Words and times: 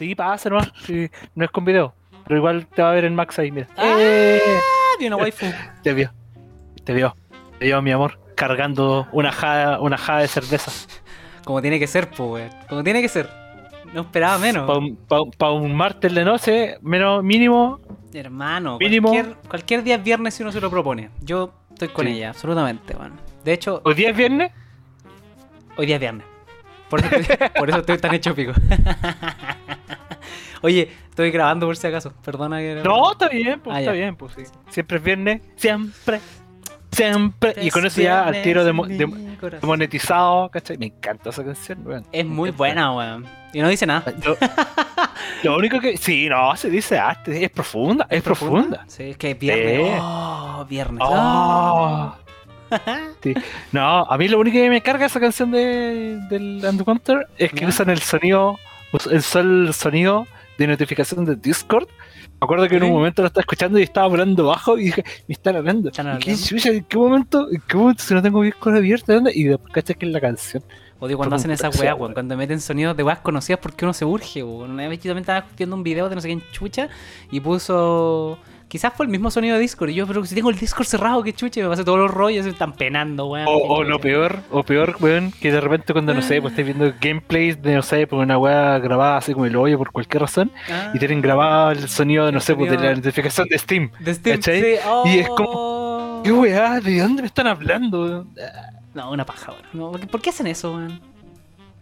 Sí, 0.00 0.14
pasa 0.14 0.48
nomás. 0.48 0.72
Sí, 0.86 1.10
no 1.34 1.44
es 1.44 1.50
con 1.50 1.62
video. 1.66 1.92
Pero 2.26 2.38
igual 2.38 2.66
te 2.68 2.80
va 2.80 2.90
a 2.90 2.94
ver 2.94 3.04
en 3.04 3.14
Max 3.14 3.38
ahí, 3.38 3.50
mira. 3.50 3.66
Ah. 3.76 3.96
¡Eh! 3.98 4.40
Tiene 4.98 5.14
una 5.14 5.22
waifu. 5.22 5.44
Te 5.82 5.92
vio. 5.92 6.10
Te 6.84 6.94
vio. 6.94 7.14
Te 7.58 7.66
vio, 7.66 7.82
mi 7.82 7.92
amor. 7.92 8.18
Cargando 8.34 9.06
una 9.12 9.30
jada, 9.30 9.78
una 9.78 9.98
jada 9.98 10.20
de 10.20 10.28
cerveza. 10.28 10.72
Como 11.44 11.60
tiene 11.60 11.78
que 11.78 11.86
ser, 11.86 12.08
pues. 12.08 12.50
Como 12.70 12.82
tiene 12.82 13.02
que 13.02 13.08
ser. 13.08 13.28
No 13.92 14.00
esperaba 14.00 14.38
menos. 14.38 14.66
Para 14.66 14.78
un, 14.78 14.96
pa 14.96 15.20
un- 15.20 15.30
pa 15.32 15.50
un 15.50 15.74
martes 15.74 16.14
de 16.14 16.24
noche, 16.24 16.78
menos 16.80 17.22
mínimo. 17.22 17.78
Hermano, 18.14 18.78
Mínimo. 18.78 19.10
Cualquier, 19.10 19.36
cualquier 19.48 19.82
día 19.82 19.96
es 19.96 20.02
viernes 20.02 20.32
si 20.32 20.42
uno 20.42 20.50
se 20.50 20.62
lo 20.62 20.70
propone. 20.70 21.10
Yo 21.20 21.52
estoy 21.72 21.88
con 21.88 22.06
Sí. 22.06 22.12
ella, 22.12 22.30
absolutamente, 22.30 22.96
weón. 22.96 23.20
De 23.44 23.52
hecho, 23.52 23.82
¿Hoy 23.84 23.92
día 23.94 24.08
es 24.10 24.16
viernes? 24.16 24.50
hoy 25.76 25.84
día 25.84 25.96
es 25.96 26.00
viernes. 26.00 26.26
Por 26.88 27.00
eso 27.00 27.14
estoy, 27.16 27.36
por 27.58 27.68
eso 27.68 27.78
estoy 27.80 27.98
tan 27.98 28.14
hecho 28.14 28.34
pico. 28.34 28.52
Oye, 30.62 30.90
estoy 31.08 31.30
grabando 31.30 31.66
por 31.66 31.76
si 31.76 31.86
acaso. 31.86 32.12
Perdona 32.24 32.58
que. 32.58 32.80
No, 32.84 33.12
está 33.12 33.28
bien, 33.28 33.60
pues 33.60 33.76
Ah, 33.76 33.80
está 33.80 33.92
ya. 33.92 34.00
bien, 34.00 34.16
pues 34.16 34.34
sí. 34.34 34.42
Siempre 34.70 34.98
es 34.98 35.02
viernes. 35.02 35.42
Siempre. 35.56 36.20
Siempre. 36.92 37.54
Y 37.62 37.70
con 37.70 37.86
eso 37.86 38.00
ya 38.02 38.24
al 38.26 38.42
tiro 38.42 38.64
de, 38.64 38.72
mo- 38.72 38.84
de- 38.86 38.96
de 38.96 39.58
monetizado, 39.62 40.48
¿cachai? 40.50 40.76
Me 40.76 40.86
encanta 40.86 41.30
esa 41.30 41.44
canción, 41.44 41.86
weón. 41.86 42.04
Es 42.10 42.26
muy 42.26 42.50
buena, 42.50 42.92
weón. 42.94 43.26
Y 43.52 43.60
no 43.60 43.68
dice 43.68 43.86
nada. 43.86 44.12
Lo, 44.24 44.36
lo 45.44 45.56
único 45.56 45.80
que. 45.80 45.96
Sí, 45.96 46.28
no, 46.28 46.54
se 46.56 46.68
dice 46.68 46.98
arte. 46.98 47.44
Es 47.44 47.50
profunda, 47.50 48.06
es 48.10 48.22
profunda. 48.22 48.84
Sí, 48.88 49.10
es 49.10 49.16
que 49.16 49.30
es 49.30 49.38
viernes. 49.38 49.92
Sí. 49.92 49.98
Oh, 50.00 50.66
viernes. 50.68 51.00
Oh. 51.08 52.14
Sí. 53.22 53.34
No, 53.72 54.02
a 54.04 54.16
mí 54.18 54.28
lo 54.28 54.38
único 54.38 54.54
que 54.54 54.68
me 54.70 54.80
carga 54.80 55.06
esa 55.06 55.18
canción 55.20 55.50
de, 55.50 56.18
del 56.28 56.60
Undercounter 56.64 57.26
es 57.36 57.52
que 57.52 57.66
usan 57.66 57.90
el 57.90 58.00
sonido, 58.00 58.58
usan 58.92 59.66
el 59.66 59.74
sonido 59.74 60.26
de 60.60 60.66
notificación 60.66 61.24
de 61.24 61.36
Discord. 61.36 61.88
Me 61.88 62.44
acuerdo 62.44 62.68
que 62.68 62.76
en 62.76 62.82
un 62.82 62.92
momento 62.92 63.22
lo 63.22 63.28
estaba 63.28 63.40
escuchando 63.40 63.78
y 63.78 63.82
estaba 63.82 64.06
hablando 64.06 64.46
bajo 64.46 64.78
y 64.78 64.84
dije, 64.84 65.04
me 65.26 65.32
están 65.32 65.56
hablando. 65.56 65.88
Están 65.88 66.16
¿Y 66.16 66.18
qué 66.20 66.36
chucha? 66.36 66.68
¿En 66.70 66.84
qué 66.84 66.98
momento? 66.98 67.50
¿En 67.50 67.62
qué 67.66 67.76
momento 67.76 68.02
si 68.02 68.12
no 68.12 68.22
tengo 68.22 68.42
Discord 68.42 68.76
abierto? 68.76 69.12
¿Dónde? 69.12 69.32
Y 69.34 69.44
después 69.44 69.72
caché 69.72 69.94
que 69.94 70.06
es 70.06 70.12
la 70.12 70.20
canción. 70.20 70.62
Odio 70.98 71.16
cuando 71.16 71.36
hacen 71.36 71.50
weas, 71.50 71.62
weón. 71.62 72.00
weón. 72.00 72.12
Cuando 72.12 72.36
meten 72.36 72.60
sonidos 72.60 72.94
de 72.94 73.02
weas 73.02 73.20
conocidas 73.20 73.58
porque 73.60 73.86
uno 73.86 73.94
se 73.94 74.04
urge, 74.04 74.42
weón. 74.42 74.72
Una 74.72 74.86
vez 74.86 74.98
yo 74.98 75.10
también 75.10 75.22
estaba 75.22 75.46
viendo 75.56 75.76
un 75.76 75.82
video 75.82 76.10
de 76.10 76.14
no 76.14 76.20
sé 76.20 76.28
quién 76.28 76.42
chucha 76.52 76.88
y 77.30 77.40
puso. 77.40 78.38
Quizás 78.70 78.92
fue 78.96 79.04
el 79.04 79.10
mismo 79.10 79.32
sonido 79.32 79.56
de 79.56 79.60
Discord. 79.62 79.90
Y 79.90 79.94
yo, 79.96 80.06
pero 80.06 80.24
si 80.24 80.32
tengo 80.34 80.48
el 80.48 80.56
Discord 80.56 80.86
cerrado, 80.86 81.22
qué 81.24 81.32
chucha. 81.32 81.58
Y 81.58 81.64
me 81.64 81.68
pasé 81.70 81.82
todos 81.84 81.98
los 81.98 82.10
rollos 82.10 82.46
están 82.46 82.72
penando, 82.72 83.26
weón. 83.26 83.46
O, 83.48 83.52
o 83.52 83.82
lo 83.82 83.98
peor, 84.00 84.38
o 84.50 84.62
peor, 84.62 84.96
weón, 85.00 85.32
que 85.32 85.50
de 85.50 85.60
repente 85.60 85.92
cuando, 85.92 86.14
no 86.14 86.22
sé, 86.22 86.40
pues 86.40 86.52
estáis 86.52 86.66
viendo 86.66 86.94
gameplays 87.00 87.60
de, 87.60 87.74
no 87.74 87.82
sé, 87.82 88.06
por 88.06 88.20
una 88.20 88.38
weá 88.38 88.78
grabada 88.78 89.16
así 89.16 89.32
como 89.32 89.46
el 89.46 89.56
hoyo 89.56 89.76
por 89.76 89.90
cualquier 89.90 90.20
razón, 90.22 90.52
Ah, 90.70 90.92
y 90.94 90.98
tienen 91.00 91.20
grabado 91.20 91.72
el 91.72 91.88
sonido, 91.88 92.30
no 92.30 92.38
El 92.38 92.42
sé, 92.42 92.54
pues 92.54 92.70
de 92.70 92.78
la 92.78 92.94
notificación 92.94 93.48
de 93.48 93.58
Steam. 93.58 93.90
de 93.98 94.14
Steam, 94.14 94.36
¿cachai? 94.36 94.60
sí. 94.62 94.76
Y 95.06 95.18
es 95.18 95.28
Oh. 95.36 96.20
¿Qué 96.22 96.30
weá? 96.32 96.80
¿De 96.80 97.00
dónde 97.00 97.22
me 97.22 97.26
están 97.26 97.48
hablando? 97.48 98.26
No, 98.94 99.10
una 99.10 99.24
paja, 99.26 99.52
weón. 99.52 99.64
No, 99.72 99.90
¿por 99.90 100.00
qué- 100.00 100.06
¿Por 100.06 100.20
qué 100.22 100.30
hacen 100.30 100.46
eso, 100.46 100.74
weón? 100.76 101.00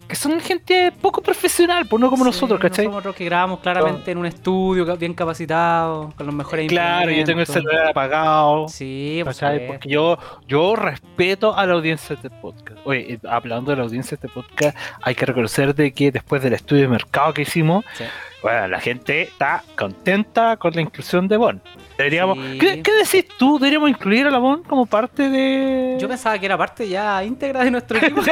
Que 0.09 0.17
son 0.17 0.41
gente 0.41 0.91
poco 1.03 1.20
profesional, 1.20 1.87
pues 1.87 2.01
no 2.01 2.09
como 2.09 2.25
Sí, 2.25 2.31
nosotros, 2.31 2.59
no 2.59 2.62
¿cachai? 2.69 2.87
somos 2.87 3.01
otros 3.01 3.14
que 3.14 3.27
grabamos 3.27 3.61
claramente 3.61 4.11
en 4.11 4.17
un 4.19 4.25
estudio 4.25 4.97
bien 4.97 5.12
capacitado, 5.12 6.14
con 6.17 6.25
los 6.27 6.34
mejores 6.34 6.67
Claro, 6.69 7.11
yo 7.11 7.25
tengo 7.25 7.41
el 7.41 7.47
celular 7.47 7.89
apagado. 7.91 8.69
Sí, 8.69 9.20
pues, 9.23 9.39
¿cachai? 9.39 9.59
eh, 9.59 9.67
Porque 9.69 9.89
yo, 9.91 10.17
yo 10.47 10.75
respeto 10.77 11.55
a 11.55 11.67
la 11.67 11.75
audiencia 11.75 12.17
de 12.17 12.27
este 12.27 12.31
podcast. 12.31 12.81
Oye, 12.84 13.12
eh, 13.14 13.19
hablando 13.29 13.70
de 13.70 13.77
la 13.77 13.83
audiencia 13.83 14.17
de 14.17 14.27
este 14.27 14.29
podcast, 14.34 14.77
hay 15.03 15.14
que 15.14 15.27
reconocer 15.27 15.75
de 15.75 15.92
que 15.92 16.11
después 16.11 16.42
del 16.42 16.55
estudio 16.55 16.83
de 16.83 16.89
mercado 16.89 17.34
que 17.34 17.42
hicimos, 17.42 17.84
sí. 17.95 18.05
bueno, 18.42 18.67
la 18.69 18.81
gente 18.81 19.23
está 19.23 19.62
contenta 19.77 20.56
con 20.56 20.73
la 20.75 20.81
inclusión 20.81 21.29
de 21.29 21.36
Bon. 21.36 21.61
Deberíamos. 21.98 22.38
Sí. 22.38 22.58
¿Qué, 22.58 22.80
qué 22.80 22.92
decís 22.92 23.27
tú? 23.36 23.58
¿Deberíamos 23.58 23.91
incluir 23.91 24.27
a 24.28 24.30
la 24.30 24.38
Bon 24.38 24.62
como 24.62 24.86
parte 24.86 25.28
de.? 25.28 25.98
Yo 26.00 26.08
pensaba 26.08 26.39
que 26.39 26.46
era 26.46 26.56
parte 26.56 26.89
ya 26.89 27.23
íntegra 27.24 27.64
de 27.64 27.73
nuestro 27.73 27.98
equipo. 28.02 28.23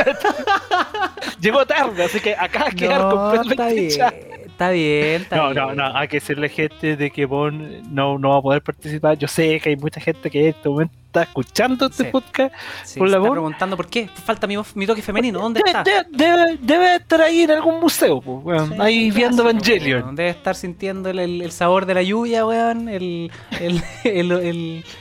Llegó 1.40 1.66
tarde, 1.66 2.04
así 2.04 2.20
que 2.20 2.34
acá 2.34 2.66
a 2.68 2.70
quedar 2.70 3.00
No, 3.02 3.10
completamente 3.10 4.45
está 4.56 4.70
bien, 4.70 5.22
está 5.22 5.36
No, 5.36 5.50
bien. 5.50 5.66
no, 5.66 5.74
no, 5.74 5.96
hay 5.98 6.08
que 6.08 6.16
decirle 6.16 6.48
gente 6.48 6.96
de 6.96 7.10
que 7.10 7.26
Bon 7.26 7.94
no, 7.94 8.18
no 8.18 8.30
va 8.30 8.38
a 8.38 8.42
poder 8.42 8.62
participar. 8.62 9.18
Yo 9.18 9.28
sé 9.28 9.60
que 9.60 9.68
hay 9.70 9.76
mucha 9.76 10.00
gente 10.00 10.30
que 10.30 10.40
en 10.40 10.46
este 10.48 10.68
momento 10.70 10.94
está 11.06 11.22
escuchando 11.24 11.86
este 11.86 12.04
Sí. 12.04 12.10
podcast. 12.10 12.54
Sí, 12.84 12.98
por 12.98 13.08
se 13.08 13.12
la 13.12 13.18
está 13.18 13.30
preguntando 13.32 13.76
por 13.76 13.86
qué. 13.88 14.08
Falta 14.24 14.46
mi, 14.46 14.56
mi 14.74 14.86
toque 14.86 15.02
femenino. 15.02 15.40
¿Dónde 15.40 15.60
Debe, 15.64 15.78
está? 15.78 15.82
debe- 15.84 16.06
debe- 16.10 16.58
debe 16.62 16.94
estar 16.96 17.20
ahí 17.20 17.42
en 17.42 17.50
algún 17.50 17.80
museo, 17.80 18.20
pues, 18.22 18.38
weón, 18.44 18.68
Sí, 18.70 18.76
ahí 18.80 19.10
¿qué 19.10 19.16
viendo 19.18 19.42
Evangelion. 19.42 20.02
weón? 20.02 20.16
Debe 20.16 20.30
estar 20.30 20.54
sintiendo 20.54 21.10
el, 21.10 21.18
el- 21.18 21.42
el 21.42 21.52
sabor 21.52 21.84
de 21.84 21.94
la 21.94 22.02
lluvia, 22.02 22.46
weón. 22.46 22.88
El, 22.88 23.30
el, 23.60 23.82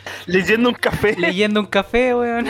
Leyendo 0.26 0.68
un 0.70 0.76
café 0.76 1.16
leyendo 1.18 1.62
un 1.62 1.68
café, 1.68 2.14
weón. 2.14 2.48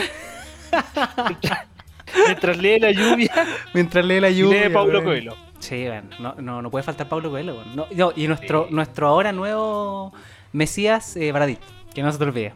mientras 2.26 2.56
lee 2.56 2.78
la 2.78 2.90
lluvia 2.90 3.30
Mientras 3.72 4.04
lee 4.04 4.20
la 4.20 4.30
lluvia. 4.30 4.68
lee 4.68 4.74
weón. 4.74 5.04
Coelho. 5.04 5.45
Sí, 5.58 5.86
weón. 5.88 6.10
No, 6.18 6.34
no, 6.38 6.62
no 6.62 6.70
puede 6.70 6.82
faltar 6.82 7.08
Pablo 7.08 7.30
Coelho. 7.30 7.64
No, 7.74 7.86
no, 7.94 8.12
y 8.14 8.26
nuestro, 8.28 8.66
Sí. 8.68 8.74
nuestro 8.74 9.08
ahora 9.08 9.32
nuevo 9.32 10.12
Mesías 10.52 11.16
eh, 11.16 11.32
Baradit. 11.32 11.58
Que 11.94 12.02
no 12.02 12.12
se 12.12 12.18
te 12.18 12.24
olvide. 12.24 12.52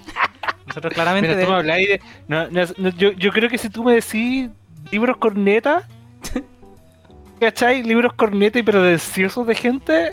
Nosotros 0.66 0.92
claramente. 0.94 1.28
Mira, 1.34 1.46
tú 1.46 1.52
me 1.52 1.56
de. 1.74 2.94
yo, 2.96 3.10
yo 3.12 3.32
creo 3.32 3.48
que 3.48 3.58
si 3.58 3.68
tú 3.70 3.82
me 3.84 3.94
decís 3.94 4.50
libros 4.90 5.16
corneta, 5.16 5.86
¿cachai? 7.40 7.82
Libros 7.82 8.12
corneta 8.14 8.58
y 8.58 8.62
pretenciosos 8.62 9.46
de 9.46 9.54
gente, 9.54 10.12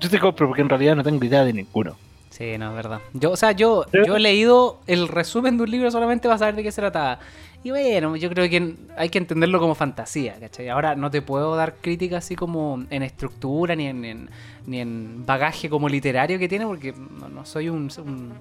yo 0.00 0.10
te 0.10 0.18
compro 0.18 0.46
porque 0.48 0.62
en 0.62 0.68
realidad 0.68 0.96
no 0.96 1.02
tengo 1.02 1.24
idea 1.24 1.44
de 1.44 1.52
ninguno. 1.52 1.96
Sí, 2.30 2.58
no, 2.58 2.70
es 2.70 2.74
verdad. 2.76 3.00
Yo, 3.12 3.30
o 3.30 3.36
sea, 3.36 3.52
yo, 3.52 3.84
Pero- 3.90 4.06
yo 4.06 4.16
he 4.16 4.20
leído 4.20 4.80
el 4.86 5.06
resumen 5.08 5.56
de 5.56 5.62
un 5.64 5.70
libro 5.70 5.90
solamente 5.90 6.28
para 6.28 6.38
saber 6.38 6.56
de 6.56 6.64
qué 6.64 6.72
se 6.72 6.80
trataba. 6.80 7.20
Y 7.64 7.70
bueno, 7.70 8.14
yo 8.14 8.28
creo 8.28 8.48
que 8.48 8.74
hay 8.96 9.08
que 9.08 9.16
entenderlo 9.18 9.58
como 9.58 9.74
fantasía, 9.74 10.34
¿cachai? 10.38 10.68
Ahora 10.68 10.94
no 10.94 11.10
te 11.10 11.22
puedo 11.22 11.56
dar 11.56 11.76
crítica 11.80 12.18
así 12.18 12.36
como 12.36 12.84
en 12.90 13.02
estructura 13.02 13.74
ni 13.74 13.86
en, 13.86 14.04
en- 14.04 14.30
ni 14.66 14.80
en 14.80 15.24
bagaje 15.26 15.68
como 15.70 15.88
literario 15.88 16.38
que 16.38 16.46
tiene, 16.48 16.66
porque 16.66 16.92
no, 16.92 17.28
no 17.30 17.44
soy 17.46 17.70
un, 17.70 17.90
un, 18.04 18.32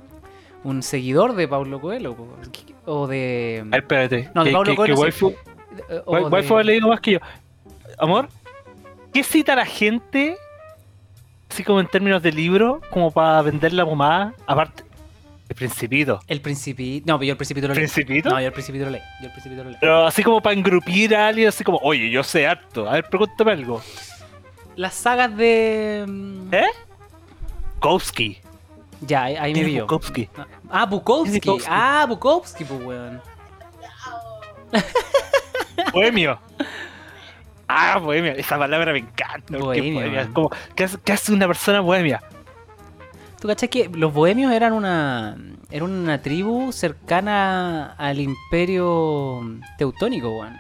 un 0.66 0.84
seguidor 0.84 1.36
de 1.36 1.48
Paulo 1.48 1.80
Coelho 1.80 2.16
o 2.86 3.08
de... 3.08 3.62
A 3.66 3.70
ver, 3.70 3.80
espérate. 3.82 4.30
No, 4.36 4.44
de 4.44 4.50
que, 4.50 4.54
Pablo 4.54 4.72
que- 4.72 4.76
Coelho 4.76 4.96
que 4.96 5.02
waifu, 5.02 5.34
o 6.06 6.12
Wai- 6.12 6.24
de- 6.26 6.30
waifu 6.30 6.58
ha 6.58 6.64
leído 6.64 6.88
más 6.90 7.00
que 7.00 7.12
yo. 7.14 7.20
Amor, 7.98 8.28
¿qué 9.14 9.24
cita 9.24 9.56
la 9.56 9.66
gente? 9.66 10.36
Así 11.50 11.64
como 11.64 11.80
en 11.80 11.88
términos 11.88 12.22
de 12.24 12.32
libro, 12.34 12.82
como 12.90 13.10
para 13.12 13.42
vender 13.42 13.72
la 13.74 13.86
pomada. 13.86 14.34
Aparte, 14.48 14.84
el 15.50 15.56
Principito. 15.56 16.20
El 16.28 16.42
Principito... 16.42 17.06
No, 17.08 17.18
pero 17.20 17.28
yo 17.28 17.32
el 17.34 17.38
Principito 17.38 17.68
lo 17.68 17.74
leí. 17.74 17.84
¿Principito? 17.84 18.30
No, 18.30 18.40
yo 18.40 18.48
el 18.48 18.54
Principito 18.54 18.86
lo 18.86 18.92
leí. 18.92 19.02
Yo 19.22 19.26
el 19.28 19.32
Principito 19.32 19.64
lo 19.64 19.70
leí. 19.70 19.78
Pero 19.80 20.08
así 20.08 20.24
como 20.24 20.42
para 20.42 20.56
engrupir 20.56 21.16
a 21.16 21.28
alguien, 21.28 21.48
así 21.50 21.64
como, 21.64 21.78
oye, 21.84 22.10
yo 22.10 22.24
sé 22.24 22.48
harto. 22.48 22.90
A 22.90 22.94
ver, 22.94 23.10
pregúntame 23.10 23.52
algo. 23.52 23.82
Las 24.76 24.94
sagas 24.94 25.36
de... 25.36 26.06
mm, 26.08 26.54
¿Eh? 26.54 26.66
Kowski. 27.80 28.40
Ya, 29.02 29.24
ahí, 29.24 29.36
ahí 29.36 29.54
me 29.54 29.64
vi 29.66 29.74
yo. 29.74 29.84
Bukowski. 29.84 30.30
Ah, 30.70 30.86
Bukowski. 30.86 31.40
Bukowski. 31.40 31.70
Ah, 31.70 32.06
Bukowski, 32.08 32.64
pues, 32.64 32.82
weón. 32.82 33.22
Bohemio. 35.94 36.40
Ah, 37.68 37.98
bohemia. 37.98 38.34
Esa 38.34 38.58
palabra 38.58 38.94
me 38.94 39.00
encanta. 39.00 39.58
bohemia 39.58 40.22
es 40.22 40.28
como, 40.30 40.52
¿qué 40.76 40.86
hace, 40.86 40.98
qué 41.04 41.12
hace 41.12 41.34
una 41.34 41.48
persona 41.48 41.82
bohemia? 41.82 42.22
¿Tú 43.44 43.50
cachai 43.50 43.68
que 43.68 43.90
los 43.90 44.14
bohemios 44.14 44.54
eran 44.54 44.72
una 44.72 45.36
eran 45.70 45.92
una 45.92 46.22
tribu 46.22 46.72
cercana 46.72 47.94
al 47.98 48.22
imperio 48.22 49.60
teutónico, 49.78 50.30
weón? 50.30 50.56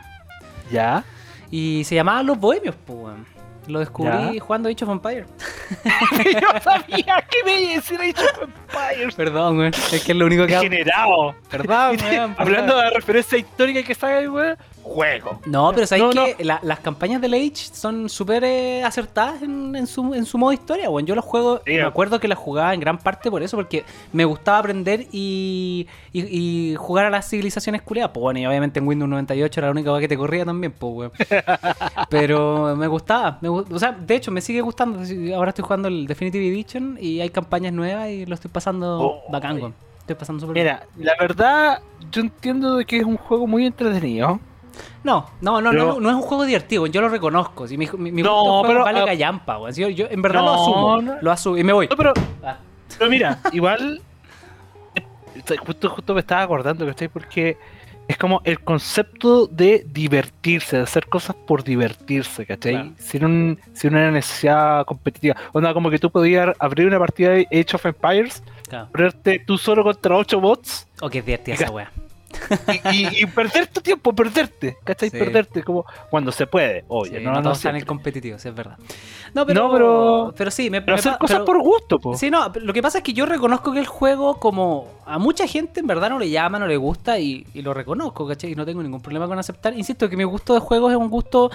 ¿Ya? 0.70 1.06
Y 1.50 1.86
se 1.86 1.96
llamaban 1.96 2.26
los 2.26 2.38
bohemios, 2.38 2.76
pues, 2.86 3.00
weón. 3.00 3.33
Lo 3.68 3.80
descubrí 3.80 4.36
Ya. 4.36 4.42
jugando 4.42 4.70
Age 4.70 4.84
of 4.84 4.92
Empire. 4.92 5.26
yo 6.42 6.48
sabía 6.62 7.24
que 7.30 7.44
me 7.46 7.62
iba 7.62 7.72
a 7.72 7.76
decir 7.76 8.00
Age 8.00 8.26
of 8.26 8.42
Empires. 8.44 9.16
Perdón, 9.16 9.58
weón. 9.60 9.74
Es 9.92 10.04
que 10.04 10.12
es 10.12 10.18
lo 10.18 10.26
único 10.26 10.46
que 10.46 10.56
hago. 10.56 10.64
Degenerado. 10.64 11.36
Perdón. 11.50 11.98
Hablando 12.38 12.76
de 12.78 12.82
la 12.84 12.90
referencia 12.90 13.38
histórica 13.38 13.84
que 13.84 13.96
saca 13.96 14.20
el 14.20 14.30
weón, 14.30 14.58
juego. 14.82 15.40
No, 15.46 15.72
pero 15.74 15.88
¿sabes 15.88 16.04
No, 16.04 16.26
que 16.26 16.44
las 16.44 16.80
campañas 16.82 17.22
de 17.22 17.28
Age 17.28 17.56
son 17.74 18.10
súper 18.10 18.44
eh, 18.44 18.84
acertadas 18.84 19.42
en, 19.42 19.76
en 19.76 19.88
su, 19.88 20.14
en 20.14 20.26
su 20.26 20.38
modo 20.38 20.52
historia, 20.52 20.90
weón. 20.90 21.06
Yo 21.08 21.16
los 21.16 21.24
juego, 21.24 21.62
Sí, 21.66 21.72
me 21.72 21.78
eh. 21.78 21.84
acuerdo 21.84 22.20
que 22.20 22.28
las 22.28 22.38
jugaba 22.38 22.74
en 22.74 22.80
gran 22.82 22.98
parte 22.98 23.32
por 23.32 23.42
eso, 23.44 23.56
porque 23.56 23.86
me 24.12 24.26
gustaba 24.26 24.58
aprender 24.60 25.08
y, 25.12 25.88
y, 26.12 26.22
y 26.72 26.76
jugar 26.76 27.06
a 27.06 27.10
las 27.10 27.30
civilizaciones 27.30 27.82
culiadas. 27.82 28.12
Pues 28.14 28.22
bueno, 28.22 28.40
y 28.40 28.46
obviamente 28.46 28.80
en 28.80 28.88
Windows 28.88 29.10
98 29.10 29.60
era 29.60 29.68
la 29.68 29.72
única 29.72 29.90
cosa 29.90 30.02
que 30.02 30.08
te 30.10 30.18
corría 30.18 30.44
también, 30.46 30.74
pues, 30.74 30.94
weón. 30.94 31.12
Pero 32.10 32.76
me 32.76 32.88
gustaba, 32.88 33.38
me 33.42 33.50
gu- 33.50 33.53
o 33.58 33.80
sea, 33.80 33.92
de 33.92 34.16
hecho 34.16 34.32
me 34.32 34.42
sigue 34.42 34.62
gustando. 34.62 35.00
Ahora 35.36 35.50
estoy 35.50 35.64
jugando 35.64 35.88
el 35.88 36.08
Definitive 36.08 36.48
Edition 36.48 36.98
y 37.00 37.20
hay 37.22 37.30
campañas 37.30 37.74
nuevas 37.74 38.10
y 38.10 38.26
lo 38.26 38.36
estoy 38.36 38.52
pasando 38.52 39.00
Oh, 39.02 39.32
bacán. 39.32 39.74
Estoy 40.00 40.16
pasando 40.16 40.42
súper 40.42 40.54
bien. 40.64 40.66
Mira, 40.98 41.14
la 41.14 41.14
verdad, 41.20 41.80
yo 42.12 42.22
entiendo 42.22 42.76
de 42.78 42.86
que 42.86 42.98
es 42.98 43.04
un 43.06 43.18
juego 43.18 43.48
muy 43.48 43.66
entretenido. 43.66 44.40
No, 45.04 45.28
no, 45.42 45.62
no, 45.62 45.70
Pero- 45.70 45.86
no, 45.94 46.00
no 46.00 46.10
es 46.10 46.16
un 46.16 46.22
juego 46.24 46.44
divertido, 46.46 46.88
yo 46.88 47.00
lo 47.02 47.10
reconozco. 47.10 47.68
Si 47.68 47.78
mi, 47.78 47.88
mi, 47.98 48.12
mi 48.12 48.24
No, 48.24 48.34
juego 48.42 48.64
pero, 48.68 48.84
vale 48.84 49.02
ah, 49.02 49.06
callampa. 49.06 49.72
Si 49.72 49.82
Yo, 49.82 49.90
yo 49.90 50.08
en 50.10 50.22
verdad 50.22 50.42
lo 50.42 50.54
asumo, 50.54 51.02
no. 51.02 51.16
lo 51.22 51.32
asumo 51.32 51.58
y 51.58 51.64
me 51.64 51.74
voy. 51.74 51.88
No, 51.88 51.96
pero, 51.96 52.14
Ah. 52.44 52.58
pero 52.98 53.10
mira, 53.10 53.40
igual. 53.52 54.02
Justo, 55.66 55.90
justo 55.90 56.14
me 56.14 56.20
estaba 56.22 56.42
acordando, 56.44 56.86
¿cachai? 56.86 57.08
Porque 57.08 57.58
es 58.14 58.18
como 58.18 58.42
el 58.46 58.60
concepto 58.62 59.48
de 59.48 59.86
divertirse, 59.92 60.78
de 60.78 60.84
hacer 60.84 61.08
cosas 61.08 61.36
por 61.48 61.64
divertirse, 61.64 62.46
¿cachai? 62.46 62.74
Claro. 62.74 62.92
Sin, 62.98 63.26
un, 63.26 63.60
sin 63.74 63.92
una 63.94 64.12
necesidad 64.12 64.86
competitiva. 64.86 65.36
Onda, 65.52 65.74
como 65.74 65.90
que 65.90 66.00
tú 66.00 66.10
podías 66.10 66.56
abrir 66.60 66.88
una 66.88 67.00
partida 67.00 67.32
de 67.32 67.48
Age 67.52 67.76
of 67.76 67.86
Empires, 67.86 68.44
Claro. 68.70 68.90
ponerte 68.92 69.40
tú 69.46 69.58
solo 69.58 69.84
contra 69.84 70.16
8 70.16 70.40
bots 70.40 70.88
O 71.02 71.10
que 71.10 71.20
es 71.20 71.26
divertida 71.26 71.56
esa 71.56 71.70
weá. 71.70 71.92
Y, 72.92 72.98
y- 72.98 73.24
y 73.24 73.26
perder 73.26 73.68
tu 73.68 73.82
tiempo, 73.82 74.14
perderte, 74.14 74.78
¿cachai? 74.84 75.10
Sí. 75.10 75.18
Perderte, 75.18 75.64
como 75.64 75.86
cuando 76.10 76.32
se 76.32 76.48
puede, 76.48 76.86
oye, 76.88 77.20
Sí, 77.20 77.24
no, 77.24 77.32
no, 77.32 77.38
no, 77.38 77.44
todos 77.44 77.58
están 77.58 77.76
en 77.76 77.86
competitivos, 77.86 78.46
es 78.46 78.54
verdad. 78.56 78.78
No, 79.34 79.46
pero, 79.46 79.64
No, 79.68 79.72
pero- 79.74 80.34
pero 80.38 80.52
sí, 80.52 80.70
me, 80.70 80.82
Pero 80.82 80.96
me 80.96 81.00
hacer 81.00 81.18
cosas 81.18 81.38
pero- 81.38 81.46
por 81.46 81.62
gusto, 81.62 82.00
po. 82.00 82.16
Sí, 82.18 82.30
no, 82.30 82.52
lo 82.62 82.74
que 82.74 82.82
pasa 82.82 83.00
es 83.00 83.04
que 83.04 83.14
yo 83.14 83.26
reconozco 83.26 83.72
que 83.72 83.80
el 83.80 83.88
juego, 83.88 84.40
como 84.40 84.88
a 85.06 85.18
mucha 85.20 85.48
gente 85.48 85.80
en 85.80 85.88
verdad 85.88 86.10
no 86.10 86.20
le 86.20 86.30
llama, 86.30 86.60
no 86.60 86.68
le 86.68 86.78
gusta 86.78 87.20
y, 87.20 87.46
y 87.54 87.62
lo 87.62 87.74
reconozco, 87.74 88.28
¿cachai? 88.28 88.52
Y 88.52 88.56
no 88.56 88.66
tengo 88.66 88.84
ningún 88.84 89.02
problema 89.02 89.28
con 89.28 89.38
aceptar. 89.40 89.74
Insisto 89.78 90.10
que 90.10 90.18
mi 90.18 90.24
gusto 90.24 90.54
de 90.54 90.60
juegos 90.60 90.92
es 90.92 90.98
un 90.98 91.10
gusto 91.10 91.50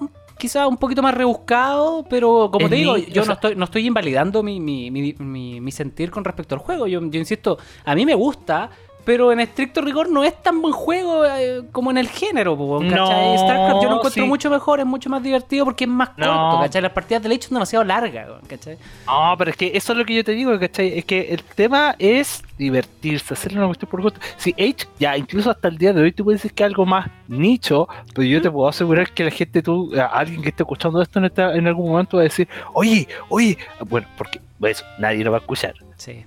mm, 0.00 0.06
quizá 0.38 0.66
un 0.66 0.76
poquito 0.76 1.02
más 1.02 1.14
rebuscado, 1.14 2.04
pero 2.10 2.50
como 2.52 2.66
Es 2.66 2.70
te 2.70 2.76
digo, 2.76 2.96
yo 2.96 3.20
no, 3.22 3.24
sea- 3.26 3.34
estoy, 3.34 3.54
no 3.56 3.64
estoy 3.64 3.86
invalidando 3.86 4.42
mi, 4.42 4.58
mi, 4.60 4.90
mi, 4.90 5.14
mi- 5.18 5.60
mi 5.60 5.70
sentir 5.72 6.10
con 6.10 6.24
respecto 6.24 6.54
al 6.54 6.60
juego. 6.60 6.86
Yo, 6.86 7.00
yo 7.00 7.18
insisto, 7.20 7.58
a 7.84 7.94
mí 7.94 8.04
me 8.06 8.14
gusta. 8.14 8.70
Pero 9.04 9.32
en 9.32 9.40
estricto 9.40 9.80
rigor 9.80 10.08
no 10.10 10.22
es 10.22 10.40
tan 10.42 10.62
buen 10.62 10.72
juego 10.72 11.24
eh, 11.26 11.62
como 11.72 11.90
en 11.90 11.98
el 11.98 12.08
género, 12.08 12.56
¿cachai? 12.88 13.32
No, 13.32 13.38
StarCraft 13.38 13.82
yo 13.82 13.88
lo 13.88 13.96
encuentro 13.96 14.22
sí. 14.22 14.28
mucho 14.28 14.48
mejor, 14.48 14.78
es 14.80 14.86
mucho 14.86 15.10
más 15.10 15.22
divertido 15.22 15.64
porque 15.64 15.84
es 15.84 15.90
más 15.90 16.10
No. 16.16 16.26
corto, 16.26 16.60
¿cachai? 16.60 16.82
Las 16.82 16.92
partidas 16.92 17.22
de 17.22 17.28
Age 17.30 17.42
son 17.42 17.54
demasiado 17.54 17.84
largas, 17.84 18.28
¿cachai? 18.46 18.78
No, 19.06 19.34
pero 19.36 19.50
es 19.50 19.56
que 19.56 19.72
eso 19.74 19.92
es 19.92 19.98
lo 19.98 20.04
que 20.04 20.14
yo 20.14 20.22
te 20.24 20.32
digo, 20.32 20.56
¿cachai? 20.58 20.98
Es 20.98 21.04
que 21.04 21.32
el 21.32 21.42
tema 21.42 21.96
es 21.98 22.42
divertirse, 22.56 23.34
hacerle 23.34 23.58
una 23.58 23.66
cuestión 23.66 23.90
por 23.90 24.02
gusto. 24.02 24.20
Si 24.36 24.52
Age, 24.52 24.86
ya 25.00 25.16
incluso 25.16 25.50
hasta 25.50 25.66
el 25.66 25.78
día 25.78 25.92
de 25.92 26.00
hoy, 26.02 26.12
tú 26.12 26.22
puedes 26.22 26.40
decir 26.40 26.54
que 26.54 26.62
es 26.62 26.66
algo 26.68 26.86
más 26.86 27.10
nicho, 27.26 27.88
pero 28.14 28.22
yo 28.26 28.40
te 28.40 28.50
puedo 28.52 28.68
asegurar 28.68 29.10
que 29.12 29.24
la 29.24 29.30
gente, 29.32 29.62
tú, 29.62 29.90
alguien 30.12 30.42
que 30.42 30.50
esté 30.50 30.62
escuchando 30.62 31.02
esto 31.02 31.18
en, 31.18 31.24
esta- 31.24 31.54
en 31.56 31.66
algún 31.66 31.90
momento 31.90 32.18
va 32.18 32.22
a 32.22 32.24
decir, 32.24 32.46
oye, 32.72 33.08
oye, 33.28 33.58
bueno, 33.88 34.06
porque 34.16 34.40
eso, 34.62 34.84
nadie 34.98 35.24
lo 35.24 35.32
va 35.32 35.38
a 35.38 35.40
escuchar. 35.40 35.74
Sí. 36.02 36.24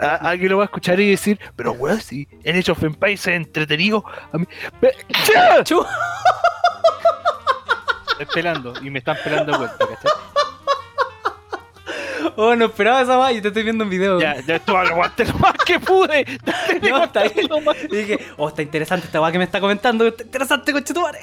A- 0.00 0.16
alguien 0.30 0.50
lo 0.50 0.56
va 0.58 0.64
a 0.64 0.66
escuchar 0.66 0.98
y 0.98 1.10
decir, 1.10 1.38
pero 1.54 1.72
weón, 1.72 2.00
si 2.00 2.26
en 2.42 2.56
Age 2.58 2.72
of 2.72 2.82
Empires 2.82 3.20
es 3.28 3.34
entretenido, 3.36 4.04
a 4.32 4.36
mí. 4.38 4.46
Estoy 8.10 8.26
pelando 8.34 8.74
y 8.82 8.90
me 8.90 8.98
están 8.98 9.16
pelando 9.22 9.52
de 9.52 9.58
vuelta, 9.58 9.78
¿cachai? 9.86 10.12
Oh, 12.36 12.54
no 12.56 12.64
esperaba 12.66 13.02
esa 13.02 13.16
va 13.16 13.32
y 13.32 13.40
te 13.40 13.48
estoy 13.48 13.62
viendo 13.62 13.84
en 13.84 13.90
video. 13.90 14.20
Ya, 14.20 14.40
ya 14.40 14.56
esto 14.56 14.76
aguanté 14.76 15.24
lo 15.26 15.34
más 15.34 15.54
que 15.64 15.78
pude. 15.80 16.24
No, 16.82 17.04
está 17.04 17.22
bien. 17.28 17.48
Más- 17.64 17.76
Y 17.84 17.96
dije, 17.96 18.18
oh, 18.38 18.48
está 18.48 18.62
interesante 18.62 19.06
esta 19.06 19.20
weá 19.20 19.30
que 19.30 19.38
me 19.38 19.44
está 19.44 19.60
comentando. 19.60 20.06
Está 20.06 20.22
interesante, 20.24 20.72
conchetumare. 20.72 21.18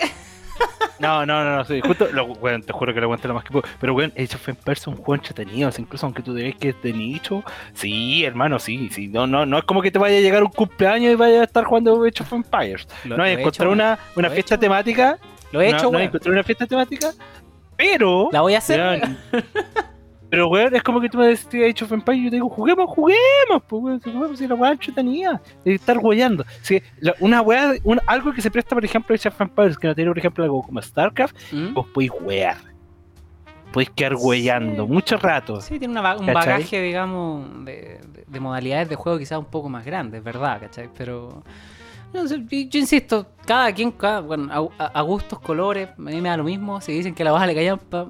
No, 1.00 1.26
no, 1.26 1.46
no, 1.46 1.56
no, 1.58 1.64
sí, 1.66 1.80
justo, 1.80 2.08
lo, 2.12 2.26
weón, 2.26 2.62
te 2.62 2.74
juro 2.74 2.94
que 2.94 3.00
lo 3.00 3.06
aguanté 3.06 3.30
lo 3.30 3.34
más 3.34 3.46
que 3.46 3.52
pude. 3.52 3.64
Pero, 3.80 3.94
weón, 3.94 4.12
Age 4.18 4.36
of 4.36 4.50
Empires 4.50 4.82
es 4.82 4.88
un 4.88 4.96
juego 4.98 5.16
entretenido, 5.16 5.70
incluso 5.78 6.06
aunque 6.06 6.22
tú 6.22 6.34
digas 6.34 6.56
que 6.60 6.70
es 6.70 6.82
de 6.82 6.92
nicho, 6.92 7.42
sí, 7.74 8.26
hermano, 8.26 8.60
sí, 8.60 8.90
sí, 8.92 9.08
no, 9.08 9.26
no, 9.26 9.46
no 9.46 9.60
es 9.60 9.64
como 9.64 9.82
que 9.82 9.92
te 9.92 9.98
vaya 10.00 10.18
a 10.18 10.22
llegar 10.22 10.44
un 10.44 10.50
cumpleaños 10.50 11.14
y 11.14 11.16
vaya 11.16 11.40
a 11.40 11.44
estar 11.46 11.64
jugando 11.64 12.04
Age 12.04 12.22
of 12.24 12.34
Empires. 12.34 12.86
Lo- 13.06 13.16
no, 13.16 13.24
hay 13.24 13.32
he 13.36 13.40
encontrar 13.40 13.68
hecho, 13.68 13.74
una, 13.74 13.98
una 14.18 14.28
he 14.28 14.32
fiesta 14.32 14.58
temática, 14.58 15.18
Lo 15.54 15.62
he 15.62 15.70
no, 15.72 15.78
hecho, 15.78 15.84
no, 15.86 15.90
weón. 15.92 16.02
encontré 16.04 16.32
una 16.34 16.44
fiesta 16.44 16.68
temática, 16.68 17.12
pero... 17.78 18.28
La 18.34 18.42
voy 18.42 18.56
a 18.56 18.58
hacer. 18.58 19.02
Pero, 20.30 20.48
weón, 20.48 20.76
es 20.76 20.84
como 20.84 21.02
que 21.02 21.10
tú 21.10 21.18
me 21.18 21.28
decís 21.28 21.48
Age 21.48 21.84
of 21.86 21.92
Empires 21.92 22.20
y 22.22 22.24
yo 22.26 22.30
te 22.30 22.36
digo, 22.36 22.50
juguemos, 22.50 22.90
juguemos, 22.90 23.64
pues, 23.68 23.82
weón, 23.84 24.02
si 24.02 24.12
juguemos, 24.12 24.38
si 24.40 24.48
la 24.48 24.56
weá 24.56 24.72
entretenida, 24.72 25.42
de 25.66 25.74
estar 25.76 25.98
weyando. 25.98 26.46
Si, 26.62 26.82
la- 27.00 27.16
una 27.20 27.42
weá, 27.42 27.74
un- 27.84 28.00
algo 28.06 28.32
que 28.34 28.42
se 28.42 28.52
presta, 28.52 28.76
por 28.76 28.86
ejemplo, 28.86 29.14
a 29.14 29.16
Age 29.16 29.30
of 29.30 29.42
Empires, 29.42 29.78
que 29.78 29.88
no 29.88 29.96
tiene, 29.96 30.10
por 30.12 30.18
ejemplo, 30.20 30.44
algo 30.44 30.62
como 30.62 30.82
StarCraft, 30.82 31.36
¿Mm? 31.52 31.74
vos 31.74 31.88
podéis 31.88 32.12
wear. 32.22 32.58
Podéis 33.72 33.90
quedar 33.92 34.16
weyando 34.16 34.88
mucho 34.88 35.18
rato. 35.18 35.62
Sí, 35.62 35.78
tiene 35.78 36.00
una 36.00 36.14
un 36.16 36.26
¿Cachai? 36.26 36.34
bagaje, 36.34 36.82
digamos, 36.82 37.66
de, 37.66 38.00
de- 38.14 38.26
de 38.28 38.40
modalidades 38.40 38.90
de 38.90 38.96
juego 38.96 39.18
quizás 39.20 39.38
un 39.38 39.46
poco 39.46 39.70
más 39.70 39.86
grande, 39.86 40.18
es 40.20 40.24
verdad, 40.24 40.60
¿cachai? 40.60 40.90
Pero. 40.98 41.44
no 42.14 42.28
sé, 42.28 42.40
yo, 42.40 42.70
yo 42.70 42.80
insisto, 42.80 43.28
cada 43.46 43.72
quien, 43.72 43.92
cada, 43.92 44.22
bueno, 44.22 44.72
a, 44.80 45.02
gustos, 45.02 45.40
colores, 45.40 45.90
a 45.90 46.02
mí 46.02 46.20
me 46.22 46.30
da 46.30 46.38
lo 46.38 46.44
mismo. 46.44 46.82
Si 46.82 46.92
dicen 46.92 47.14
que 47.14 47.24
la 47.24 47.32
baja 47.32 47.46
le 47.46 47.54
callan, 47.54 47.78
pa- 47.78 48.08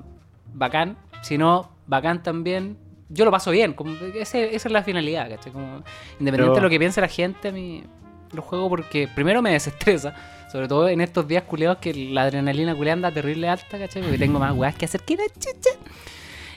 bacán. 0.53 0.95
Si 1.21 1.37
no, 1.37 1.69
bacán 1.89 2.23
también. 2.23 2.77
Yo 3.09 3.25
lo 3.25 3.31
paso 3.31 3.49
bien, 3.51 3.73
como, 3.73 3.91
ese- 4.15 4.55
esa 4.55 4.67
es 4.67 4.71
la 4.71 4.83
finalidad, 4.83 5.27
¿cachai? 5.29 5.51
Como, 5.51 5.83
independiente 6.19 6.31
Pero- 6.43 6.55
de 6.55 6.61
lo 6.61 6.69
que 6.69 6.77
piense 6.79 7.01
la 7.01 7.07
gente, 7.07 7.47
a 7.47 7.51
mí 7.51 7.83
lo 8.31 8.41
juego 8.43 8.69
porque 8.69 9.07
primero 9.13 9.41
me 9.41 9.51
desestresa. 9.51 10.13
Sobre 10.51 10.67
todo 10.67 10.87
en 10.89 11.01
estos 11.01 11.27
días 11.27 11.43
culeados 11.43 11.77
que 11.79 11.93
la 11.93 12.23
adrenalina 12.23 12.73
culea 12.75 12.93
anda 12.93 13.11
terrible 13.11 13.49
alta, 13.49 13.77
¿cachai? 13.79 14.01
Porque 14.03 14.17
tengo 14.17 14.39
más 14.39 14.55
weas 14.55 14.75
que 14.75 14.85
hacer 14.85 15.01
que 15.01 15.15
la 15.15 15.23
chucha. 15.33 15.69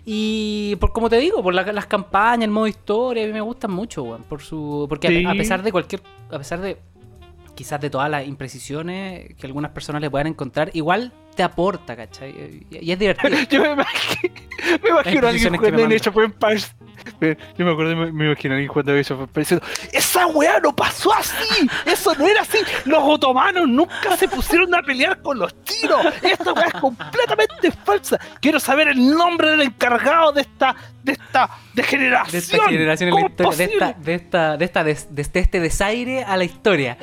Y 0.05 0.77
por 0.81 0.93
como 0.93 1.09
te 1.09 1.17
digo, 1.19 1.43
por 1.43 1.55
la- 1.55 1.73
las 1.73 1.87
campañas, 1.87 2.45
el 2.45 2.51
modo 2.51 2.67
historia, 2.67 3.23
a 3.25 3.27
mí 3.27 3.33
me 3.33 3.41
gustan 3.41 3.71
mucho, 3.73 4.03
weón. 4.03 4.23
Por 4.25 4.43
su. 4.43 4.87
Porque 4.89 5.25
a- 5.27 5.31
a, 5.31 5.35
pesar 5.35 5.63
de 5.63 5.71
cualquier. 5.73 6.03
A 6.31 6.39
pesar 6.39 6.61
de. 6.61 6.77
Quizás 7.55 7.81
de 7.81 7.91
todas 7.91 8.09
las 8.11 8.27
imprecisiones 8.27 9.35
que 9.39 9.47
algunas 9.47 9.71
personas 9.73 10.01
le 10.01 10.11
puedan 10.11 10.27
encontrar, 10.27 10.71
igual 10.73 11.13
te 11.37 11.43
aporta, 11.43 11.95
¿cachai? 11.97 12.31
Y, 12.71 12.79
y 12.81 12.93
es 12.93 12.99
divertido. 12.99 13.37
Yo 13.51 13.61
me 13.61 13.73
imagino, 13.73 14.35
me 14.83 14.89
imagino 14.89 15.27
a 15.27 15.31
alguien 15.31 15.43
jugando 15.59 15.83
en. 15.83 15.89
Me- 17.21 17.37
Yo 17.59 17.65
me 17.67 17.73
acuerdo, 17.73 17.97
me, 17.97 18.13
me 18.13 18.27
imagino 18.27 18.55
a 18.55 18.57
alguien 18.57 18.69
jugando 18.69 18.93
en 18.93 18.99
Empires 18.99 19.35
diciendo: 19.49 19.67
¡Esa 19.93 20.27
weá 20.29 20.61
no 20.61 20.75
pasó 20.75 21.13
así! 21.15 21.69
¡Eso 21.85 22.15
no 22.15 22.27
era 22.27 22.41
así! 22.43 22.59
¡Los 22.85 23.01
otomanos 23.03 23.69
nunca 23.69 24.17
se 24.17 24.29
pusieron 24.29 24.75
a 24.75 24.83
pelear 24.83 25.21
con 25.21 25.39
los 25.39 25.55
chinos! 25.65 26.07
¡Esta 26.23 26.53
weá 26.53 26.67
es 26.67 26.75
completamente 26.75 27.71
falsa! 27.73 28.19
Quiero 28.41 28.61
saber 28.61 28.89
el 28.89 29.11
nombre 29.15 29.51
del 29.51 29.63
encargado 29.63 30.33
de 30.33 30.43
esta, 30.43 30.75
de 31.03 31.13
esta 31.13 31.51
degeneración. 31.75 32.33
de 32.33 32.39
esta 32.39 32.69
generación 32.69 33.09
en 33.11 33.15
la 33.15 33.21
¿Cómo 33.21 33.53
es 33.53 33.61
historia, 33.61 33.67
de 33.67 33.75
esta, 33.75 33.93
de 34.01 34.15
esta, 34.15 34.57
de 34.57 34.65
esta, 34.65 34.85
des- 34.85 35.09
desde 35.11 35.41
este 35.41 35.61
desaire 35.61 36.25
a 36.25 36.37
la 36.37 36.45
historia. 36.45 36.97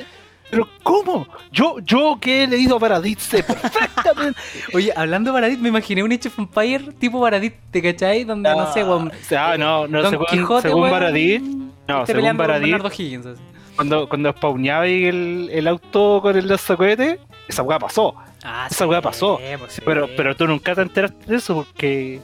¿Pero 0.50 0.68
cómo? 0.82 1.26
Yo, 1.52 1.76
yo 1.80 2.18
que 2.20 2.44
he 2.44 2.46
leído 2.46 2.78
Paradis 2.80 3.18
sé 3.22 3.42
perfectamente. 3.42 4.38
Oye, 4.74 4.92
hablando 4.96 5.30
de 5.30 5.34
Baradit, 5.34 5.60
me 5.60 5.68
imaginé 5.68 6.02
un 6.02 6.12
Age 6.12 6.28
of 6.28 6.38
Empire 6.38 6.92
tipo 6.98 7.20
Baradit, 7.20 7.54
¿te 7.70 7.80
cachai? 7.82 8.24
Donde, 8.24 8.50
no 8.50 8.72
sé, 8.72 8.82
weón. 8.84 9.08
O 9.08 9.24
sea, 9.24 9.56
no, 9.56 9.86
no, 9.86 10.02
Don 10.02 10.10
según, 10.10 10.26
Quijote, 10.26 10.62
según 10.68 10.82
weón, 10.82 10.92
Baradit, 10.92 11.42
no, 11.42 12.06
según 12.06 12.06
peleando 12.06 12.42
con 12.42 12.48
Baradit, 12.48 12.72
Bernardo 12.72 12.94
Higgins. 12.96 13.26
así. 13.26 13.42
cuando, 13.76 14.08
cuando 14.08 14.32
spawneaba 14.32 14.86
el, 14.86 15.48
el 15.52 15.66
auto 15.68 16.20
con 16.22 16.36
el 16.36 16.48
lanzacohete, 16.48 17.20
esa 17.48 17.62
weá 17.62 17.78
pasó. 17.78 18.14
Ah, 18.42 18.66
Esa 18.70 18.86
weá 18.86 19.00
pasó. 19.02 19.38
pues 19.58 19.72
sí. 19.74 19.82
Pero, 19.84 20.08
pero 20.16 20.34
tú 20.34 20.46
nunca 20.46 20.74
te 20.74 20.80
enteraste 20.82 21.26
de 21.26 21.36
eso 21.36 21.54
porque 21.56 22.20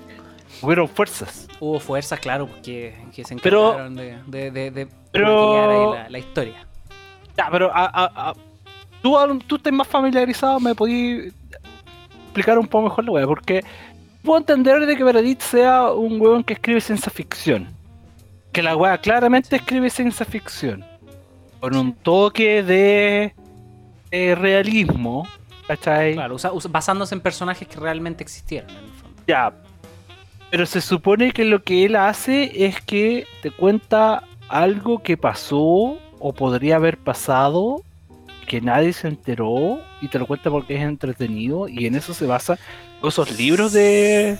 hubieron 0.62 0.88
fuerzas. 0.88 1.46
Hubo 1.60 1.78
fuerzas, 1.78 2.18
claro, 2.20 2.46
porque 2.46 2.94
que 3.14 3.24
se 3.24 3.36
Pero- 3.36 3.66
encargaron 3.68 3.94
de, 3.96 4.18
de, 4.26 4.50
de, 4.50 4.70
de 4.70 4.88
pero- 5.12 5.94
la, 5.94 6.08
la 6.08 6.18
historia. 6.18 6.66
Ya, 7.36 7.48
pero 7.50 7.70
a, 7.74 7.84
a- 7.84 8.30
a- 8.30 8.34
tú, 9.02 9.16
tú 9.46 9.56
estás 9.56 9.72
más 9.72 9.86
familiarizado, 9.86 10.58
me 10.60 10.74
podías 10.74 11.32
explicar 12.24 12.58
un 12.58 12.66
poco 12.66 12.84
mejor 12.84 13.04
la 13.04 13.10
weá, 13.12 13.26
porque 13.26 13.62
puedo 14.22 14.38
entender 14.38 14.84
de 14.86 14.96
que 14.96 15.04
Baradit 15.04 15.40
sea 15.40 15.92
un 15.92 16.20
weón 16.20 16.42
que 16.44 16.54
escribe 16.54 16.80
ciencia 16.80 17.10
ficción. 17.10 17.68
Que 18.52 18.62
la 18.62 18.76
weá 18.76 18.98
claramente 18.98 19.56
escribe 19.56 19.90
ciencia 19.90 20.24
ficción. 20.26 20.84
Con 21.60 21.76
un 21.76 21.92
toque 21.94 22.62
de, 22.62 23.34
de 24.10 24.34
realismo, 24.34 25.26
¿cachai? 25.66 26.14
Claro, 26.14 26.34
usa- 26.36 26.52
usa- 26.52 26.70
basándose 26.70 27.14
en 27.14 27.20
personajes 27.20 27.66
que 27.68 27.78
realmente 27.78 28.22
existieron, 28.22 28.70
en 28.70 28.76
el 28.76 28.90
fondo. 28.92 29.22
Ya. 29.26 29.52
Pero 30.50 30.64
se 30.64 30.80
supone 30.80 31.32
que 31.32 31.44
lo 31.44 31.62
que 31.62 31.84
él 31.84 31.96
hace 31.96 32.66
es 32.66 32.80
que 32.80 33.26
te 33.42 33.50
cuenta 33.50 34.22
algo 34.48 35.02
que 35.02 35.16
pasó 35.16 35.98
o 36.18 36.32
podría 36.32 36.76
haber 36.76 36.98
pasado 36.98 37.82
que 38.46 38.60
nadie 38.60 38.92
se 38.92 39.08
enteró 39.08 39.80
y 40.00 40.08
te 40.08 40.18
lo 40.18 40.26
cuenta 40.26 40.50
porque 40.50 40.76
es 40.76 40.82
entretenido 40.82 41.68
y 41.68 41.86
en 41.86 41.96
eso 41.96 42.14
se 42.14 42.26
basa 42.26 42.58
esos 43.02 43.38
libros 43.38 43.72
de 43.72 44.38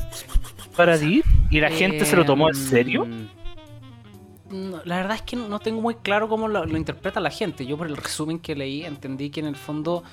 Paradis 0.77 1.25
y 1.51 1.61
la 1.61 1.71
gente 1.71 2.05
se 2.05 2.17
lo 2.17 2.25
tomó 2.25 2.49
en 2.49 2.55
serio. 2.55 3.07
No, 4.51 4.81
la 4.85 4.99
verdad 4.99 5.17
es 5.17 5.23
que 5.23 5.37
no 5.37 5.59
tengo 5.59 5.81
muy 5.81 5.97
claro 5.97 6.29
cómo 6.29 6.47
lo, 6.47 6.65
lo 6.65 6.77
interpreta 6.77 7.19
la 7.19 7.31
gente. 7.31 7.67
Yo 7.67 7.77
por 7.77 7.89
el 7.89 7.97
resumen 7.97 8.39
que 8.39 8.55
leí 8.55 8.85
entendí 8.85 9.31
que 9.31 9.41
en 9.41 9.47
el 9.47 9.57
fondo 9.57 10.05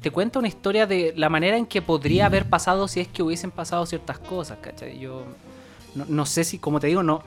te 0.00 0.10
cuenta 0.10 0.38
una 0.38 0.48
historia 0.48 0.86
de 0.86 1.12
la 1.16 1.28
manera 1.28 1.56
en 1.56 1.66
que 1.66 1.82
podría 1.82 2.26
haber 2.26 2.48
pasado 2.48 2.88
si 2.88 3.00
es 3.00 3.08
que 3.08 3.22
hubiesen 3.22 3.50
pasado 3.50 3.84
ciertas 3.86 4.18
cosas, 4.18 4.58
¿cachai? 4.60 4.98
Yo 4.98 5.24
no, 5.94 6.04
no 6.08 6.24
sé 6.24 6.44
si, 6.44 6.58
como 6.58 6.78
te 6.80 6.86
digo, 6.86 7.02
no, 7.02 7.22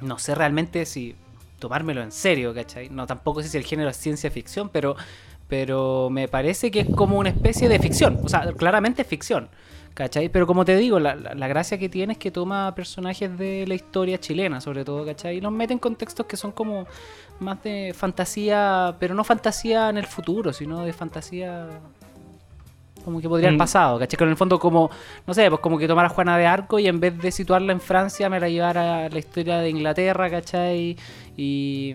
no 0.00 0.18
sé 0.18 0.34
realmente 0.34 0.84
si 0.86 1.16
tomármelo 1.58 2.02
en 2.02 2.12
serio, 2.12 2.52
¿cachai? 2.54 2.88
No 2.90 3.06
tampoco 3.06 3.42
sé 3.42 3.48
si 3.48 3.56
el 3.58 3.64
género 3.64 3.90
es 3.90 3.96
ciencia 3.96 4.30
ficción, 4.30 4.68
pero 4.68 4.96
pero 5.46 6.08
me 6.10 6.26
parece 6.26 6.70
que 6.70 6.80
es 6.80 6.88
como 6.88 7.18
una 7.18 7.28
especie 7.28 7.68
de 7.68 7.78
ficción. 7.78 8.18
O 8.24 8.28
sea, 8.28 8.50
claramente 8.54 9.04
ficción. 9.04 9.48
¿Cachai? 9.92 10.28
Pero 10.28 10.44
como 10.46 10.64
te 10.64 10.74
digo, 10.76 10.98
la, 10.98 11.14
la- 11.14 11.34
la 11.34 11.46
gracia 11.46 11.78
que 11.78 11.88
tiene 11.88 12.14
es 12.14 12.18
que 12.18 12.32
toma 12.32 12.74
personajes 12.74 13.38
de 13.38 13.64
la 13.68 13.74
historia 13.74 14.18
chilena, 14.18 14.60
sobre 14.60 14.84
todo, 14.84 15.04
¿cachai? 15.06 15.36
Y 15.36 15.40
los 15.40 15.52
mete 15.52 15.72
en 15.72 15.78
contextos 15.78 16.26
que 16.26 16.36
son 16.36 16.50
como 16.50 16.86
más 17.38 17.62
de 17.62 17.94
fantasía, 17.94 18.96
pero 18.98 19.14
no 19.14 19.22
fantasía 19.22 19.88
en 19.90 19.98
el 19.98 20.06
futuro, 20.06 20.52
sino 20.52 20.82
de 20.84 20.92
fantasía 20.92 21.68
como 23.04 23.20
que 23.20 23.28
podría 23.28 23.48
haber 23.48 23.56
Mm. 23.56 23.58
pasado, 23.58 23.98
¿cachai? 23.98 24.16
Que 24.16 24.24
en 24.24 24.30
el 24.30 24.36
fondo 24.36 24.58
como, 24.58 24.90
no 25.26 25.34
sé, 25.34 25.48
pues 25.50 25.60
como 25.60 25.78
que 25.78 25.86
tomara 25.86 26.06
a 26.08 26.10
Juana 26.10 26.36
de 26.38 26.46
Arco 26.46 26.78
y 26.78 26.86
en 26.88 26.98
vez 27.00 27.16
de 27.18 27.30
situarla 27.30 27.72
en 27.72 27.80
Francia 27.80 28.28
me 28.30 28.40
la 28.40 28.48
llevara 28.48 29.06
a 29.06 29.08
la 29.08 29.18
historia 29.18 29.58
de 29.58 29.70
Inglaterra, 29.70 30.30
¿cachai? 30.30 30.96
Y, 31.36 31.94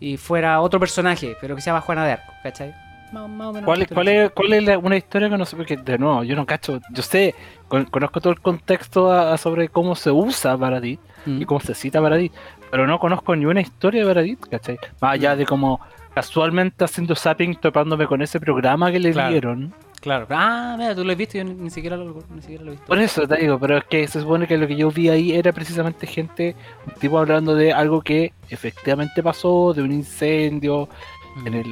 y 0.00 0.16
fuera 0.16 0.60
otro 0.60 0.78
personaje, 0.80 1.36
pero 1.40 1.54
que 1.56 1.60
se 1.62 1.66
llama 1.70 1.80
Juana 1.80 2.04
de 2.04 2.12
Arco, 2.12 2.32
¿cachai? 2.42 2.74
Más, 3.12 3.28
más 3.28 3.46
o 3.48 3.52
menos. 3.52 3.64
¿Cuál, 3.66 3.82
es- 3.82 3.88
cuál 3.88 4.08
es, 4.08 4.30
¿Cuál 4.32 4.52
es 4.52 4.64
la- 4.64 4.78
una 4.78 4.96
historia 4.96 5.30
que 5.30 5.38
no 5.38 5.44
sé? 5.44 5.56
Porque 5.56 5.76
de 5.76 5.96
nuevo, 5.98 6.24
yo 6.24 6.34
no 6.34 6.44
cacho. 6.44 6.80
Yo 6.90 7.02
sé, 7.02 7.34
con- 7.68 7.84
conozco 7.84 8.20
todo 8.20 8.32
el 8.32 8.40
contexto 8.40 9.10
a- 9.12 9.32
a 9.32 9.36
sobre 9.38 9.68
cómo 9.68 9.94
se 9.94 10.10
usa 10.10 10.58
Paradis 10.58 10.98
Mm. 11.24 11.40
y 11.42 11.44
cómo 11.44 11.60
se 11.60 11.74
cita 11.74 12.00
Paradis, 12.02 12.32
pero 12.70 12.86
no 12.86 12.98
conozco 12.98 13.34
ni 13.36 13.46
una 13.46 13.60
historia 13.60 14.00
de 14.02 14.06
Paradis, 14.08 14.38
¿cachai? 14.50 14.78
Más 15.00 15.12
allá 15.14 15.34
Mm. 15.34 15.38
de 15.38 15.46
como 15.46 15.80
casualmente 16.14 16.82
haciendo 16.84 17.14
zapping, 17.14 17.54
topándome 17.56 18.06
con 18.06 18.22
ese 18.22 18.40
programa 18.40 18.90
que 18.90 18.98
le 18.98 19.12
Claro. 19.12 19.30
dieron. 19.30 19.74
Claro. 20.06 20.26
Ah, 20.30 20.76
mira, 20.78 20.94
tú 20.94 21.04
lo 21.04 21.10
has 21.10 21.18
visto 21.18 21.36
y 21.36 21.40
yo 21.40 21.44
ni, 21.46 21.54
ni 21.54 21.68
siquiera 21.70 21.96
lo, 21.96 22.22
ni 22.32 22.40
siquiera 22.40 22.62
lo 22.62 22.68
he 22.70 22.74
visto. 22.74 22.86
Por 22.86 23.00
eso 23.00 23.26
te 23.26 23.38
digo, 23.38 23.58
pero 23.58 23.78
es 23.78 23.84
que 23.86 24.06
se 24.06 24.20
supone 24.20 24.46
que 24.46 24.56
lo 24.56 24.68
que 24.68 24.76
yo 24.76 24.88
vi 24.88 25.08
ahí 25.08 25.32
era 25.32 25.50
precisamente 25.52 26.06
gente, 26.06 26.54
un 26.86 26.92
tipo 26.94 27.18
hablando 27.18 27.56
de 27.56 27.72
algo 27.72 28.00
que 28.02 28.32
efectivamente 28.48 29.20
pasó, 29.20 29.74
de 29.74 29.82
un 29.82 29.90
incendio 29.90 30.88
Mm. 31.34 31.46
en 31.48 31.54
el, 31.54 31.66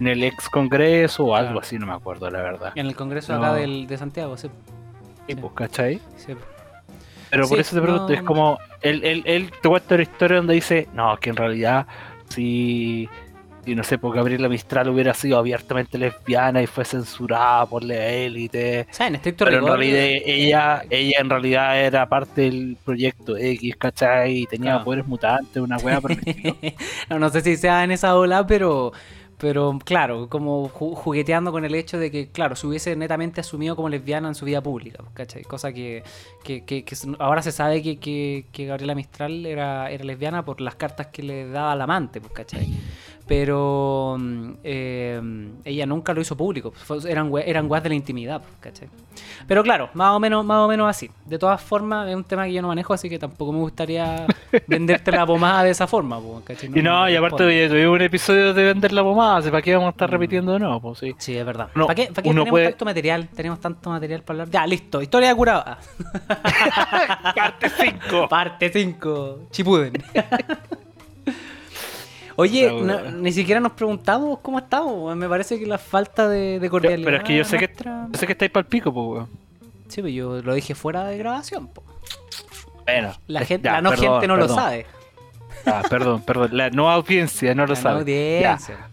en 0.00 0.06
el 0.06 0.22
ex 0.24 0.50
congreso 0.50 1.24
o 1.24 1.34
algo 1.34 1.60
así, 1.60 1.78
no 1.78 1.86
me 1.86 1.94
acuerdo 1.94 2.30
la 2.30 2.42
verdad. 2.42 2.72
En 2.74 2.84
el 2.86 2.94
congreso 2.94 3.32
No. 3.32 3.38
acá 3.42 3.54
del, 3.54 3.86
de 3.86 3.96
Santiago, 3.96 4.36
sí. 4.36 4.48
Sí, 5.26 5.34
pues, 5.34 5.52
¿cachai? 5.54 6.00
sí. 6.18 6.34
Pero 7.30 7.48
por 7.48 7.56
Sí, 7.56 7.62
eso 7.62 7.74
te 7.76 7.80
pregunto, 7.82 8.08
no- 8.10 8.14
es 8.14 8.22
como, 8.22 8.58
él, 8.82 9.02
él, 9.02 9.22
él 9.24 9.50
te 9.62 9.68
cuenta 9.68 9.96
la 9.96 10.02
historia 10.02 10.36
donde 10.36 10.52
dice, 10.54 10.88
no, 10.92 11.16
que 11.16 11.30
en 11.30 11.36
realidad 11.36 11.86
si, 12.28 13.08
si 13.66 13.74
no 13.74 13.82
sé, 13.84 13.98
porque 13.98 14.18
Gabriela 14.18 14.48
Mistral 14.48 14.88
hubiera 14.88 15.12
sido 15.12 15.38
abiertamente 15.38 15.98
lesbiana 15.98 16.62
y 16.62 16.66
fue 16.66 16.84
censurada 16.86 17.66
por 17.66 17.84
la 17.84 18.06
élite, 18.06 18.86
O 18.90 18.94
sea, 18.94 19.08
en 19.08 19.16
estricto 19.16 19.44
pero 19.44 19.58
en 19.58 19.66
realidad 19.66 19.98
eh, 19.98 20.22
ella, 20.24 20.82
ella 20.88 21.16
en 21.20 21.28
realidad 21.30 21.78
era 21.80 22.08
parte 22.08 22.42
del 22.42 22.78
proyecto 22.84 23.36
X, 23.36 23.76
¿cachai? 23.76 24.42
Y 24.42 24.46
tenía 24.46 24.78
Claro. 24.78 24.84
poderes 24.84 25.06
mutantes, 25.06 25.62
una 25.62 25.78
wea 25.78 26.00
no, 27.10 27.18
no 27.18 27.28
sé 27.30 27.40
si 27.42 27.56
sea 27.56 27.84
en 27.84 27.90
esa 27.90 28.16
ola, 28.16 28.46
pero, 28.46 28.92
pero 29.38 29.78
claro, 29.84 30.28
como 30.28 30.68
ju- 30.70 30.94
jugueteando 30.94 31.52
con 31.52 31.64
el 31.64 31.74
hecho 31.74 31.98
de 31.98 32.10
que, 32.10 32.28
claro, 32.30 32.56
se 32.56 32.66
hubiese 32.66 32.96
netamente 32.96 33.40
asumido 33.40 33.76
como 33.76 33.88
lesbiana 33.88 34.28
en 34.28 34.34
su 34.34 34.44
vida 34.44 34.62
pública, 34.62 35.04
¿cachai? 35.14 35.42
Cosa 35.44 35.72
que, 35.72 36.02
que, 36.42 36.64
que- 36.64 36.84
ahora 37.18 37.42
se 37.42 37.52
sabe 37.52 37.82
que, 37.82 37.98
que- 37.98 38.46
que 38.52 38.66
Gabriela 38.66 38.94
Mistral 38.94 39.44
era, 39.46 39.90
era 39.90 40.04
lesbiana 40.04 40.44
por 40.44 40.60
las 40.60 40.76
cartas 40.76 41.08
que 41.08 41.22
le 41.22 41.48
daba 41.48 41.72
al 41.72 41.80
amante, 41.82 42.20
pues, 42.20 42.32
¿cachai? 42.32 42.68
Pero 43.28 44.16
mm, 44.18 44.50
eh, 44.62 45.20
ella 45.64 45.84
nunca 45.86 46.14
lo 46.14 46.20
hizo 46.20 46.36
público, 46.36 46.72
eran, 47.08 47.30
eran 47.44 47.68
weas 47.70 47.82
de 47.82 47.88
la 47.88 47.94
intimidad, 47.96 48.40
pues, 48.40 48.52
¿cachai? 48.60 48.88
Pero 49.48 49.62
claro, 49.64 49.90
más 49.94 50.12
o 50.14 50.20
menos, 50.20 50.44
más 50.44 50.58
o 50.64 50.68
menos 50.68 50.88
así. 50.88 51.10
De 51.24 51.36
todas 51.38 51.60
formas, 51.60 52.08
es 52.08 52.14
un 52.14 52.22
tema 52.22 52.44
que 52.44 52.52
yo 52.52 52.62
no 52.62 52.68
manejo, 52.68 52.94
así 52.94 53.08
que 53.08 53.18
tampoco 53.18 53.52
me 53.52 53.58
gustaría 53.58 54.26
venderte 54.68 55.10
la 55.10 55.26
pomada 55.26 55.64
de 55.64 55.70
esa 55.70 55.86
forma, 55.88 56.20
pues, 56.20 56.44
¿cachai? 56.44 56.70
y 56.72 56.82
no, 56.82 57.08
y 57.10 57.16
aparte 57.16 57.44
oye, 57.44 57.68
tuvimos 57.68 57.94
un 57.96 58.02
episodio 58.02 58.54
de 58.54 58.62
vender 58.64 58.92
la 58.92 59.02
pomada, 59.02 59.40
¿para 59.50 59.62
qué 59.62 59.72
vamos 59.74 59.88
a 59.88 59.90
estar 59.90 60.08
repitiendo 60.10 60.52
de 60.52 60.60
nuevo? 60.60 60.80
Pues 60.80 60.98
sí. 61.00 61.14
Sí, 61.18 61.36
es 61.36 61.44
verdad. 61.44 61.68
Uno- 61.74 61.86
¿Para 61.88 61.96
qué, 61.96 62.06
para 62.06 62.22
qué 62.22 62.28
tenemos 62.28 62.50
puede- 62.50 62.68
tanto 62.68 62.84
material? 62.84 63.28
Tenemos 63.34 63.60
tanto 63.60 63.90
material 63.90 64.22
para 64.22 64.42
hablar. 64.42 64.50
Ya, 64.52 64.66
listo. 64.66 65.02
Historia 65.02 65.30
de 65.30 65.34
curada. 65.34 65.78
Parte 67.34 67.68
5. 67.68 68.28
Parte 68.28 68.70
5. 68.72 69.38
Chipuden. 69.50 69.94
Oye, 72.36 72.70
no- 72.72 73.10
ni 73.12 73.32
siquiera 73.32 73.60
nos 73.60 73.72
preguntamos 73.72 74.38
cómo 74.40 74.58
estamos. 74.58 75.16
Me 75.16 75.28
parece 75.28 75.58
que 75.58 75.66
la 75.66 75.78
falta 75.78 76.28
de, 76.28 76.58
de 76.60 76.70
cordialidad. 76.70 77.04
Pero 77.06 77.16
es 77.18 77.24
que 77.24 77.36
yo 77.36 77.44
sé 77.44 77.58
que, 77.58 77.66
nuestra- 77.68 78.08
yo 78.12 78.18
sé 78.18 78.26
que 78.26 78.32
estáis 78.32 78.50
para 78.50 78.60
el 78.62 78.66
pico, 78.66 78.92
pues 78.92 79.06
weón. 79.06 79.28
Sí, 79.88 79.96
pero 80.02 80.08
yo 80.08 80.42
lo 80.42 80.54
dije 80.54 80.74
fuera 80.74 81.04
de 81.06 81.16
grabación. 81.18 81.68
po. 81.68 81.82
Bueno, 82.84 83.14
La, 83.26 83.42
eh, 83.42 83.46
gente, 83.46 83.64
ya, 83.66 83.72
la 83.74 83.80
no 83.82 83.90
perdón, 83.90 84.04
gente 84.12 84.26
no 84.28 84.34
perdón. 84.34 84.48
lo 84.48 84.54
sabe. 84.54 84.86
Ah, 85.64 85.82
perdón, 85.88 86.22
perdón. 86.22 86.50
La 86.52 86.70
no 86.70 86.90
audiencia 86.90 87.54
no 87.54 87.62
lo 87.66 87.74
La 87.74 87.80
no 87.80 87.82
sabe. 87.82 88.40
Ya. 88.40 88.52
audiencia. 88.52 88.88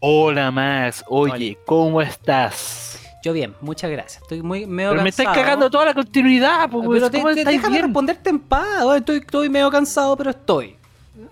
Hola, 0.00 0.50
Max. 0.50 1.04
Oye, 1.08 1.32
Oye. 1.34 1.58
¿cómo 1.66 2.00
estás? 2.02 2.98
Yo 3.22 3.32
bien, 3.34 3.54
muchas 3.60 3.90
gracias. 3.90 4.22
Estoy 4.22 4.40
muy 4.42 4.64
medio 4.66 4.90
Pero 4.92 5.02
me 5.02 5.10
estáis 5.10 5.28
cagando 5.28 5.68
toda 5.70 5.84
la 5.84 5.94
continuidad, 5.94 6.70
pues, 6.70 6.88
Pero 6.90 7.10
te, 7.10 7.20
¿Cómo 7.20 7.34
te- 7.34 7.44
déjame 7.44 7.68
bien? 7.68 7.82
responderte 7.84 8.30
en 8.30 8.38
paz. 8.40 8.96
Estoy, 8.96 9.18
estoy 9.18 9.48
medio 9.50 9.70
cansado, 9.70 10.16
pero 10.16 10.30
estoy. 10.30 10.76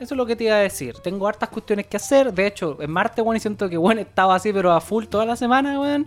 Eso 0.00 0.14
es 0.14 0.16
lo 0.16 0.26
que 0.26 0.37
te 0.37 0.45
iba 0.45 0.54
a 0.54 0.59
decir. 0.59 0.95
Tengo 1.02 1.26
hartas 1.28 1.49
cuestiones 1.49 1.87
que 1.87 1.97
hacer. 1.97 2.33
De 2.33 2.47
hecho, 2.47 2.76
en 2.80 2.90
martes, 2.90 3.25
weón, 3.25 3.37
y 3.37 3.40
siento 3.40 3.68
que, 3.68 3.76
bueno, 3.76 4.00
estaba 4.00 4.35
así, 4.35 4.52
pero 4.52 4.73
a 4.73 4.80
full 4.80 5.04
toda 5.07 5.25
la 5.26 5.37
semana, 5.37 5.80
weón. 5.80 6.07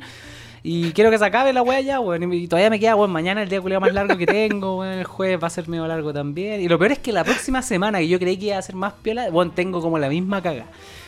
Y 0.63 0.91
quiero 0.91 1.09
que 1.09 1.17
se 1.17 1.25
acabe 1.25 1.51
la 1.53 1.63
weá 1.63 1.81
ya, 1.81 1.99
weón. 1.99 2.31
Y 2.33 2.47
todavía 2.47 2.69
me 2.69 2.79
queda, 2.79 2.95
weón, 2.95 3.11
mañana 3.11 3.41
el 3.41 3.49
día 3.49 3.59
culiao 3.61 3.81
más 3.81 3.93
largo 3.93 4.15
que 4.17 4.25
tengo, 4.25 4.77
weón. 4.79 4.99
El 4.99 5.03
jueves 5.05 5.41
va 5.41 5.47
a 5.47 5.49
ser 5.49 5.67
medio 5.67 5.87
largo 5.87 6.13
también. 6.13 6.61
Y 6.61 6.67
lo 6.67 6.77
peor 6.77 6.91
es 6.93 6.99
que 6.99 7.11
la 7.11 7.23
próxima 7.23 7.61
semana, 7.61 7.97
que 7.99 8.07
yo 8.07 8.19
creí 8.19 8.37
que 8.37 8.45
iba 8.47 8.57
a 8.57 8.61
ser 8.61 8.75
más 8.75 8.93
piola, 8.93 9.29
weón, 9.31 9.51
tengo 9.51 9.81
como 9.81 9.97
la 9.99 10.09
misma 10.09 10.41
caga. 10.41 10.65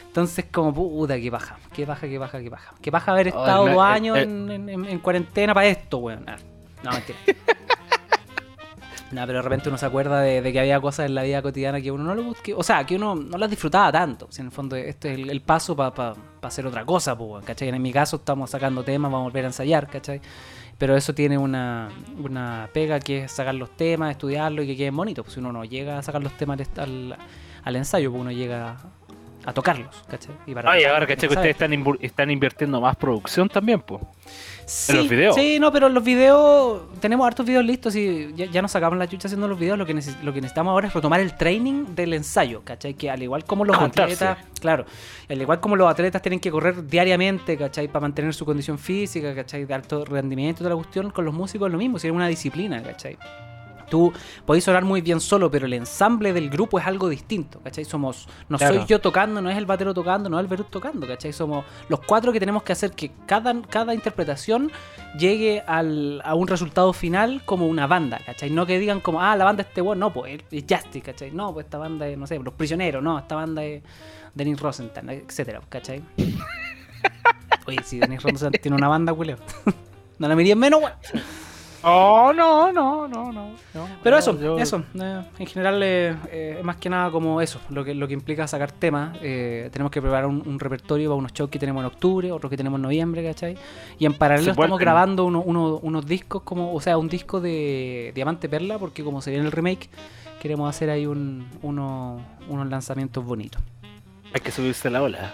Entonces, 0.07 0.45
como 0.51 0.73
puta, 0.73 1.19
qué 1.19 1.29
baja, 1.31 1.57
qué 1.73 1.85
baja, 1.85 2.07
qué 2.07 2.17
baja, 2.19 2.39
qué 2.39 2.49
baja. 2.49 2.73
Qué 2.81 2.91
baja 2.91 3.11
haber 3.13 3.27
estado 3.29 3.65
me- 3.65 3.71
dos 3.73 3.79
eh, 3.83 3.85
años 3.87 4.17
eh. 4.17 4.21
en, 4.23 4.51
en- 4.51 4.69
en- 4.69 4.85
en 4.85 4.99
cuarentena 4.99 5.53
para 5.53 5.67
esto, 5.67 5.97
weón. 5.97 6.23
Ah, 6.27 6.35
No, 6.83 6.91
mentira. 6.91 7.17
No, 9.13 9.21
pero 9.27 9.39
de 9.39 9.41
repente 9.43 9.69
uno 9.69 9.77
se 9.77 9.85
acuerda 9.85 10.21
de, 10.21 10.51
que 10.51 10.59
había 10.59 10.81
cosas 10.81 11.05
en 11.05 11.15
la 11.15 11.23
vida 11.23 11.41
cotidiana 11.41 11.79
que 11.79 11.91
uno 11.91 12.03
no 12.03 12.15
lo 12.15 12.23
busque, 12.23 12.53
o 12.53 12.63
sea, 12.63 12.83
que 12.85 12.95
uno 12.95 13.13
no 13.15 13.37
las 13.37 13.49
disfrutaba 13.49 13.91
tanto. 13.91 14.27
Si 14.31 14.41
en 14.41 14.47
el 14.47 14.51
fondo 14.51 14.75
este 14.75 15.13
es 15.13 15.19
el, 15.29 15.41
paso 15.41 15.75
para 15.75 16.15
hacer 16.41 16.65
otra 16.65 16.83
cosa, 16.85 17.15
pues, 17.17 17.45
¿cachai? 17.45 17.69
En 17.69 17.81
mi 17.81 17.93
caso 17.93 18.15
estamos 18.17 18.49
sacando 18.49 18.83
temas, 18.83 19.11
vamos 19.11 19.25
a 19.25 19.29
volver 19.29 19.43
a 19.45 19.47
ensayar, 19.47 19.87
¿cachai? 19.87 20.19
Pero 20.77 20.95
eso 20.97 21.13
tiene 21.13 21.37
una, 21.37 21.89
una 22.17 22.67
pega 22.73 22.99
que 22.99 23.25
es 23.25 23.31
sacar 23.31 23.53
los 23.55 23.77
temas, 23.77 24.11
estudiarlo 24.11 24.63
y 24.63 24.67
que 24.67 24.75
queden 24.75 24.95
bonitos. 24.95 25.23
Pues 25.25 25.35
si 25.35 25.39
uno 25.39 25.51
no 25.53 25.63
llega 25.63 25.99
a 25.99 26.01
sacar 26.01 26.23
los 26.23 26.33
temas 26.35 26.59
al- 26.77 27.15
al 27.63 27.75
ensayo, 27.75 28.09
pues 28.09 28.21
uno 28.21 28.31
llega 28.31 28.77
a 29.45 29.53
tocarlos, 29.53 30.03
¿cachai? 30.09 30.35
Y 30.47 30.53
para 30.53 30.69
Oye, 30.69 30.79
tocarlos 30.79 30.93
ahora 30.93 30.99
hay 31.03 31.07
que 31.07 31.13
ustedes 31.27 31.55
están, 32.01 32.31
invirtiendo 32.31 32.79
más 32.81 32.95
producción 32.95 33.49
también, 33.49 33.81
pues. 33.81 34.01
Sí, 34.65 34.93
los 34.93 35.09
videos. 35.09 35.35
Sí, 35.35 35.59
no, 35.59 35.73
pero 35.73 35.89
los 35.89 36.01
videos, 36.03 36.83
tenemos 37.01 37.27
hartos 37.27 37.45
videos 37.45 37.65
listos 37.65 37.95
y 37.97 38.31
ya, 38.33 38.45
ya 38.45 38.61
nos 38.61 38.71
sacamos 38.71 38.97
la 38.97 39.07
chucha 39.07 39.27
haciendo 39.27 39.47
los 39.49 39.59
videos. 39.59 39.77
Lo 39.77 39.85
que, 39.85 39.93
neces- 39.93 40.21
lo 40.21 40.31
que 40.31 40.39
necesitamos 40.39 40.71
ahora 40.71 40.87
es 40.87 40.93
retomar 40.93 41.19
el 41.19 41.35
training 41.35 41.93
del 41.95 42.13
ensayo, 42.13 42.61
¿cachai? 42.63 42.93
Que 42.93 43.11
al 43.11 43.21
igual 43.21 43.43
como 43.43 43.65
los 43.65 43.77
atletas, 43.77 44.37
claro, 44.61 44.85
al 45.29 45.41
igual 45.41 45.59
como 45.59 45.75
los 45.75 45.91
atletas 45.91 46.21
tienen 46.21 46.39
que 46.39 46.49
correr 46.49 46.87
diariamente, 46.87 47.57
¿cachai? 47.57 47.89
Para 47.89 48.01
mantener 48.03 48.33
su 48.33 48.45
condición 48.45 48.79
física, 48.79 49.35
¿cachai? 49.35 49.65
De 49.65 49.73
alto 49.73 50.05
rendimiento 50.05 50.59
y 50.59 50.63
toda 50.63 50.69
la 50.69 50.75
cuestión, 50.81 51.09
con 51.11 51.25
los 51.25 51.33
músicos 51.33 51.67
es 51.67 51.71
lo 51.73 51.77
mismo, 51.77 51.99
si 51.99 52.07
es 52.07 52.13
una 52.13 52.27
disciplina, 52.27 52.81
¿cachai? 52.81 53.17
Tú 53.93 54.11
podéis 54.43 54.63
sonar 54.63 54.83
muy 54.83 55.01
bien 55.01 55.19
solo, 55.21 55.51
pero 55.51 55.67
el 55.67 55.73
ensamble 55.73 56.33
del 56.33 56.49
grupo 56.49 56.79
es 56.79 56.87
algo 56.87 57.09
distinto, 57.09 57.59
¿cachai? 57.59 57.85
Somos, 57.85 58.27
no 58.49 58.57
Claro. 58.57 58.73
soy 58.79 58.85
yo 58.87 58.99
tocando, 58.99 59.39
no 59.39 59.51
es 59.51 59.55
el 59.57 59.67
batero 59.67 59.93
tocando, 59.93 60.29
no 60.31 60.39
es 60.39 60.41
el 60.43 60.47
Berut 60.47 60.71
tocando, 60.71 61.05
¿cachai? 61.05 61.31
Somos 61.31 61.63
los 61.89 61.99
cuatro 61.99 62.33
que 62.33 62.39
tenemos 62.39 62.63
que 62.63 62.71
hacer 62.71 62.93
que 62.93 63.11
cada, 63.27 63.53
cada 63.69 63.93
interpretación 63.93 64.71
llegue 65.15 65.61
al- 65.67 66.23
a 66.25 66.33
un 66.33 66.47
resultado 66.47 66.91
final 66.91 67.43
como 67.45 67.67
una 67.67 67.85
banda, 67.85 68.19
¿cachai? 68.25 68.49
No 68.49 68.65
que 68.65 68.79
digan 68.79 68.99
como, 68.99 69.21
ah, 69.21 69.35
la 69.35 69.45
banda 69.45 69.61
es 69.61 69.67
este 69.67 69.81
bueno, 69.81 70.07
no, 70.07 70.11
pues 70.11 70.41
es 70.49 70.63
Justice, 70.67 71.01
¿cachai? 71.01 71.29
No, 71.29 71.53
pues 71.53 71.65
esta 71.67 71.77
banda 71.77 72.07
es, 72.07 72.17
no 72.17 72.25
sé, 72.25 72.39
Los 72.39 72.55
Prisioneros, 72.55 73.03
no, 73.03 73.19
esta 73.19 73.35
banda 73.35 73.63
es 73.63 73.83
Denis 74.33 74.59
Rosenthal, 74.59 75.07
etcétera, 75.11 75.61
¿cachai? 75.69 76.01
Oye, 77.67 77.77
si 77.83 77.99
Denis 77.99 78.23
Rosenthal 78.23 78.59
tiene 78.59 78.75
una 78.75 78.87
banda, 78.87 79.13
culeo. 79.13 79.37
no 80.17 80.27
la 80.27 80.35
mirían 80.35 80.57
menos, 80.57 80.81
weón. 80.81 80.93
Oh, 81.85 82.31
no, 82.33 82.71
no, 82.71 83.07
no, 83.07 83.31
no. 83.33 83.49
no. 83.73 83.87
Pero 84.01 84.17
eso, 84.17 84.39
yo- 84.39 84.57
eso. 84.57 84.83
eh, 84.95 85.21
en 85.37 85.45
general, 85.47 85.81
eh, 85.83 86.15
eh, 86.31 86.59
más 86.63 86.77
que 86.77 86.89
nada 86.89 87.11
como 87.11 87.41
eso, 87.41 87.59
lo 87.69 87.83
que, 87.83 87.93
lo 87.93 88.07
que 88.07 88.13
implica 88.13 88.47
sacar 88.47 88.71
temas. 88.71 89.17
eh, 89.21 89.69
tenemos 89.71 89.91
que 89.91 90.01
preparar 90.01 90.25
un, 90.27 90.41
un 90.45 90.59
repertorio 90.59 91.09
para 91.09 91.17
unos 91.17 91.33
shows 91.33 91.49
que 91.49 91.59
tenemos 91.59 91.81
en 91.81 91.87
octubre, 91.87 92.31
otros 92.31 92.49
que 92.49 92.57
tenemos 92.57 92.77
en 92.77 92.83
noviembre, 92.83 93.23
¿cachai? 93.23 93.57
Y 93.99 94.05
en 94.05 94.13
paralelo 94.13 94.51
estamos 94.51 94.79
grabando 94.79 95.25
uno- 95.25 95.41
uno- 95.45 95.79
unos 95.81 96.05
discos, 96.05 96.43
como 96.43 96.73
o 96.73 96.79
sea, 96.81 96.97
un 96.97 97.09
disco 97.09 97.41
de 97.41 98.11
Diamante 98.15 98.47
Perla, 98.47 98.79
porque 98.79 99.03
como 99.03 99.21
se 99.21 99.31
viene 99.31 99.45
el 99.45 99.51
remake, 99.51 99.89
queremos 100.41 100.69
hacer 100.69 100.89
ahí 100.89 101.05
un, 101.05 101.45
uno- 101.61 102.21
unos 102.49 102.67
lanzamientos 102.69 103.23
bonitos. 103.25 103.61
Hay 104.33 104.41
que 104.41 104.51
subirse 104.51 104.89
la 104.89 105.01
ola. 105.03 105.31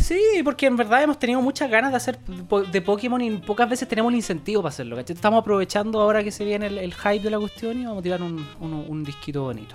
Sí, 0.00 0.18
porque 0.44 0.66
en 0.66 0.76
verdad 0.76 1.02
hemos 1.02 1.18
tenido 1.18 1.40
muchas 1.40 1.70
ganas 1.70 1.92
de 1.92 1.96
hacer 1.96 2.18
de 2.18 2.80
Pokémon 2.82 3.20
y 3.20 3.30
pocas 3.38 3.68
veces 3.70 3.86
tenemos 3.88 4.10
el 4.10 4.16
incentivo 4.16 4.62
para 4.62 4.70
hacerlo. 4.70 4.96
¿cachai? 4.96 5.14
Estamos 5.14 5.40
aprovechando 5.42 6.00
ahora 6.00 6.24
que 6.24 6.30
se 6.32 6.44
viene 6.44 6.66
el, 6.66 6.78
el 6.78 6.92
hype 6.94 7.20
de 7.20 7.30
la 7.30 7.38
cuestión 7.38 7.80
y 7.80 7.84
vamos 7.84 8.00
a 8.00 8.02
tirar 8.02 8.20
un, 8.22 8.44
un- 8.60 8.84
un 8.88 9.04
disquito 9.04 9.42
bonito. 9.44 9.74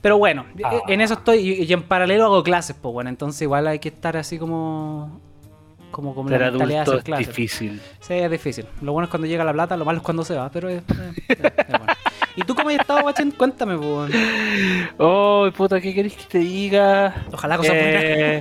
Pero 0.00 0.18
bueno, 0.18 0.46
Ah. 0.64 0.80
en 0.88 1.00
eso 1.00 1.14
estoy 1.14 1.38
y, 1.38 1.62
y 1.62 1.72
en 1.72 1.84
paralelo 1.84 2.24
hago 2.24 2.42
clases, 2.42 2.74
pues 2.80 2.92
bueno, 2.92 3.08
entonces 3.08 3.40
igual 3.42 3.68
hay 3.68 3.78
que 3.78 3.90
estar 3.90 4.16
así 4.16 4.36
como 4.38 5.20
como, 5.92 6.14
como 6.14 6.30
la 6.30 6.38
Ser 6.38 6.50
mentalidad 6.52 6.84
de 6.86 6.90
adulto 6.90 7.12
hacer 7.14 7.20
es 7.20 7.28
difícil. 7.28 7.80
Sí, 8.00 8.14
es 8.14 8.30
difícil. 8.30 8.64
Lo 8.80 8.92
bueno 8.92 9.04
es 9.04 9.10
cuando 9.10 9.26
llega 9.28 9.44
la 9.44 9.52
plata, 9.52 9.76
lo 9.76 9.84
malo 9.84 9.98
es 9.98 10.02
cuando 10.02 10.24
se 10.24 10.34
va, 10.34 10.50
pero 10.50 10.68
es, 10.70 10.82
es- 10.88 11.28
es- 11.28 11.38
es 11.38 11.68
bueno. 11.68 11.91
¿Y 12.36 12.42
tú 12.42 12.54
cómo 12.54 12.70
has 12.70 12.76
estado, 12.76 13.02
guachín? 13.02 13.30
Cuéntame, 13.32 13.76
pues. 13.76 14.12
Oh, 14.98 15.48
puta, 15.56 15.80
¿qué 15.80 15.92
querés 15.94 16.14
que 16.14 16.24
te 16.24 16.38
diga? 16.38 17.14
Ojalá 17.32 17.56
cosas 17.58 17.74
buenas. 17.74 18.02
Eh, 18.04 18.40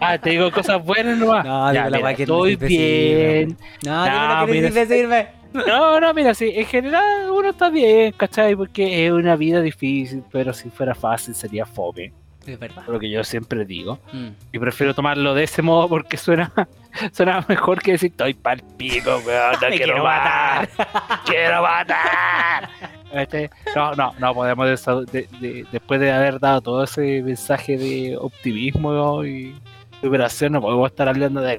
ah, 0.00 0.18
te 0.22 0.30
digo 0.30 0.50
cosas 0.50 0.82
buenas 0.82 1.18
nomás. 1.18 1.44
No, 1.44 1.72
Ya, 1.72 1.84
la 1.84 1.90
mira, 1.98 2.00
weá 2.04 2.14
que 2.14 2.22
estoy 2.22 2.56
bien. 2.56 3.48
decirme. 3.48 3.56
No, 3.84 4.40
No, 4.40 4.46
que 4.46 4.52
mira, 4.52 4.70
decirme. 4.70 5.28
No, 5.52 6.00
no, 6.00 6.14
mira, 6.14 6.34
sí, 6.34 6.52
en 6.54 6.66
general 6.66 7.30
uno 7.30 7.50
está 7.50 7.70
bien, 7.70 8.12
¿cachai? 8.12 8.54
Porque 8.54 9.06
es 9.06 9.12
una 9.12 9.34
vida 9.36 9.60
difícil, 9.62 10.22
pero 10.30 10.52
si 10.52 10.68
fuera 10.70 10.94
fácil 10.94 11.34
sería 11.34 11.64
fome, 11.64 12.12
Es 12.48 12.58
verdad. 12.58 12.82
lo 12.88 12.98
que 12.98 13.10
yo 13.10 13.22
siempre 13.24 13.64
digo. 13.64 13.98
Mm. 14.12 14.28
Y 14.52 14.58
prefiero 14.58 14.94
tomarlo 14.94 15.34
de 15.34 15.44
ese 15.44 15.62
modo 15.62 15.88
porque 15.88 16.16
suena, 16.16 16.52
suena 17.12 17.44
mejor 17.48 17.80
que 17.82 17.92
decir 17.92 18.10
estoy 18.10 18.34
pa'l 18.34 18.62
pico, 18.76 19.20
weón, 19.26 19.52
no 19.52 19.58
quiero, 19.68 19.76
quiero 19.84 20.04
matar, 20.04 20.68
quiero 21.26 21.62
matar. 21.62 22.68
Este, 23.12 23.50
No, 23.74 23.94
no, 23.94 24.14
no 24.18 24.34
podemos 24.34 24.66
de- 25.12 25.28
de- 25.40 25.66
después 25.72 25.98
de 26.00 26.12
haber 26.12 26.38
dado 26.40 26.60
todo 26.60 26.84
ese 26.84 27.22
mensaje 27.22 27.76
de 27.78 28.16
optimismo 28.18 29.24
y 29.24 29.54
superación, 30.00 30.52
no 30.52 30.60
podemos 30.60 30.90
estar 30.90 31.08
hablando 31.08 31.40
de. 31.40 31.56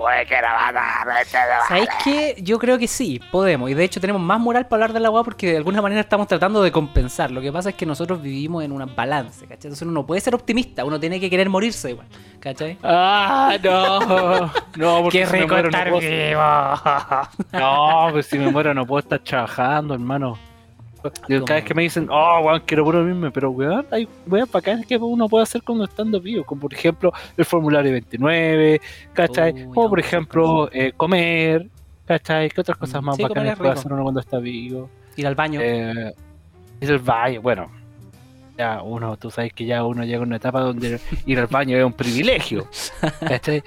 ¿Sabéis 1.67 1.89
qué? 2.03 2.35
Yo 2.41 2.57
creo 2.59 2.77
que 2.77 2.87
sí, 2.87 3.19
podemos. 3.31 3.69
Y 3.69 3.73
de 3.73 3.83
hecho 3.83 3.99
tenemos 3.99 4.21
más 4.21 4.39
moral 4.39 4.67
para 4.67 4.83
hablar 4.85 4.93
de 4.93 4.99
la 4.99 5.09
weá 5.09 5.23
porque 5.23 5.51
de 5.51 5.57
alguna 5.57 5.81
manera 5.81 6.01
estamos 6.01 6.27
tratando 6.27 6.61
de 6.63 6.71
compensar. 6.71 7.31
Lo 7.31 7.41
que 7.41 7.51
pasa 7.51 7.69
es 7.69 7.75
que 7.75 7.85
nosotros 7.85 8.21
vivimos 8.21 8.63
en 8.63 8.71
un 8.71 8.95
balance, 8.95 9.41
¿cachai? 9.41 9.55
Entonces 9.67 9.81
uno 9.83 9.91
no 9.91 10.05
puede 10.05 10.21
ser 10.21 10.35
optimista, 10.35 10.85
uno 10.85 10.99
tiene 10.99 11.19
que 11.19 11.29
querer 11.29 11.49
morirse 11.49 11.91
igual, 11.91 12.07
¿cachai? 12.39 12.77
Ah, 12.83 13.57
no, 13.63 14.51
no, 14.77 15.03
porque 15.03 15.19
Qué 15.19 15.25
si 15.25 15.31
me 15.33 15.39
rico 15.41 15.55
no 15.61 15.67
estar 15.69 15.89
puedo- 15.89 15.99
vivo. 15.99 16.41
No, 17.59 18.07
pues 18.11 18.25
si 18.25 18.37
me 18.39 18.49
muero 18.51 18.73
no 18.73 18.85
puedo 18.85 18.99
estar 18.99 19.19
trabajando, 19.19 19.93
hermano. 19.93 20.37
Yo, 21.27 21.45
cada 21.45 21.59
vez 21.59 21.65
que 21.65 21.73
me 21.73 21.83
dicen, 21.83 22.07
oh, 22.11 22.41
weón, 22.43 22.61
quiero 22.65 22.83
puro 22.83 23.03
mismo, 23.03 23.31
pero 23.31 23.51
weón, 23.51 23.85
hay 23.91 24.07
weón 24.27 24.49
bacanas 24.51 24.85
que 24.85 24.97
uno 24.97 25.29
puede 25.29 25.43
hacer 25.43 25.63
cuando 25.63 25.85
estando 25.85 26.19
vivo, 26.19 26.43
como 26.43 26.61
por 26.61 26.73
ejemplo 26.73 27.13
el 27.37 27.45
formulario 27.45 27.91
29, 27.91 28.81
¿cachai? 29.13 29.53
Uy, 29.53 29.67
no, 29.67 29.73
por 29.73 29.99
ejemplo 29.99 30.69
eh, 30.71 30.91
comer, 30.95 31.67
¿cachai? 32.05 32.49
¿Qué 32.49 32.61
otras 32.61 32.77
cosas 32.77 33.01
Mm, 33.01 33.05
más 33.05 33.15
sí, 33.15 33.23
bacanas 33.23 33.57
puede 33.57 33.71
hacer 33.71 33.93
uno 33.93 34.03
cuando 34.03 34.19
está 34.19 34.39
vivo? 34.39 34.89
Ir 35.15 35.27
al 35.27 35.35
baño. 35.35 35.59
Eh, 35.63 36.13
ir 36.81 36.91
al 36.91 36.99
baño, 36.99 37.41
bueno. 37.41 37.71
Ya 38.57 38.81
uno, 38.81 39.15
tú 39.15 39.31
sabes 39.31 39.53
que 39.53 39.65
ya 39.65 39.85
uno 39.85 40.03
llega 40.03 40.19
a 40.19 40.23
una 40.23 40.35
etapa 40.35 40.59
donde 40.59 40.99
ir 41.25 41.39
al 41.39 41.47
baño 41.47 41.77
es 41.77 41.85
un 41.85 41.93
privilegio. 41.93 42.67
¿cachai? 43.21 43.63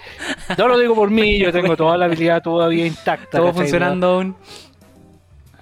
No 0.58 0.68
lo 0.68 0.78
digo 0.78 0.94
por 0.94 1.10
mí, 1.10 1.38
yo 1.38 1.50
tengo 1.50 1.74
toda 1.78 1.96
la 1.96 2.04
habilidad 2.04 2.42
todavía 2.42 2.86
intacta. 2.86 3.38
Todo 3.38 3.54
funcionando 3.54 4.06
aún. 4.06 4.36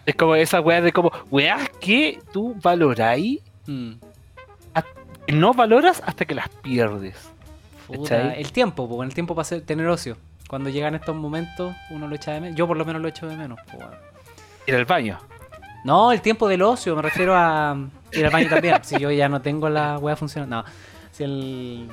Es 0.06 0.14
como 0.14 0.34
esa 0.34 0.60
weá 0.60 0.80
de 0.80 0.92
como, 0.92 1.12
weá 1.30 1.58
que 1.80 2.18
tú 2.32 2.56
valoráis, 2.62 3.40
Mm. 3.66 3.92
no 5.28 5.52
valoras 5.54 6.02
hasta 6.04 6.24
que 6.24 6.34
las 6.34 6.48
pierdes. 6.48 7.16
El 7.88 8.50
tiempo, 8.52 8.88
pues, 8.88 9.08
el 9.08 9.14
tiempo 9.14 9.34
para 9.34 9.60
tener 9.60 9.86
ocio. 9.86 10.16
Cuando 10.48 10.70
llegan 10.70 10.94
estos 10.96 11.14
momentos, 11.14 11.74
uno 11.90 12.08
lo 12.08 12.16
echa 12.16 12.32
de 12.32 12.40
menos. 12.40 12.56
Yo 12.56 12.66
por 12.66 12.76
lo 12.76 12.84
menos 12.84 13.00
lo 13.02 13.08
echo 13.08 13.28
de 13.28 13.36
menos. 13.36 13.58
Ir 14.66 14.74
al 14.74 14.84
baño. 14.84 15.18
No, 15.84 16.10
el 16.12 16.20
tiempo 16.20 16.48
del 16.48 16.62
ocio, 16.62 16.96
me 16.96 17.02
refiero 17.02 17.34
a 17.36 17.76
ir 18.12 18.24
al 18.26 18.32
baño 18.32 18.48
también. 18.48 18.76
si 18.82 18.98
yo 18.98 19.10
ya 19.10 19.28
no 19.28 19.40
tengo 19.40 19.68
la 19.68 19.98
weá 19.98 20.16
funcionando. 20.16 20.56
No. 20.62 20.64
Si 21.12 21.22
el. 21.24 21.88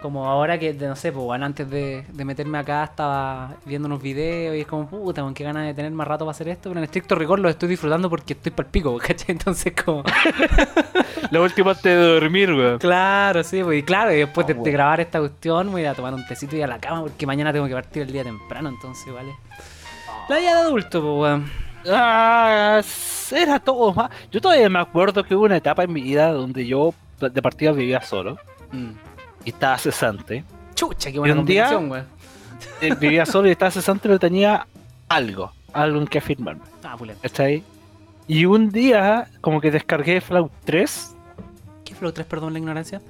Como 0.00 0.26
ahora 0.26 0.58
que, 0.58 0.72
no 0.72 0.96
sé, 0.96 1.12
pues 1.12 1.24
bueno, 1.24 1.44
antes 1.44 1.68
de, 1.68 2.04
de 2.08 2.24
meterme 2.24 2.56
acá 2.58 2.84
estaba 2.84 3.56
viendo 3.66 3.86
unos 3.86 4.00
videos 4.00 4.56
y 4.56 4.60
es 4.60 4.66
como, 4.66 4.88
puta, 4.88 5.20
con 5.20 5.34
qué 5.34 5.44
ganas 5.44 5.66
de 5.66 5.74
tener 5.74 5.92
más 5.92 6.08
rato 6.08 6.24
para 6.24 6.30
hacer 6.30 6.48
esto, 6.48 6.70
pero 6.70 6.80
en 6.80 6.84
estricto 6.84 7.14
rigor 7.14 7.38
lo 7.38 7.48
estoy 7.50 7.68
disfrutando 7.68 8.08
porque 8.08 8.32
estoy 8.32 8.50
para 8.50 8.66
el 8.66 8.70
pico, 8.72 8.96
¿cachai? 9.06 9.32
Entonces 9.32 9.74
como... 9.84 10.02
Lo 11.30 11.42
último 11.42 11.70
antes 11.70 11.84
de 11.84 11.94
dormir, 11.96 12.52
weón. 12.52 12.78
Claro, 12.78 13.44
sí, 13.44 13.62
pues 13.62 13.78
y 13.78 13.82
claro, 13.82 14.12
y 14.12 14.16
después 14.18 14.46
de, 14.46 14.54
Ah, 14.54 14.62
de 14.62 14.72
grabar 14.72 15.00
esta 15.00 15.18
cuestión 15.20 15.70
voy 15.70 15.82
a 15.82 15.84
ir 15.84 15.88
a 15.88 15.94
tomar 15.94 16.14
un 16.14 16.26
tecito 16.26 16.56
y 16.56 16.62
a 16.62 16.66
la 16.66 16.78
cama 16.78 17.02
porque 17.02 17.26
mañana 17.26 17.52
tengo 17.52 17.66
que 17.66 17.74
partir 17.74 18.02
el 18.02 18.12
día 18.12 18.24
temprano, 18.24 18.68
entonces, 18.70 19.12
¿vale? 19.12 19.32
La 20.28 20.38
vida 20.38 20.54
de 20.54 20.60
adulto, 20.62 21.00
pues, 21.00 21.20
weón. 21.20 21.50
Ah, 21.88 22.80
era 23.32 23.58
todo 23.60 23.92
más. 23.94 24.10
Yo 24.30 24.40
todavía 24.40 24.68
me 24.68 24.78
acuerdo 24.78 25.24
que 25.24 25.34
hubo 25.34 25.44
una 25.44 25.56
etapa 25.56 25.84
en 25.84 25.92
mi 25.92 26.02
vida 26.02 26.32
donde 26.32 26.66
yo 26.66 26.94
de 27.20 27.42
partida 27.42 27.72
vivía 27.72 28.00
solo 28.00 28.38
Mm. 28.72 28.90
Y 29.50 29.52
estaba 29.52 29.76
cesante. 29.78 30.44
Chucha, 30.74 31.10
qué 31.10 31.18
buena 31.18 31.34
Y 31.34 31.38
un 31.38 31.44
día- 31.44 31.64
combinación, 31.70 31.90
weón. 31.90 32.06
Eh, 32.80 32.94
vivía 32.98 33.26
solo 33.26 33.48
y 33.48 33.50
estaba 33.50 33.70
cesante, 33.70 34.02
pero 34.02 34.18
tenía 34.18 34.66
algo, 35.08 35.52
algo 35.72 35.98
en 36.00 36.06
que 36.06 36.18
afirmarme. 36.18 36.62
Ah. 36.84 36.96
¿Está 37.22 37.44
ahí? 37.44 37.64
Y 38.28 38.44
un 38.44 38.70
día, 38.70 39.28
como 39.40 39.60
que 39.60 39.70
descargué 39.70 40.20
Fallout 40.20 40.52
3. 40.64 41.16
¿Qué 41.84 41.94
Flow 41.94 42.12
3, 42.12 42.26
perdón 42.26 42.52
la 42.52 42.60
ignorancia? 42.60 43.00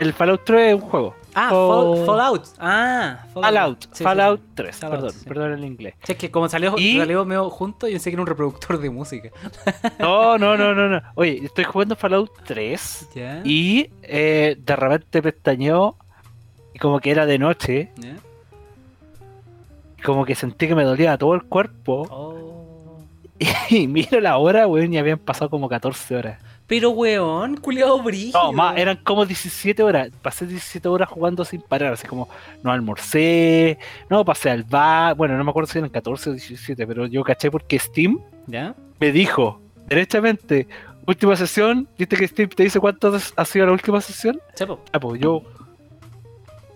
El 0.00 0.12
Fallout 0.12 0.42
3 0.44 0.68
es 0.68 0.74
un 0.82 0.88
juego. 0.88 1.14
Ah, 1.34 1.50
Oh. 1.52 1.96
Fall- 1.96 2.06
Fallout. 2.06 2.44
Ah, 2.58 3.24
Fallout, 3.34 3.84
sí, 3.92 4.02
Fallout 4.04 4.40
sí. 4.40 4.46
3, 4.54 4.76
Fallout, 4.76 4.96
perdón, 5.00 5.12
sí. 5.12 5.24
perdón 5.28 5.52
el 5.52 5.64
inglés. 5.64 5.94
Sí, 6.04 6.12
es 6.12 6.18
que 6.18 6.30
como 6.30 6.48
salió, 6.48 6.74
Y- 6.78 6.98
salió 6.98 7.24
medio 7.24 7.48
junto, 7.50 7.86
yo 7.86 7.92
pensé 7.94 8.10
que 8.10 8.14
era 8.14 8.22
un 8.22 8.26
reproductor 8.28 8.78
de 8.80 8.90
música. 8.90 9.30
No, 9.98 10.38
no, 10.38 10.56
no, 10.56 10.74
no, 10.74 10.88
no. 10.88 11.02
Oye, 11.14 11.40
estoy 11.44 11.64
jugando 11.64 11.96
Fallout 11.96 12.30
3 12.46 13.08
¿Ya? 13.14 13.40
y 13.44 13.90
eh, 14.02 14.56
de 14.58 14.76
repente 14.76 15.20
pestañeó 15.22 15.96
y 16.74 16.78
como 16.78 17.00
que 17.00 17.10
era 17.10 17.26
de 17.26 17.38
noche 17.38 17.90
como 20.04 20.24
que 20.24 20.34
sentí 20.34 20.68
que 20.68 20.74
me 20.74 20.84
dolía 20.84 21.18
todo 21.18 21.34
el 21.34 21.42
cuerpo 21.42 22.06
Oh. 22.10 22.98
y 23.70 23.86
miro 23.86 24.20
la 24.20 24.36
hora, 24.38 24.66
weón, 24.66 24.92
y 24.92 24.98
habían 24.98 25.18
pasado 25.18 25.48
como 25.50 25.68
14 25.68 26.16
horas. 26.16 26.40
Pero, 26.68 26.90
weón, 26.90 27.56
culiado 27.56 28.00
brillo. 28.02 28.38
No, 28.38 28.52
más, 28.52 28.76
eran 28.76 28.98
como 29.02 29.24
17 29.24 29.82
horas. 29.82 30.10
Pasé 30.22 30.46
17 30.46 30.86
horas 30.86 31.08
jugando 31.08 31.44
sin 31.44 31.62
parar, 31.62 31.94
así 31.94 32.06
como 32.06 32.28
no 32.62 32.70
almorcé, 32.70 33.78
no 34.10 34.22
pasé 34.24 34.50
al 34.50 34.64
bar. 34.64 35.16
Bueno, 35.16 35.36
no 35.36 35.44
me 35.44 35.50
acuerdo 35.50 35.72
si 35.72 35.78
eran 35.78 35.88
14 35.90 36.30
o 36.30 36.32
17, 36.34 36.86
pero 36.86 37.06
yo 37.06 37.24
caché 37.24 37.50
porque 37.50 37.78
Steam 37.78 38.20
¿Ya? 38.46 38.74
me 39.00 39.10
dijo 39.12 39.60
derechamente, 39.88 40.68
última 41.06 41.36
sesión, 41.36 41.88
viste 41.98 42.16
que 42.16 42.28
Steam 42.28 42.50
te 42.50 42.64
dice 42.64 42.78
cuánto 42.78 43.16
ha 43.36 43.44
sido 43.46 43.66
la 43.66 43.72
última 43.72 44.00
sesión. 44.02 44.38
Chepo. 44.54 44.80
Ah, 44.92 45.00
pues 45.00 45.20
yo. 45.20 45.42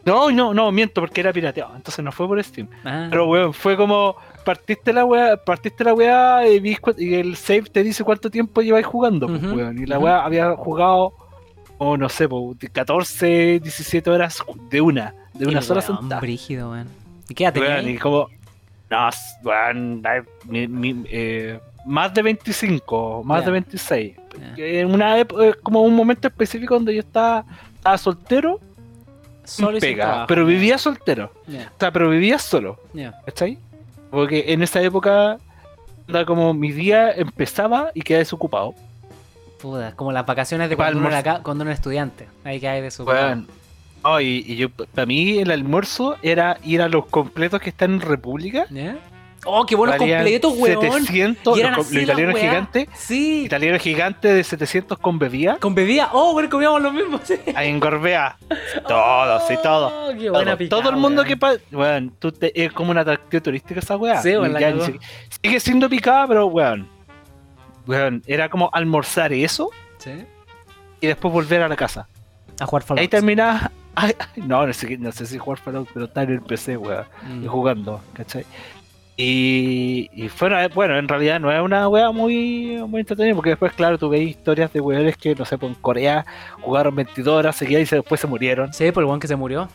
No, 0.05 0.31
no, 0.31 0.53
no, 0.55 0.73
miento 0.73 1.01
porque 1.01 1.21
era 1.21 1.33
pirateado, 1.33 1.77
entonces 1.77 2.03
no 2.03 2.11
fue 2.11 2.27
por 2.27 2.43
Steam. 2.43 2.67
Ah. 2.85 3.09
Pero 3.11 3.27
weón, 3.27 3.53
fue 3.53 3.77
como 3.77 4.17
partiste 4.45 4.93
la 4.93 5.05
weá, 5.05 5.37
partiste 5.37 5.85
la 5.85 5.95
weá 5.95 6.47
y, 6.49 6.77
y 6.99 7.15
el 7.15 7.37
save 7.37 7.63
te 7.63 7.83
dice 7.83 8.05
cuánto 8.05 8.31
tiempo 8.31 8.61
lleváis 8.63 8.87
jugando, 8.87 9.27
pues, 9.29 9.43
Ujú, 9.43 9.55
weón. 9.57 9.79
Y 9.79 9.87
la 9.87 9.97
ujú. 9.99 10.07
weá 10.07 10.25
había 10.25 10.55
jugado, 10.57 11.13
o 11.79 11.97
no 11.97 12.09
sé, 12.09 12.29
pues, 12.29 12.59
de 12.59 12.69
14, 12.69 13.61
17 13.61 14.11
horas 14.11 14.39
de 14.71 14.81
una, 14.81 15.15
de 15.35 15.47
una 15.47 15.63
sola 15.63 15.81
weón, 15.87 15.99
sentada. 16.01 16.21
brígido, 16.21 16.71
weón. 16.71 16.89
¿Y 17.29 17.35
qué 17.35 17.49
Weón, 17.55 17.89
y 17.89 17.97
como, 17.99 18.29
no, 18.91 19.09
weón, 19.45 20.03
mi- 20.47 20.69
mi- 20.69 21.05
eh, 21.11 21.59
más 21.87 22.13
de 22.15 22.23
25, 22.23 23.23
más 23.25 23.41
Ya. 23.41 23.47
de 23.47 23.53
26. 23.53 24.17
Ya. 24.41 24.55
Que 24.55 24.81
En 24.81 24.93
una 24.95 25.19
época, 25.19 25.47
eh, 25.47 25.55
como 25.63 25.83
un 25.83 25.95
momento 25.95 26.29
específico 26.29 26.75
donde 26.75 26.95
yo 26.95 27.01
estaba, 27.01 27.45
estaba 27.77 27.99
soltero, 27.99 28.61
Solo 29.45 29.79
pega, 29.81 30.25
pero 30.29 30.47
vivía 30.47 30.79
soltero. 30.79 31.33
Ya, 31.49 31.73
O 31.77 31.81
sea, 31.81 31.91
pero 31.91 32.09
vivía 32.09 32.39
solo, 32.39 32.79
ya. 32.93 33.21
¿cachai? 33.27 33.59
Porque 34.13 34.53
en 34.53 34.63
esa 34.63 34.83
época, 34.83 35.39
era 36.07 36.27
como 36.27 36.53
mi 36.53 36.71
día 36.71 37.11
empezaba 37.13 37.91
y 37.95 38.03
quedaba 38.03 38.19
desocupado. 38.19 38.75
Puta, 39.59 39.97
como 39.97 40.13
las 40.13 40.27
vacaciones 40.27 40.69
de 40.69 40.77
cuando 40.77 40.99
uno, 40.99 41.09
era, 41.09 41.43
cuando 41.43 41.63
uno 41.63 41.71
era 41.71 41.75
estudiante. 41.75 42.29
Ahí 42.45 42.61
que 42.61 42.69
hay 42.69 42.83
de 42.83 42.91
su. 42.91 43.05
Weón. 43.05 43.49
No, 44.05 44.21
y, 44.21 44.45
y 44.47 44.57
yo, 44.57 44.69
para 44.69 45.07
mí 45.07 45.39
el 45.39 45.51
almuerzo 45.51 46.17
era 46.21 46.59
ir 46.63 46.83
a 46.83 46.89
los 46.89 47.07
completos 47.07 47.63
que 47.63 47.71
están 47.71 47.95
en 47.95 48.01
República. 48.03 48.67
Oh, 49.45 49.67
qué 49.67 49.75
buenos 49.75 49.97
completos, 49.97 50.55
weón. 50.57 50.81
700, 51.05 51.57
Y 51.57 51.61
eran 51.61 51.75
los, 51.77 51.87
así 51.87 51.95
los 51.97 52.07
las 52.07 52.17
italianos 52.19 52.41
gigantes. 52.41 52.89
Sí. 52.95 53.45
Italiano 53.47 53.79
gigante 53.79 54.33
de 54.33 54.45
700 54.45 54.99
con 54.99 55.19
bebida. 55.19 55.59
Con 55.59 55.75
bebida. 55.75 56.11
Oh, 56.13 56.33
bueno, 56.33 56.49
comíamos 56.49 56.81
lo 56.81 56.93
mismo. 56.93 57.19
Sí. 57.25 57.35
Ahí 57.55 57.69
en 57.69 57.81
Gorbea. 57.81 58.37
Todo, 58.87 59.41
sí, 59.49 59.55
todo. 59.63 59.89
Oh, 59.89 60.13
qué 60.17 60.31
buena 60.31 60.53
Todo, 60.53 60.59
picada, 60.59 60.83
todo 60.83 60.91
el 60.91 60.97
mundo 60.97 61.25
que 61.25 61.37
pasa. 61.37 61.59
Weón, 61.73 62.15
tú 62.19 62.31
te- 62.31 62.53
es 62.65 62.73
como 62.73 62.93
un 62.93 62.99
atractivo 62.99 63.43
turístico 63.43 63.81
esa 63.81 63.97
weá. 63.97 64.23
Sí, 64.23 64.31
weón, 64.31 64.53
ni 64.53 64.59
siquiera- 64.59 64.99
sigue 65.43 65.61
siendo 65.61 65.89
picada, 65.89 66.27
pero 66.29 66.47
weón. 66.47 66.89
Weón, 67.87 68.23
era 68.27 68.49
como 68.49 68.71
almorzar 68.73 69.33
eso 69.33 69.71
Sí. 69.99 70.13
y 71.01 71.07
después 71.09 71.33
volver 71.35 71.63
a 71.63 71.69
la 71.69 71.75
casa. 71.77 72.07
A 72.61 72.67
jugar 72.67 72.83
Fallout. 72.85 73.01
Ahí 73.01 73.09
terminás. 73.09 73.71
ay, 73.97 74.15
ay, 74.19 74.43
no, 74.47 74.65
no 74.67 74.73
sé, 74.73 74.97
no 74.99 75.11
sé 75.11 75.27
si 75.27 75.37
jugar 75.39 75.59
Fallout, 75.59 75.89
pero 75.93 76.05
está 76.07 76.23
en 76.23 76.31
el 76.31 76.43
PC, 76.43 76.77
weón. 76.77 77.05
Mm. 77.29 77.45
y 77.45 77.47
jugando, 77.49 78.01
¿cachai? 78.13 78.45
Y, 79.17 80.09
y 80.15 80.29
fue 80.29 80.49
una- 80.49 80.69
bueno, 80.69 80.97
en 80.97 81.07
realidad 81.07 81.39
no 81.39 81.53
es 81.53 81.61
una 81.61 81.87
wea 81.89 82.11
muy, 82.11 82.83
muy 82.89 83.01
entretenida, 83.01 83.35
porque 83.35 83.51
después, 83.51 83.73
claro, 83.75 83.99
tú 83.99 84.09
veis 84.09 84.31
historias 84.31 84.73
de 84.73 84.81
weones 84.81 85.17
que, 85.17 85.35
no 85.35 85.45
sé, 85.45 85.59
pues 85.59 85.73
en 85.75 85.81
Corea 85.81 86.25
jugaron 86.63 86.95
22 86.97 87.35
horas 87.35 87.57
seguidas 87.57 87.83
y 87.83 87.87
se- 87.87 87.97
después 87.97 88.21
se 88.21 88.27
murieron. 88.27 88.73
Sí, 88.73 88.91
por 88.91 89.03
el 89.03 89.09
weón 89.09 89.21
que 89.21 89.29
se 89.29 89.37
murió. 89.37 89.69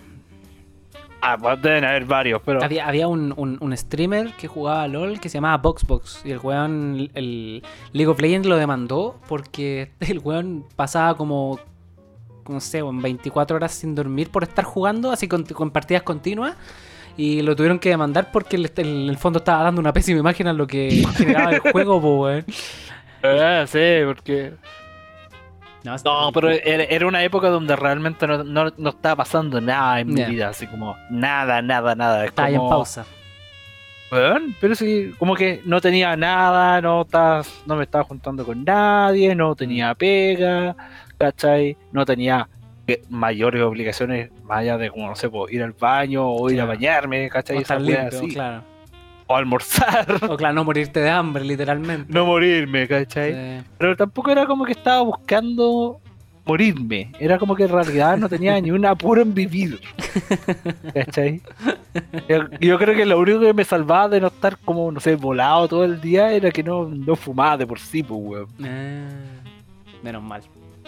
Ah, 1.22 1.38
pues 1.40 1.62
deben 1.62 1.84
haber 1.84 2.06
varios, 2.06 2.42
pero. 2.46 2.64
Había, 2.64 2.88
había 2.88 3.08
un, 3.08 3.34
un- 3.38 3.58
un 3.60 3.76
streamer 3.78 4.32
que 4.34 4.48
jugaba 4.48 4.88
LOL 4.88 5.20
que 5.20 5.30
se 5.30 5.38
llamaba 5.38 5.58
Boxbox. 5.58 6.22
Y 6.26 6.32
el 6.32 6.40
weón, 6.40 7.10
el 7.14 7.64
League 7.94 8.08
of 8.12 8.20
Legends 8.22 8.48
lo 8.48 8.56
demandó 8.58 9.20
porque 9.28 9.92
el 10.00 10.20
weón 10.20 10.66
pasaba 10.76 11.16
como, 11.16 11.60
no 12.50 12.60
sé, 12.60 12.80
en 12.80 13.02
24 13.02 13.56
horas 13.56 13.72
sin 13.74 13.94
dormir 13.96 14.30
por 14.30 14.44
estar 14.44 14.66
jugando, 14.66 15.12
así 15.12 15.28
con, 15.28 15.44
con 15.44 15.70
partidas 15.72 16.04
continuas. 16.04 16.56
Y 17.18 17.42
lo 17.42 17.56
tuvieron 17.56 17.80
que 17.80 17.90
demandar 17.90 18.32
porque 18.32 18.56
el, 18.58 18.72
el- 18.76 18.86
en 19.04 19.10
el 19.10 19.18
fondo 19.18 19.40
estaba 19.40 19.64
dando 19.64 19.82
una 19.82 19.92
pésima 19.92 20.20
imagen 20.20 20.48
a 20.48 20.54
lo 20.54 20.68
que 20.68 21.04
generaba 21.18 21.52
el 21.52 21.60
juego, 21.60 22.00
po, 22.00 22.22
weón. 22.24 22.46
Ah, 23.24 23.66
sí, 23.68 23.80
porque. 24.06 24.54
No, 25.84 25.96
No, 26.04 26.32
pero 26.34 26.50
era, 26.50 26.84
era 26.84 27.08
una 27.08 27.24
época 27.24 27.50
donde 27.50 27.76
realmente 27.76 28.28
no, 28.28 28.44
no, 28.44 28.72
no 28.78 28.90
estaba 28.90 29.16
pasando 29.18 29.60
nada 29.62 30.00
en 30.00 30.08
mi 30.14 30.24
vida, 30.26 30.50
así 30.50 30.68
como 30.68 30.96
nada, 31.10 31.62
nada, 31.62 31.96
nada. 31.96 32.24
Es 32.24 32.30
estaba 32.30 32.50
en 32.50 32.58
pausa. 32.70 33.06
Weón, 34.12 34.56
pero 34.62 34.74
sí, 34.76 35.14
como 35.20 35.36
que 35.36 35.62
no 35.66 35.82
tenía 35.82 36.16
nada, 36.16 36.80
no, 36.82 37.02
estaba, 37.02 37.42
no 37.66 37.76
me 37.76 37.84
estaba 37.84 38.04
juntando 38.06 38.46
con 38.46 38.64
nadie, 38.64 39.36
no 39.36 39.54
tenía 39.56 39.94
pega, 39.96 40.76
¿cachai? 41.18 41.76
No 41.92 42.06
tenía 42.06 42.48
mayores 43.10 43.62
obligaciones 43.62 44.32
más 44.44 44.60
allá 44.60 44.78
de, 44.78 44.90
como 44.90 45.08
no 45.08 45.16
sé, 45.16 45.30
pues, 45.30 45.54
ir 45.54 45.62
al 45.64 45.74
baño 45.74 46.28
o 46.30 46.50
ir 46.50 46.62
a 46.62 46.66
bañarme, 46.66 47.28
O 47.28 47.30
¿cachai? 47.30 47.58
estar 47.58 47.82
limpio, 47.82 48.08
así. 48.20 48.28
claro. 48.30 48.64
O 49.30 49.36
almorzar, 49.36 50.06
O 50.30 50.38
claro, 50.38 50.54
no 50.56 50.64
morirte 50.64 51.02
de 51.02 51.10
hambre, 51.10 51.44
literalmente. 51.44 52.12
no 52.14 52.26
morirme, 52.26 52.88
¿cachai? 52.88 53.34
Sí. 53.34 53.66
Pero 53.78 53.96
tampoco 53.98 54.32
era 54.32 54.46
como 54.46 54.64
que 54.64 54.72
estaba 54.72 55.02
buscando 55.02 56.00
morirme. 56.46 57.12
Era 57.20 57.38
como 57.38 57.54
que 57.54 57.64
en 57.64 57.70
realidad 57.70 58.16
no 58.18 58.30
tenía 58.30 58.60
ni 58.62 58.72
un 58.72 58.86
apuro 58.86 59.22
en 59.22 59.34
vivir. 59.34 59.82
¿Cachai? 60.94 61.42
Yo, 62.30 62.44
yo 62.62 62.78
creo 62.80 62.96
que 62.96 63.06
lo 63.06 63.20
único 63.20 63.42
que 63.42 63.54
me 63.54 63.66
salvaba 63.66 64.08
de 64.08 64.22
no 64.22 64.28
estar 64.28 64.58
como, 64.60 64.90
no 64.94 65.02
sé, 65.02 65.16
volado 65.18 65.68
todo 65.68 65.84
el 65.84 66.00
día 66.00 66.32
era 66.32 66.50
que 66.52 66.64
no, 66.64 66.86
no 66.88 67.16
fumaba 67.18 67.58
de 67.58 67.68
por 67.68 67.80
sí, 67.80 68.02
pues, 68.04 68.20
weón. 68.24 68.48
Ah, 68.64 69.10
menos 70.04 70.24
mal. 70.24 70.42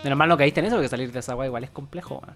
Menos 0.03 0.17
mal 0.17 0.29
no 0.29 0.37
caíste 0.37 0.59
en 0.61 0.67
eso, 0.67 0.75
porque 0.75 0.87
salir 0.89 1.11
de 1.11 1.19
esa 1.19 1.33
agua 1.33 1.45
igual 1.45 1.63
es 1.63 1.69
complejo, 1.71 2.21
weón. 2.23 2.35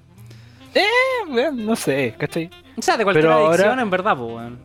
Eh, 0.76 1.30
weón, 1.32 1.66
no 1.66 1.76
sé, 1.76 2.16
¿cachai? 2.18 2.50
O 2.78 2.82
sea, 2.82 2.98
de 2.98 3.04
cualquier 3.04 3.26
Pero 3.26 3.34
ahora- 3.36 3.54
adicción, 3.54 3.80
en 3.80 3.90
verdad, 3.90 4.18
pues, 4.18 4.32
weón. 4.34 4.60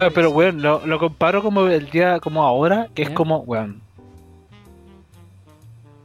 Ah, 0.00 0.08
Pero, 0.12 0.30
weón, 0.30 0.60
lo, 0.60 0.84
lo 0.86 0.98
comparo 0.98 1.42
como 1.42 1.66
el 1.66 1.88
día, 1.88 2.18
como 2.20 2.42
ahora, 2.42 2.88
que 2.94 3.02
es 3.02 3.10
como, 3.10 3.38
weón. 3.38 3.80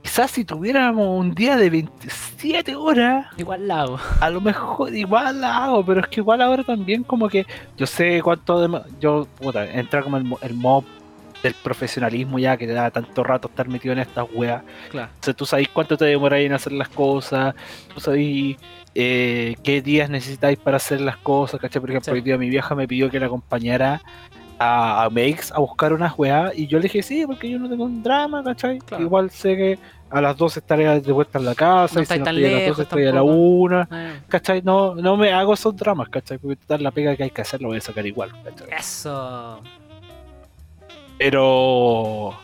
Quizás 0.03 0.31
si 0.31 0.45
tuviéramos 0.45 1.19
un 1.19 1.35
día 1.35 1.57
de 1.57 1.69
27 1.69 2.75
horas, 2.75 3.27
Igual 3.37 3.67
la 3.67 3.81
hago. 3.81 3.99
a 4.21 4.29
lo 4.29 4.39
mejor 4.41 4.95
igual 4.95 5.41
la 5.41 5.65
hago, 5.65 5.85
pero 5.85 5.99
es 5.99 6.07
que 6.07 6.21
igual 6.21 6.41
ahora 6.41 6.63
también 6.63 7.03
como 7.03 7.27
que 7.27 7.45
yo 7.75 7.85
sé 7.85 8.21
cuánto 8.23 8.59
de, 8.65 8.81
yo 9.01 9.27
puta, 9.39 9.65
entra 9.69 10.01
como 10.01 10.17
el, 10.17 10.25
el 10.41 10.53
mob 10.53 10.85
del 11.43 11.53
profesionalismo 11.53 12.39
ya 12.39 12.57
que 12.57 12.65
te 12.67 12.73
da 12.73 12.89
tanto 12.91 13.23
rato 13.23 13.47
estar 13.47 13.67
metido 13.67 13.93
en 13.93 13.99
estas 13.99 14.25
weas. 14.33 14.63
Claro. 14.89 15.09
O 15.19 15.23
sea, 15.23 15.33
tú 15.33 15.45
sabes 15.45 15.67
cuánto 15.69 15.95
te 15.97 16.05
demoráis 16.05 16.45
en 16.47 16.53
hacer 16.53 16.73
las 16.73 16.89
cosas, 16.89 17.53
tú 17.93 17.99
sabes 17.99 18.55
eh, 18.95 19.55
qué 19.63 19.81
días 19.81 20.09
necesitáis 20.09 20.57
para 20.57 20.77
hacer 20.77 21.01
las 21.01 21.17
cosas, 21.17 21.59
¿cachai? 21.59 21.79
Por 21.79 21.89
ejemplo, 21.91 22.05
Sí. 22.11 22.17
hoy 22.17 22.21
día 22.21 22.37
mi 22.37 22.49
vieja 22.49 22.73
me 22.75 22.87
pidió 22.87 23.09
que 23.11 23.19
la 23.19 23.27
acompañara 23.27 24.01
a, 24.59 25.03
a 25.03 25.09
Makes 25.11 25.51
a 25.53 25.59
buscar 25.59 25.93
unas 25.93 26.17
weas 26.17 26.51
y 26.57 26.65
yo 26.65 26.79
le 26.79 26.83
dije 26.83 27.03
sí, 27.03 27.23
porque 27.27 27.47
yo 27.49 27.59
no 27.59 27.69
tengo 27.69 27.83
un 27.83 28.01
drama, 28.01 28.43
¿cachai? 28.43 28.79
Claro. 28.79 29.03
Igual 29.03 29.29
sé 29.29 29.55
que 29.55 29.79
a 30.09 30.21
las 30.21 30.35
12 30.37 30.59
estaré 30.61 30.99
de 31.01 31.11
vuelta 31.11 31.37
en 31.37 31.45
la 31.45 31.53
casa, 31.53 31.93
No 31.95 32.01
y 32.01 32.05
si 32.05 32.17
no 32.17 32.25
estoy 32.25 32.29
a 32.45 32.47
las 32.49 32.51
lejos 32.61 32.77
12 32.77 32.81
estoy 32.83 33.03
a 33.03 33.05
la 33.07 33.11
tampoco. 33.19 33.35
1. 33.35 33.81
Eh, 33.91 34.19
¿cachai? 34.29 34.61
No, 34.63 34.95
no 34.95 35.15
me 35.17 35.31
hago 35.33 35.53
esos 35.53 35.75
dramas, 35.75 36.09
¿cachai? 36.09 36.39
Porque 36.39 36.55
total 36.55 36.81
la 36.81 36.89
pega 36.91 37.15
que 37.15 37.23
hay 37.23 37.29
que 37.29 37.41
hacer 37.41 37.61
lo 37.61 37.67
voy 37.67 37.77
a 37.77 37.81
sacar 37.81 38.05
igual, 38.07 38.31
¿cachai? 38.43 38.67
Eso. 38.79 39.61
Pero. 41.17 42.37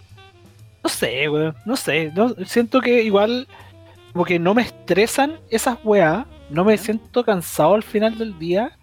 No 0.83 0.89
sé, 0.89 1.29
weón. 1.29 1.55
No 1.65 1.75
sé. 1.75 2.11
No, 2.15 2.35
siento 2.45 2.81
que 2.81 3.03
igual. 3.03 3.47
Como 4.11 4.25
que 4.25 4.37
no 4.39 4.53
me 4.53 4.61
estresan 4.61 5.39
esas 5.49 5.77
weas. 5.83 6.25
No 6.49 6.63
me 6.63 6.77
siento 6.77 7.23
cansado 7.23 7.73
al 7.75 7.83
final 7.83 8.17
del 8.17 8.37
día. 8.37 8.77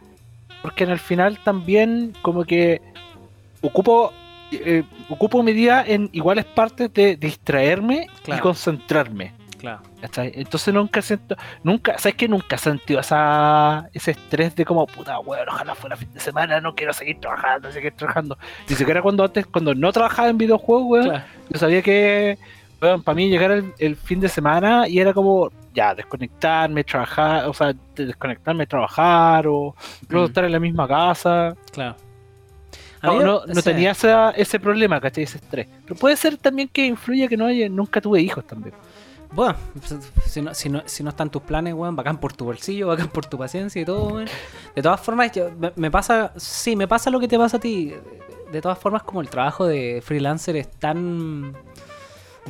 Porque 0.62 0.85
en 0.85 0.90
el 0.90 0.98
final 0.98 1.38
también, 1.44 2.14
como 2.22 2.44
que. 2.44 2.81
Ocupo. 3.61 4.12
eh, 4.53 4.83
ocupo 5.09 5.42
mi 5.42 5.53
día 5.53 5.85
en 5.87 6.09
iguales 6.12 6.44
partes 6.44 6.92
de 6.92 7.16
distraerme 7.16 8.07
y 8.26 8.38
concentrarme. 8.38 9.39
Claro. 9.61 9.81
¿cachai? 10.01 10.33
Entonces 10.35 10.73
nunca 10.75 11.03
siento, 11.03 11.37
nunca, 11.62 11.99
¿sabes 11.99 12.14
que 12.16 12.27
Nunca 12.29 12.57
he 12.57 12.59
sentido 12.59 13.01
esa, 13.01 13.88
ese 13.92 14.12
estrés 14.12 14.55
de 14.57 14.64
como, 14.64 14.87
puta, 14.87 15.18
weón, 15.20 15.49
ojalá 15.49 15.75
fuera 15.75 15.96
fin 15.96 16.12
de 16.12 16.20
semana, 16.20 16.61
no 16.61 16.75
quiero 16.75 16.92
seguir 16.92 17.20
trabajando, 17.20 17.70
seguir 17.70 17.92
trabajando. 17.92 18.38
Ni 18.68 18.75
siquiera 18.77 19.03
cuando 19.03 19.25
antes, 19.25 19.46
cuando 19.46 19.75
no 19.75 19.92
trabajaba 19.92 20.29
en 20.29 20.38
videojuegos, 20.38 20.88
weón, 20.90 21.05
Claro. 21.09 21.25
yo 21.51 21.59
sabía 21.59 21.83
que, 21.83 22.38
weón, 22.81 23.03
para 23.03 23.14
mí 23.16 23.29
llegar 23.29 23.51
el, 23.51 23.73
el 23.79 23.96
fin 23.96 24.18
de 24.20 24.29
semana 24.29 24.88
y 24.88 24.99
era 24.99 25.12
como, 25.12 25.51
ya, 25.75 25.94
desconectarme, 25.94 26.83
trabajar, 26.85 27.46
o 27.46 27.53
sea, 27.55 27.73
de- 27.94 28.07
desconectarme, 28.07 28.66
trabajar, 28.66 29.46
o 29.46 29.75
incluso 30.03 30.25
Mm. 30.25 30.29
estar 30.29 30.44
en 30.44 30.53
la 30.53 30.59
misma 30.61 30.88
casa. 30.88 31.55
Claro. 31.73 31.96
No, 33.03 33.12
mí, 33.14 33.25
no, 33.25 33.46
no 33.46 33.55
sea, 33.55 33.62
tenía 33.62 33.92
esa- 33.92 34.31
ese 34.33 34.61
problema, 34.61 35.01
¿cachai? 35.01 35.25
Ese 35.25 35.38
estrés. 35.38 35.66
Pero 35.85 35.94
puede 35.96 36.16
ser 36.16 36.37
también 36.37 36.68
que 36.68 36.85
influya 36.85 37.29
que 37.29 37.37
no 37.37 37.46
haya, 37.46 37.66
nunca 37.68 37.99
tuve 38.01 38.20
hijos 38.20 38.46
también. 38.46 38.75
Bueno, 39.33 39.55
si 40.27 40.43
no, 40.43 40.55
si, 40.55 40.69
no, 40.69 40.83
si 40.87 41.03
no 41.05 41.11
están 41.11 41.31
tus 41.31 41.43
planes, 41.43 41.73
weón, 41.75 41.95
bacán 41.95 42.19
por 42.19 42.33
tu 42.33 42.45
bolsillo, 42.45 42.88
bacán 42.88 43.09
por 43.09 43.27
tu 43.27 43.38
paciencia 43.38 43.81
y 43.81 43.85
todo, 43.85 44.09
weón. 44.14 44.29
De 44.75 44.83
todas 44.83 45.01
formas, 45.01 45.31
yo- 45.33 45.51
me, 45.59 45.73
me 45.77 45.90
pasa, 45.90 46.33
sí, 46.37 46.75
me 46.75 46.88
pasa 46.88 47.11
lo 47.11 47.21
que 47.21 47.29
te 47.29 47.38
pasa 47.38 47.59
a 47.59 47.61
ti. 47.61 47.93
De 48.51 48.61
todas 48.61 48.79
formas, 48.79 49.05
como 49.05 49.21
el 49.21 49.29
trabajo 49.29 49.66
de 49.66 50.03
freelancer 50.05 50.57
es 50.57 50.69
tan 50.73 51.55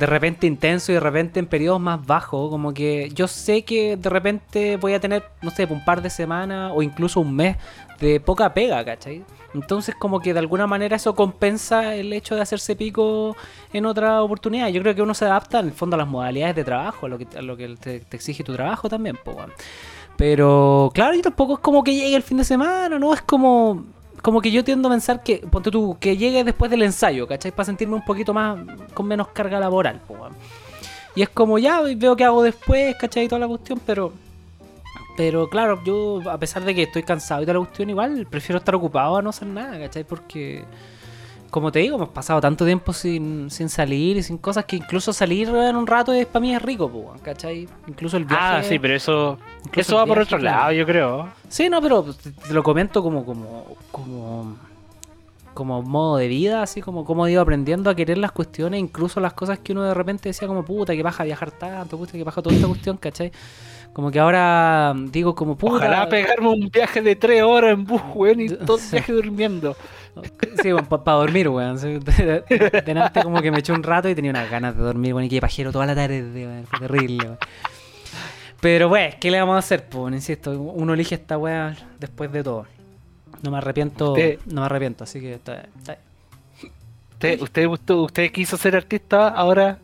de 0.01 0.07
repente 0.07 0.47
intenso 0.47 0.91
y 0.91 0.95
de 0.95 0.99
repente 0.99 1.39
en 1.39 1.45
periodos 1.45 1.79
más 1.79 2.03
bajos, 2.03 2.49
como 2.49 2.73
que 2.73 3.11
yo 3.13 3.27
sé 3.27 3.61
que 3.61 3.97
de 3.97 4.09
repente 4.09 4.77
voy 4.77 4.95
a 4.95 4.99
tener, 4.99 5.25
no 5.43 5.51
sé, 5.51 5.65
un 5.65 5.85
par 5.85 6.01
de 6.01 6.09
semanas 6.09 6.71
o 6.73 6.81
incluso 6.81 7.19
un 7.19 7.35
mes 7.35 7.57
de 7.99 8.19
poca 8.19 8.51
pega, 8.51 8.83
¿cachai? 8.83 9.23
Entonces 9.53 9.93
como 9.93 10.19
que 10.19 10.33
de 10.33 10.39
alguna 10.39 10.65
manera 10.65 10.95
eso 10.95 11.13
compensa 11.13 11.93
el 11.93 12.11
hecho 12.13 12.33
de 12.33 12.41
hacerse 12.41 12.75
pico 12.75 13.37
en 13.73 13.85
otra 13.85 14.23
oportunidad. 14.23 14.69
Yo 14.69 14.81
creo 14.81 14.95
que 14.95 15.03
uno 15.03 15.13
se 15.13 15.25
adapta 15.25 15.59
en 15.59 15.67
el 15.67 15.71
fondo 15.71 15.93
a 15.93 15.99
las 15.99 16.07
modalidades 16.07 16.55
de 16.55 16.63
trabajo, 16.63 17.05
a 17.05 17.09
lo 17.09 17.19
que, 17.19 17.27
a 17.37 17.43
lo 17.43 17.55
que 17.55 17.75
te, 17.75 18.03
exige 18.09 18.43
tu 18.43 18.53
trabajo 18.55 18.89
también, 18.89 19.19
weón. 19.23 19.53
Pero 20.17 20.89
claro, 20.95 21.13
y 21.13 21.21
tampoco 21.21 21.53
es 21.53 21.59
como 21.59 21.83
que 21.83 21.93
llegue 21.93 22.15
el 22.15 22.23
fin 22.23 22.37
de 22.37 22.43
semana, 22.43 22.97
¿no? 22.97 23.13
Es 23.13 23.21
como, 23.21 23.85
como 24.21 24.41
que 24.41 24.51
yo 24.51 24.63
tiendo 24.63 24.87
a 24.87 24.91
pensar 24.91 25.23
que, 25.23 25.37
ponte 25.37 25.71
tú, 25.71 25.97
que 25.99 26.17
llegue 26.17 26.43
después 26.43 26.69
del 26.69 26.83
ensayo, 26.83 27.27
¿cachai? 27.27 27.51
Para 27.51 27.65
sentirme 27.65 27.95
un 27.95 28.05
poquito 28.05 28.33
más, 28.33 28.59
con 28.93 29.07
menos 29.07 29.29
carga 29.29 29.59
laboral, 29.59 29.99
po. 30.07 30.15
Y 31.15 31.23
es 31.23 31.29
como 31.29 31.57
ya, 31.57 31.81
veo 31.81 32.15
qué 32.15 32.23
hago 32.23 32.43
después, 32.43 32.95
¿cachai? 32.99 33.27
Toda 33.27 33.39
la 33.39 33.47
cuestión, 33.47 33.81
pero... 33.85 34.13
Pero 35.17 35.49
claro, 35.49 35.83
yo 35.83 36.21
a 36.29 36.37
pesar 36.37 36.63
de 36.63 36.73
que 36.73 36.83
estoy 36.83 37.03
cansado 37.03 37.41
y 37.41 37.45
toda 37.45 37.55
la 37.55 37.65
cuestión, 37.65 37.89
igual 37.89 38.25
prefiero 38.29 38.59
estar 38.59 38.73
ocupado 38.75 39.17
a 39.17 39.21
no 39.21 39.29
hacer 39.29 39.47
nada, 39.47 39.77
¿cachai? 39.77 40.05
Porque, 40.05 40.63
como 41.51 41.71
te 41.71 41.79
digo, 41.79 41.97
hemos 41.97 42.09
pasado 42.09 42.39
tanto 42.39 42.65
tiempo 42.65 42.93
sin, 42.93 43.51
sin 43.51 43.67
salir 43.67 44.15
y 44.15 44.23
sin 44.23 44.37
cosas 44.37 44.63
que 44.63 44.77
incluso 44.77 45.11
salir 45.11 45.49
en 45.49 45.75
un 45.75 45.85
rato 45.85 46.13
es, 46.13 46.25
para 46.25 46.39
mí 46.39 46.55
es 46.55 46.61
rico, 46.61 46.89
po, 46.89 47.13
¿cachai? 47.21 47.67
Incluso 47.87 48.15
el 48.15 48.23
viaje... 48.23 48.43
Ah, 48.43 48.63
sí, 48.63 48.79
pero 48.79 48.95
eso, 48.95 49.37
eso 49.73 49.97
va 49.97 50.05
por 50.05 50.19
otro 50.19 50.37
claro. 50.39 50.57
lado, 50.57 50.71
yo 50.71 50.85
creo. 50.85 51.29
Sí, 51.49 51.69
no, 51.69 51.81
pero 51.81 52.03
te, 52.03 52.31
te 52.31 52.53
lo 52.53 52.63
comento 52.63 53.03
como, 53.03 53.25
como, 53.25 53.65
como, 53.91 54.55
como 55.53 55.81
modo 55.83 56.17
de 56.17 56.29
vida, 56.29 56.63
así 56.63 56.81
como, 56.81 57.03
como 57.03 57.27
he 57.27 57.33
ido 57.33 57.41
aprendiendo 57.41 57.89
a 57.89 57.95
querer 57.95 58.17
las 58.17 58.31
cuestiones, 58.31 58.79
incluso 58.79 59.19
las 59.19 59.33
cosas 59.33 59.59
que 59.59 59.73
uno 59.73 59.83
de 59.83 59.93
repente 59.93 60.29
decía 60.29 60.47
como 60.47 60.63
puta, 60.63 60.95
que 60.95 61.03
baja 61.03 61.25
viajar 61.25 61.51
tanto, 61.51 61.97
puta, 61.97 62.13
que 62.13 62.23
baja 62.23 62.41
toda 62.41 62.55
esta 62.55 62.67
cuestión, 62.67 62.95
¿cachai? 62.95 63.31
Como 63.93 64.09
que 64.09 64.19
ahora 64.19 64.93
digo 64.95 65.35
como 65.35 65.57
puta. 65.57 65.75
Ojalá 65.75 66.07
pegarme 66.07 66.47
un 66.49 66.69
viaje 66.69 67.01
de 67.01 67.15
tres 67.15 67.43
horas 67.43 67.73
en 67.73 67.83
bus, 67.85 68.01
weón, 68.15 68.39
y 68.39 68.47
todo 68.65 68.77
el 68.77 68.83
viaje 68.91 69.11
durmiendo. 69.13 69.75
Sí, 70.61 70.69
para 70.87 71.17
dormir, 71.17 71.49
weón. 71.49 71.77
Delante 71.79 73.21
como 73.23 73.41
que 73.41 73.51
me 73.51 73.59
eché 73.59 73.73
un 73.73 73.83
rato 73.83 74.07
y 74.09 74.15
tenía 74.15 74.31
unas 74.31 74.49
ganas 74.49 74.75
de 74.77 74.81
dormir, 74.83 75.13
weón, 75.13 75.25
y 75.25 75.29
que 75.29 75.41
pajero 75.41 75.71
toda 75.71 75.85
la 75.85 75.95
tarde, 75.95 76.21
weón. 76.33 76.65
Fue 76.67 76.79
terrible, 76.79 77.25
weón. 77.25 77.37
Pero, 78.61 78.89
weón, 78.89 79.11
¿qué 79.19 79.31
le 79.31 79.39
vamos 79.39 79.55
a 79.55 79.59
hacer, 79.59 79.87
pues? 79.89 80.13
Insisto, 80.13 80.51
uno 80.51 80.93
elige 80.93 81.15
esta 81.15 81.37
weá 81.37 81.75
después 81.99 82.31
de 82.31 82.43
todo. 82.43 82.65
No 83.41 83.51
me 83.51 83.57
arrepiento, 83.57 84.11
Usted- 84.11 84.39
no 84.45 84.61
me 84.61 84.65
arrepiento, 84.67 85.03
así 85.03 85.19
que 85.19 85.33
está, 85.33 85.63
está- 85.79 85.97
Usted, 87.13 87.41
usted, 87.41 87.65
usted, 87.67 87.93
usted 87.95 88.31
quiso 88.31 88.57
ser 88.57 88.75
artista, 88.75 89.27
ahora 89.29 89.77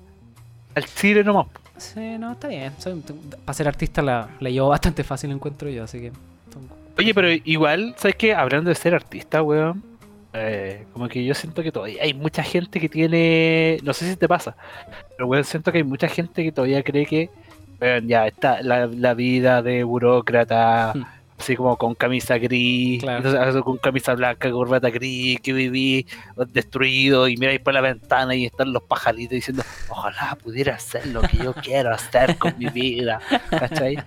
al 0.76 0.86
chile 0.86 1.24
nomás. 1.24 1.48
Sí, 1.78 2.18
no, 2.18 2.32
está 2.34 2.48
bien. 2.48 2.74
Soy- 2.78 3.02
para 3.46 3.54
ser 3.54 3.68
artista 3.68 4.02
la, 4.02 4.30
la 4.40 4.50
llevo 4.50 4.70
bastante 4.70 5.04
fácil, 5.04 5.32
encuentro 5.32 5.70
yo, 5.70 5.84
así 5.84 6.00
que... 6.00 6.12
Oye, 6.98 7.13
pero 7.13 7.30
igual, 7.32 7.94
¿sabes 7.98 8.16
qué? 8.16 8.34
Hablando 8.34 8.70
de 8.70 8.76
ser 8.76 8.96
artista, 8.96 9.44
weón. 9.44 9.84
eh, 10.34 10.86
como 10.94 11.08
que 11.08 11.24
yo 11.24 11.36
siento 11.36 11.62
que 11.62 11.72
todavía 11.72 12.02
hay 12.02 12.13
mucha 12.16 12.42
gente 12.42 12.80
que 12.80 12.90
tiene. 12.90 13.78
No 13.84 13.94
sé 13.94 14.10
si 14.10 14.16
te 14.16 14.28
pasa, 14.28 14.56
pero 15.16 15.28
weón, 15.28 15.44
siento 15.44 15.72
que 15.72 15.78
hay 15.80 15.84
mucha 15.84 16.08
gente 16.08 16.44
que 16.44 16.52
todavía 16.52 16.82
cree 16.82 17.06
que. 17.06 17.30
weón, 17.80 18.08
ya 18.08 18.26
está 18.26 18.63
la, 18.63 18.88
la 18.88 19.13
vida 19.13 19.62
de 19.62 19.84
burócrata, 19.84 20.94
Hmm. 20.96 21.04
Así 21.38 21.56
como 21.56 21.78
con 21.78 21.93
camisa 21.95 22.38
gris, 22.38 23.02
Claro. 23.02 23.17
entonces, 23.17 23.39
así 23.41 23.62
con 23.62 23.78
camisa 23.78 24.13
blanca, 24.15 24.50
corbata 24.52 24.89
gris, 24.89 25.39
que 25.41 25.54
viví 25.54 26.06
destruido 26.54 27.28
y 27.28 27.38
miráis 27.38 27.60
por 27.60 27.73
la 27.73 27.82
ventana 27.82 28.36
y 28.36 28.45
están 28.45 28.73
los 28.73 28.84
pajaritos 28.84 29.32
diciendo, 29.32 29.63
ojalá 29.89 30.36
pudiera 30.43 30.76
hacer 30.76 31.06
lo 31.08 31.21
que 31.21 31.38
yo 31.38 31.54
quiero 31.54 31.93
hacer 31.93 32.38
con 32.38 32.54
mi 32.58 32.65
vida, 32.67 33.19
¿cachai? 33.50 33.97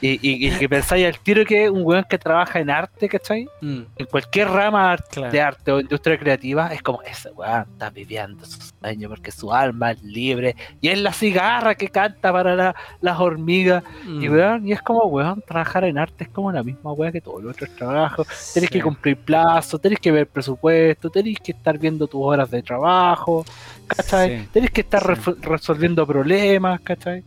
Y, 0.00 0.10
y- 0.20 0.48
y 0.48 0.50
que 0.58 0.68
pensáis 0.68 1.06
al 1.06 1.18
tiro 1.18 1.44
que 1.44 1.70
un 1.70 1.82
weón 1.82 2.04
que 2.08 2.18
trabaja 2.18 2.58
en 2.58 2.68
arte, 2.70 3.08
¿cachai? 3.08 3.46
Mm, 3.62 3.80
En 3.96 4.06
cualquier 4.06 4.48
rama 4.48 4.96
Claro. 5.10 5.32
de 5.32 5.40
arte 5.40 5.72
o 5.72 5.80
industria 5.80 6.18
creativa, 6.18 6.68
es 6.74 6.82
como 6.82 7.00
ese 7.02 7.30
weón 7.30 7.62
está 7.72 7.90
viviendo 7.90 8.44
su 8.44 8.60
sueño 8.60 9.08
porque 9.08 9.30
su 9.30 9.52
alma 9.52 9.92
es 9.92 10.02
libre 10.02 10.56
y 10.80 10.88
es 10.88 10.98
la 11.00 11.12
cigarra 11.12 11.74
que 11.74 11.88
canta 11.88 12.32
para 12.32 12.54
la- 12.54 12.74
las 13.00 13.18
hormigas. 13.18 13.82
Y 14.06 14.28
mm. 14.28 14.32
weón, 14.32 14.68
y 14.68 14.72
es 14.72 14.82
como 14.82 15.04
weón, 15.06 15.42
trabajar 15.46 15.84
en 15.84 15.96
arte 15.98 16.24
es 16.24 16.30
como 16.30 16.52
la 16.52 16.62
misma 16.64 16.92
weá 16.92 17.12
que 17.12 17.20
todos 17.20 17.42
los 17.42 17.52
otros 17.54 17.70
trabajos. 17.76 18.26
Tenés 18.54 18.68
Sí. 18.68 18.72
que 18.78 18.82
cumplir 18.82 19.16
plazo, 19.18 19.78
tenés 19.78 19.98
que 20.00 20.10
ver 20.10 20.26
presupuesto, 20.26 21.10
tenés 21.10 21.38
que 21.38 21.52
estar 21.52 21.78
viendo 21.78 22.06
tus 22.08 22.20
horas 22.22 22.50
de 22.50 22.62
trabajo, 22.62 23.44
¿cachai? 23.86 24.40
Sí. 24.40 24.48
Tenés 24.52 24.70
que 24.70 24.80
estar 24.80 25.16
Sí. 25.16 25.30
resolviendo 25.42 26.06
problemas, 26.06 26.80
¿cachai? 26.80 27.22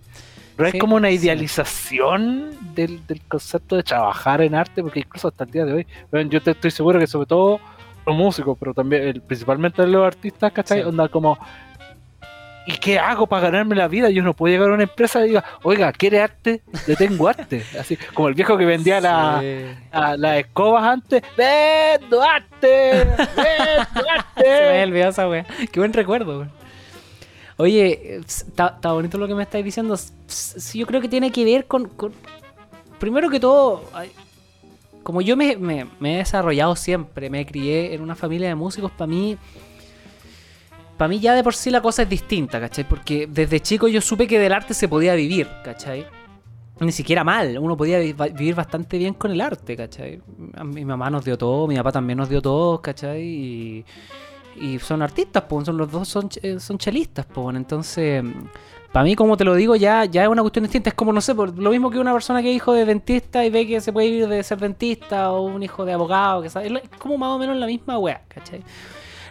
Pero 0.56 0.69
es 0.69 0.76
como 0.80 0.95
una 0.95 1.12
idealización 1.12 2.50
del, 2.73 3.06
del 3.06 3.21
concepto 3.28 3.76
de 3.76 3.84
trabajar 3.84 4.41
en 4.41 4.56
arte, 4.56 4.82
porque 4.82 5.00
incluso 5.02 5.28
hasta 5.28 5.43
el 5.43 5.52
día 5.52 5.65
de 5.65 5.73
hoy, 5.73 5.88
weón, 6.12 6.30
yo 6.30 6.41
te 6.41 6.52
estoy 6.52 6.71
seguro 6.71 7.00
que 7.00 7.08
sobre 7.08 7.28
todo 7.28 7.60
los 8.06 8.15
músicos, 8.15 8.58
pero 8.60 8.73
también 8.73 9.04
el- 9.04 9.21
principalmente 9.21 9.86
los 9.86 10.06
artistas, 10.06 10.52
¿cachai? 10.52 10.82
Onda 10.84 11.08
como, 11.10 11.38
¿y 12.67 12.77
qué 12.77 12.99
hago 12.99 13.25
para 13.25 13.43
ganarme 13.49 13.75
la 13.75 13.88
vida? 13.88 14.10
Yo 14.12 14.21
no 14.21 14.34
puedo 14.36 14.53
llegar 14.53 14.69
a 14.69 14.73
una 14.73 14.84
empresa 14.84 15.23
y 15.25 15.30
diga, 15.30 15.43
oiga, 15.63 15.91
¿quiere 15.91 16.21
arte? 16.21 16.62
Le 16.86 16.95
tengo 16.95 17.27
arte. 17.27 17.63
Así 17.80 17.97
como 18.13 18.27
el 18.27 18.36
viejo 18.36 18.58
que 18.58 18.65
vendía 18.65 19.01
la, 19.01 19.39
Sí. 19.41 19.65
las 20.17 20.38
escobas 20.38 20.84
antes. 20.84 21.23
¡Vendo 21.36 22.21
arte! 22.21 23.06
¡Vendo 23.06 23.23
Se 24.38 24.43
me 24.43 24.49
arte! 24.49 24.84
olvidado 24.84 25.10
esa 25.12 25.27
wea. 25.27 25.45
Qué 25.71 25.80
buen 25.80 25.93
recuerdo, 25.93 26.38
weón. 26.39 26.51
Oye, 27.60 28.17
está 28.27 28.77
bonito 28.91 29.17
lo 29.17 29.27
que 29.27 29.34
me 29.34 29.41
estáis 29.43 29.65
diciendo. 29.65 29.95
S- 29.95 30.13
s- 30.27 30.77
Yo 30.77 30.86
creo 30.86 31.01
que 31.01 31.10
tiene 31.10 31.32
que 31.32 31.43
ver 31.43 31.65
con. 31.65 31.88
con- 31.89 32.13
Primero 32.99 33.30
que 33.30 33.39
todo, 33.39 33.84
como 35.03 35.21
yo 35.21 35.38
me, 35.38 35.56
me- 35.56 35.88
me 35.99 36.15
he 36.15 36.17
desarrollado 36.17 36.75
siempre, 36.75 37.30
me 37.30 37.45
crié 37.45 37.93
en 37.93 38.01
una 38.01 38.15
familia 38.15 38.47
de 38.49 38.56
músicos, 38.56 38.91
para 38.91 39.08
mí. 39.08 39.38
Para 40.97 41.10
mí 41.10 41.19
ya 41.19 41.36
de 41.36 41.43
por 41.43 41.53
sí 41.53 41.69
la 41.69 41.81
cosa 41.81 42.01
es 42.01 42.10
distinta, 42.10 42.60
¿cachai? 42.60 42.88
Porque 42.88 43.27
desde 43.27 43.60
chico 43.60 43.88
yo 43.88 44.01
supe 44.01 44.27
que 44.27 44.39
del 44.39 44.51
arte 44.51 44.73
se 44.73 44.88
podía 44.88 45.13
vivir, 45.13 45.47
¿cachai? 45.63 46.05
Ni 46.79 46.91
siquiera 46.91 47.23
mal, 47.23 47.57
uno 47.60 47.77
podía 47.77 47.99
vivir 47.99 48.55
bastante 48.55 48.97
bien 48.97 49.13
con 49.13 49.31
el 49.31 49.41
arte, 49.41 49.75
¿cachai? 49.77 50.21
A 50.55 50.63
Mi 50.63 50.86
mamá 50.86 51.10
nos 51.10 51.23
dio 51.23 51.38
todo, 51.38 51.67
mi 51.67 51.75
papá 51.75 51.91
también 51.91 52.17
nos 52.17 52.29
dio 52.29 52.41
todo, 52.41 52.81
¿cachai? 52.81 53.21
Y, 53.23 53.86
y 54.60 54.79
son 54.79 55.03
artistas, 55.03 55.43
pues, 55.47 55.65
son 55.65 55.77
los 55.77 55.91
dos 55.91 56.07
son, 56.07 56.29
eh, 56.41 56.60
son 56.60 56.77
chelistas, 56.79 57.25
pues, 57.27 57.55
entonces, 57.55 58.23
para 58.91 59.03
mí, 59.03 59.15
como 59.15 59.38
te 59.38 59.43
lo 59.43 59.53
digo, 59.53 59.75
ya, 59.75 60.05
ya 60.05 60.23
es 60.23 60.29
una 60.29 60.41
cuestión 60.41 60.63
distinta, 60.63 60.89
es 60.89 60.95
como, 60.95 61.13
no 61.13 61.21
sé, 61.21 61.36
por 61.36 61.57
lo 61.57 61.69
mismo 61.69 61.91
que 61.91 61.99
una 61.99 62.13
persona 62.13 62.41
que 62.41 62.49
es 62.49 62.55
hijo 62.55 62.73
de 62.73 62.86
dentista 62.86 63.45
y 63.45 63.51
ve 63.51 63.67
que 63.67 63.81
se 63.81 63.93
puede 63.93 64.10
vivir 64.10 64.27
de 64.27 64.41
ser 64.43 64.60
dentista, 64.60 65.31
o 65.31 65.43
un 65.43 65.62
hijo 65.62 65.86
de 65.86 65.93
abogado, 65.93 66.41
que 66.41 66.47
es 66.47 66.53
como 66.97 67.17
más 67.17 67.29
o 67.29 67.38
menos 67.38 67.55
la 67.57 67.67
misma 67.67 67.99
weá, 67.99 68.21
¿cachai? 68.27 68.63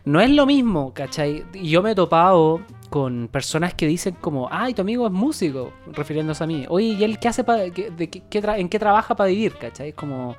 No 0.07 0.21
es 0.21 0.31
lo 0.31 0.47
mismo, 0.47 0.95
¿cachai? 0.95 1.45
Yo 1.53 1.83
me 1.83 1.91
he 1.91 1.95
topado 1.97 2.61
con 2.91 3.27
personas 3.27 3.75
que 3.75 3.89
dicen 3.89 4.15
como, 4.21 4.49
ay, 4.53 4.73
tu 4.73 4.83
amigo 4.83 5.05
es 5.05 5.13
músico, 5.13 5.73
refiriéndose 5.93 6.45
a 6.45 6.47
mí. 6.47 6.65
Oye, 6.69 6.87
¿y 6.87 7.03
él 7.03 7.19
qué 7.19 7.27
hace 7.27 7.43
para, 7.43 7.65
en 7.65 8.69
qué 8.69 8.79
trabaja 8.79 9.17
para 9.17 9.29
vivir, 9.29 9.57
¿cachai? 9.57 9.93
Como, 9.93 10.37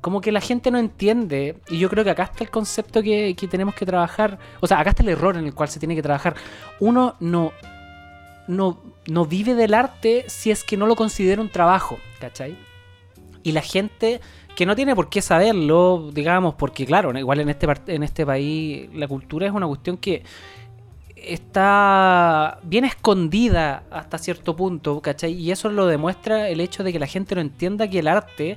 como 0.00 0.20
que 0.20 0.30
la 0.30 0.40
gente 0.40 0.70
no 0.70 0.78
entiende, 0.78 1.58
y 1.68 1.78
yo 1.78 1.90
creo 1.90 2.04
que 2.04 2.10
acá 2.10 2.22
está 2.22 2.44
el 2.44 2.50
concepto 2.50 3.02
que, 3.02 3.34
que 3.34 3.48
tenemos 3.48 3.74
que 3.74 3.84
trabajar, 3.84 4.38
o 4.60 4.68
sea, 4.68 4.78
acá 4.78 4.90
está 4.90 5.02
el 5.02 5.08
error 5.08 5.36
en 5.36 5.46
el 5.46 5.54
cual 5.54 5.68
se 5.68 5.80
tiene 5.80 5.96
que 5.96 6.02
trabajar. 6.02 6.36
Uno 6.78 7.16
no, 7.18 7.50
no, 8.46 8.80
no 9.08 9.26
vive 9.26 9.56
del 9.56 9.74
arte 9.74 10.26
si 10.28 10.52
es 10.52 10.62
que 10.62 10.76
no 10.76 10.86
lo 10.86 10.94
considera 10.94 11.42
un 11.42 11.48
trabajo, 11.48 11.98
¿cachai? 12.20 12.56
Y 13.42 13.50
la 13.50 13.62
gente 13.62 14.20
que 14.56 14.66
no 14.66 14.76
tiene 14.76 14.94
por 14.94 15.08
qué 15.08 15.22
saberlo, 15.22 16.10
digamos, 16.12 16.54
porque 16.54 16.84
claro, 16.86 17.16
igual 17.18 17.40
en 17.40 17.48
este, 17.48 17.66
en 17.86 18.02
este 18.02 18.26
país 18.26 18.88
la 18.94 19.08
cultura 19.08 19.46
es 19.46 19.52
una 19.52 19.66
cuestión 19.66 19.96
que 19.96 20.22
está 21.16 22.58
bien 22.64 22.84
escondida 22.84 23.84
hasta 23.90 24.18
cierto 24.18 24.56
punto, 24.56 25.00
¿cachai? 25.00 25.32
Y 25.32 25.50
eso 25.50 25.70
lo 25.70 25.86
demuestra 25.86 26.48
el 26.48 26.60
hecho 26.60 26.82
de 26.82 26.92
que 26.92 26.98
la 26.98 27.06
gente 27.06 27.34
no 27.34 27.40
entienda 27.40 27.88
que 27.88 28.00
el 28.00 28.08
arte 28.08 28.56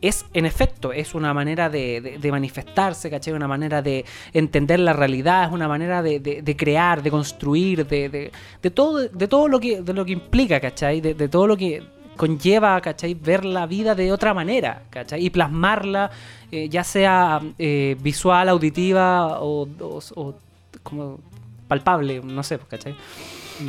es, 0.00 0.24
en 0.32 0.46
efecto, 0.46 0.92
es 0.92 1.14
una 1.14 1.32
manera 1.34 1.68
de, 1.68 2.18
manifestarse, 2.30 3.10
¿cachai? 3.10 3.32
Una 3.34 3.48
manera 3.48 3.82
de 3.82 4.04
entender 4.32 4.80
la 4.80 4.92
realidad, 4.92 5.44
es 5.44 5.52
una 5.52 5.68
manera 5.68 6.02
de, 6.02 6.56
crear, 6.56 7.02
de 7.02 7.10
construir, 7.10 7.86
de, 7.86 8.32
todo, 8.74 9.08
de 9.08 9.28
todo 9.28 9.48
lo 9.48 9.60
que, 9.60 9.82
de 9.82 9.92
lo 9.92 10.04
que 10.04 10.12
implica, 10.12 10.58
¿cachai? 10.58 11.00
De 11.00 11.28
todo 11.28 11.46
lo 11.46 11.56
que 11.56 11.99
conlleva, 12.20 12.78
¿cachai? 12.82 13.14
Ver 13.14 13.46
la 13.46 13.64
vida 13.66 13.94
de 13.94 14.12
otra 14.12 14.34
manera, 14.34 14.82
¿cachai? 14.90 15.24
Y 15.24 15.30
plasmarla, 15.30 16.10
eh, 16.52 16.68
ya 16.68 16.84
sea 16.84 17.40
eh, 17.58 17.96
visual, 18.02 18.48
auditiva 18.50 19.40
o, 19.40 19.66
o- 19.80 20.00
o 20.16 20.34
como 20.82 21.18
palpable, 21.66 22.20
no 22.22 22.42
sé, 22.42 22.58
¿cachai? 22.68 22.94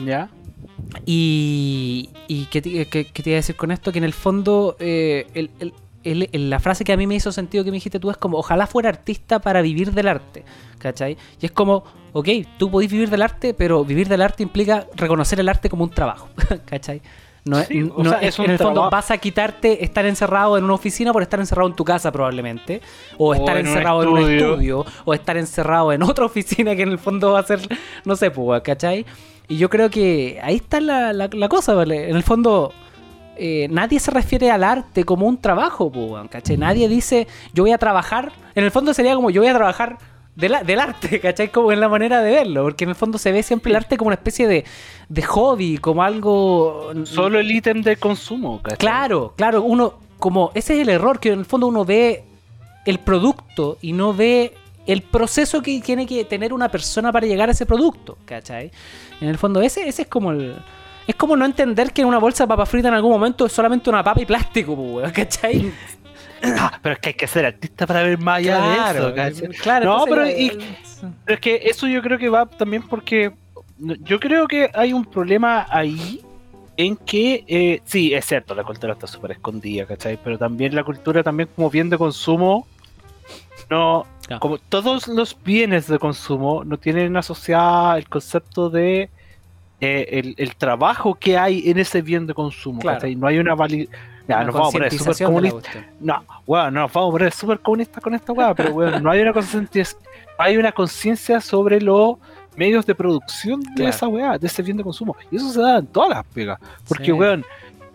¿Ya? 0.05 0.29
Y, 1.05 2.09
y 2.27 2.45
¿qué, 2.47 2.61
te- 2.61 2.85
qué- 2.87 3.05
qué 3.05 3.23
te 3.23 3.29
iba 3.29 3.35
a 3.37 3.43
decir 3.43 3.55
con 3.55 3.71
esto? 3.71 3.91
Que 3.91 3.99
en 3.99 4.03
el 4.03 4.13
fondo, 4.13 4.75
eh, 4.79 5.27
el- 5.33 5.49
el- 5.59 5.73
el- 6.03 6.29
el- 6.33 6.49
la 6.49 6.59
frase 6.59 6.83
que 6.83 6.91
a 6.93 6.97
mí 6.97 7.07
me 7.07 7.15
hizo 7.15 7.31
sentido 7.31 7.63
que 7.63 7.71
me 7.71 7.77
dijiste 7.77 7.99
tú 7.99 8.09
es 8.11 8.17
como, 8.17 8.37
ojalá 8.37 8.67
fuera 8.67 8.89
artista 8.89 9.39
para 9.39 9.61
vivir 9.61 9.93
del 9.93 10.07
arte, 10.09 10.43
¿cachai? 10.77 11.15
Y 11.41 11.45
es 11.45 11.51
como, 11.51 11.83
ok, 12.13 12.27
tú 12.57 12.69
podés 12.69 12.91
vivir 12.91 13.09
del 13.09 13.21
arte, 13.21 13.53
pero 13.53 13.85
vivir 13.85 14.07
del 14.09 14.21
arte 14.21 14.43
implica 14.43 14.87
reconocer 14.95 15.39
el 15.39 15.47
arte 15.47 15.69
como 15.69 15.83
un 15.85 15.91
trabajo, 15.91 16.27
¿cachai? 16.65 17.01
No, 17.43 17.57
es- 17.59 17.67
Sí, 17.67 17.81
o 17.95 18.03
no- 18.03 18.09
sea, 18.11 18.19
es- 18.19 18.27
es 18.29 18.39
un 18.39 18.45
en 18.45 18.51
el 18.51 18.57
fondo 18.59 18.89
vas 18.91 19.09
a 19.09 19.17
quitarte 19.17 19.83
estar 19.83 20.05
encerrado 20.05 20.57
en 20.57 20.63
una 20.63 20.73
oficina 20.73 21.11
por 21.11 21.23
estar 21.23 21.39
encerrado 21.39 21.67
en 21.69 21.75
tu 21.75 21.83
casa 21.83 22.11
probablemente, 22.11 22.81
o 23.17 23.33
estar 23.33 23.57
en 23.57 23.65
un 23.65 23.71
encerrado 23.71 24.03
en 24.03 24.09
un 24.09 24.19
estudio. 24.29 24.85
o 25.05 25.13
estar 25.13 25.37
encerrado 25.37 25.91
en 25.91 26.01
otra 26.03 26.25
oficina 26.25 26.75
que 26.75 26.83
en 26.83 26.89
el 26.89 26.99
fondo 26.99 27.31
va 27.33 27.39
a 27.39 27.43
ser, 27.43 27.59
no 28.05 28.15
sé, 28.15 28.29
pues, 28.29 28.61
¿cachai? 28.61 29.05
Y 29.47 29.57
yo 29.57 29.69
creo 29.69 29.89
que 29.89 30.39
ahí 30.43 30.55
está 30.57 30.79
la, 30.79 31.13
la- 31.13 31.29
la 31.31 31.49
cosa, 31.49 31.73
¿vale? 31.73 32.09
En 32.09 32.15
el 32.15 32.23
fondo, 32.23 32.73
eh, 33.37 33.67
nadie 33.71 33.99
se 33.99 34.11
refiere 34.11 34.51
al 34.51 34.63
arte 34.63 35.03
como 35.03 35.25
un 35.25 35.37
trabajo, 35.41 35.91
pues, 35.91 36.29
¿cachai? 36.29 36.57
Nadie 36.57 36.87
dice, 36.87 37.27
yo 37.53 37.63
voy 37.63 37.71
a 37.71 37.77
trabajar, 37.79 38.31
en 38.53 38.63
el 38.63 38.69
fondo 38.71 38.93
sería 38.93 39.15
como, 39.15 39.31
yo 39.31 39.41
voy 39.41 39.49
a 39.49 39.55
trabajar 39.55 39.97
del, 40.35 40.55
del 40.65 40.79
arte, 40.79 41.19
¿cachai? 41.21 41.49
Como 41.49 41.71
en 41.71 41.79
la 41.79 41.89
manera 41.89 42.21
de 42.21 42.31
verlo, 42.31 42.63
porque 42.63 42.83
en 42.83 42.91
el 42.91 42.95
fondo 42.95 43.17
se 43.17 43.31
ve 43.31 43.43
siempre 43.43 43.71
el 43.71 43.75
arte 43.75 43.97
como 43.97 44.07
una 44.07 44.15
especie 44.15 44.47
de, 44.47 44.65
de 45.09 45.21
hobby, 45.23 45.77
como 45.77 46.03
algo... 46.03 46.91
Solo 47.05 47.39
el 47.39 47.51
ítem 47.51 47.81
de 47.81 47.97
consumo, 47.97 48.61
¿cachai? 48.61 48.77
Claro, 48.77 49.33
claro, 49.35 49.63
uno, 49.63 49.95
como, 50.19 50.51
ese 50.53 50.75
es 50.75 50.81
el 50.81 50.89
error, 50.89 51.19
que 51.19 51.31
en 51.31 51.39
el 51.39 51.45
fondo 51.45 51.67
uno 51.67 51.85
ve 51.85 52.23
el 52.85 52.99
producto 52.99 53.77
y 53.81 53.93
no 53.93 54.13
ve 54.13 54.53
el 54.87 55.01
proceso 55.01 55.61
que 55.61 55.79
tiene 55.81 56.05
que 56.05 56.25
tener 56.25 56.53
una 56.53 56.69
persona 56.69 57.11
para 57.11 57.27
llegar 57.27 57.49
a 57.49 57.51
ese 57.51 57.65
producto, 57.65 58.17
¿cachai? 58.25 58.71
En 59.19 59.29
el 59.29 59.37
fondo, 59.37 59.61
ese, 59.61 59.87
ese 59.87 60.03
es 60.03 60.07
como 60.07 60.31
el... 60.31 60.55
Es 61.07 61.15
como 61.15 61.35
no 61.35 61.45
entender 61.45 61.91
que 61.91 62.05
una 62.05 62.19
bolsa 62.19 62.43
de 62.43 62.47
papa 62.47 62.65
frita 62.65 62.87
en 62.87 62.93
algún 62.93 63.11
momento 63.11 63.45
es 63.45 63.51
solamente 63.51 63.89
una 63.89 64.03
papa 64.03 64.21
y 64.21 64.25
plástico, 64.25 65.01
¿cachai? 65.13 65.71
Ah, 66.43 66.79
pero 66.81 66.93
es 66.93 66.99
que 66.99 67.09
hay 67.09 67.13
que 67.15 67.27
ser 67.27 67.45
artista 67.45 67.85
para 67.85 68.03
ver 68.03 68.17
más 68.17 68.39
allá 68.39 68.61
de 68.61 68.99
eso, 68.99 69.15
¿cachai? 69.15 69.47
claro. 69.57 69.85
No, 69.97 70.05
pero 70.05 70.23
Pero 70.25 71.35
es 71.35 71.39
que 71.39 71.55
eso 71.63 71.87
yo 71.87 72.01
creo 72.01 72.17
que 72.17 72.29
va 72.29 72.45
también 72.45 72.81
porque 72.83 73.31
yo 73.77 74.19
creo 74.19 74.47
que 74.47 74.69
hay 74.73 74.93
un 74.93 75.05
problema 75.05 75.65
ahí 75.69 76.21
en 76.77 76.95
que 76.97 77.43
eh, 77.47 77.81
sí, 77.85 78.13
es 78.13 78.25
cierto, 78.25 78.55
la 78.55 78.63
cultura 78.63 78.93
está 78.93 79.05
súper 79.07 79.31
escondida, 79.31 79.85
¿cachai? 79.85 80.17
Pero 80.23 80.37
también 80.37 80.73
la 80.75 80.83
cultura 80.83 81.21
también 81.23 81.49
como 81.55 81.69
bien 81.69 81.89
de 81.89 81.97
consumo 81.97 82.67
no 83.69 84.05
como 84.39 84.57
todos 84.57 85.07
los 85.09 85.35
bienes 85.43 85.87
de 85.87 85.99
consumo 85.99 86.63
no 86.63 86.77
tienen 86.77 87.17
asociada 87.17 87.97
el 87.97 88.07
concepto 88.07 88.69
de 88.69 89.09
eh, 89.81 90.07
el, 90.11 90.35
el 90.37 90.55
trabajo 90.55 91.15
que 91.15 91.37
hay 91.37 91.69
en 91.69 91.77
ese 91.79 92.01
bien 92.01 92.27
de 92.27 92.33
consumo, 92.33 92.79
Claro. 92.79 92.97
¿cachai? 92.99 93.15
No 93.15 93.27
hay 93.27 93.39
una 93.39 93.55
validez. 93.55 93.89
Ya, 94.31 94.43
nos 94.43 94.53
vamos 94.53 94.69
a 94.69 94.71
poner 94.77 94.93
súper 94.93 95.25
comunistas. 95.25 95.75
No, 95.99 96.23
weón, 96.47 96.73
no 96.73 96.81
nos 96.81 96.93
vamos 96.93 97.09
a 97.09 97.11
poner 97.11 97.31
súper 97.33 97.59
comunistas 97.59 98.03
con 98.03 98.13
esta 98.15 98.33
weá, 98.33 98.53
pero 98.55 98.73
weón, 98.73 99.03
no 99.03 99.11
hay 99.11 99.21
una 99.21 99.33
conciencia, 99.33 99.85
hay 100.37 100.57
una 100.57 100.71
conciencia 100.71 101.39
sobre 101.41 101.79
los 101.81 102.15
medios 102.55 102.85
de 102.85 102.93
producción 102.95 103.61
de 103.61 103.73
Claro. 103.75 103.89
esa 103.89 104.07
weá, 104.07 104.37
de 104.37 104.47
ese 104.47 104.61
bien 104.61 104.77
de 104.77 104.83
consumo. 104.83 105.15
Y 105.31 105.37
eso 105.37 105.49
se 105.51 105.61
da 105.61 105.77
en 105.77 105.87
todas 105.87 106.09
las 106.09 106.25
pegas. 106.25 106.59
Porque, 106.87 107.05
Sí. 107.05 107.11
weón, 107.11 107.45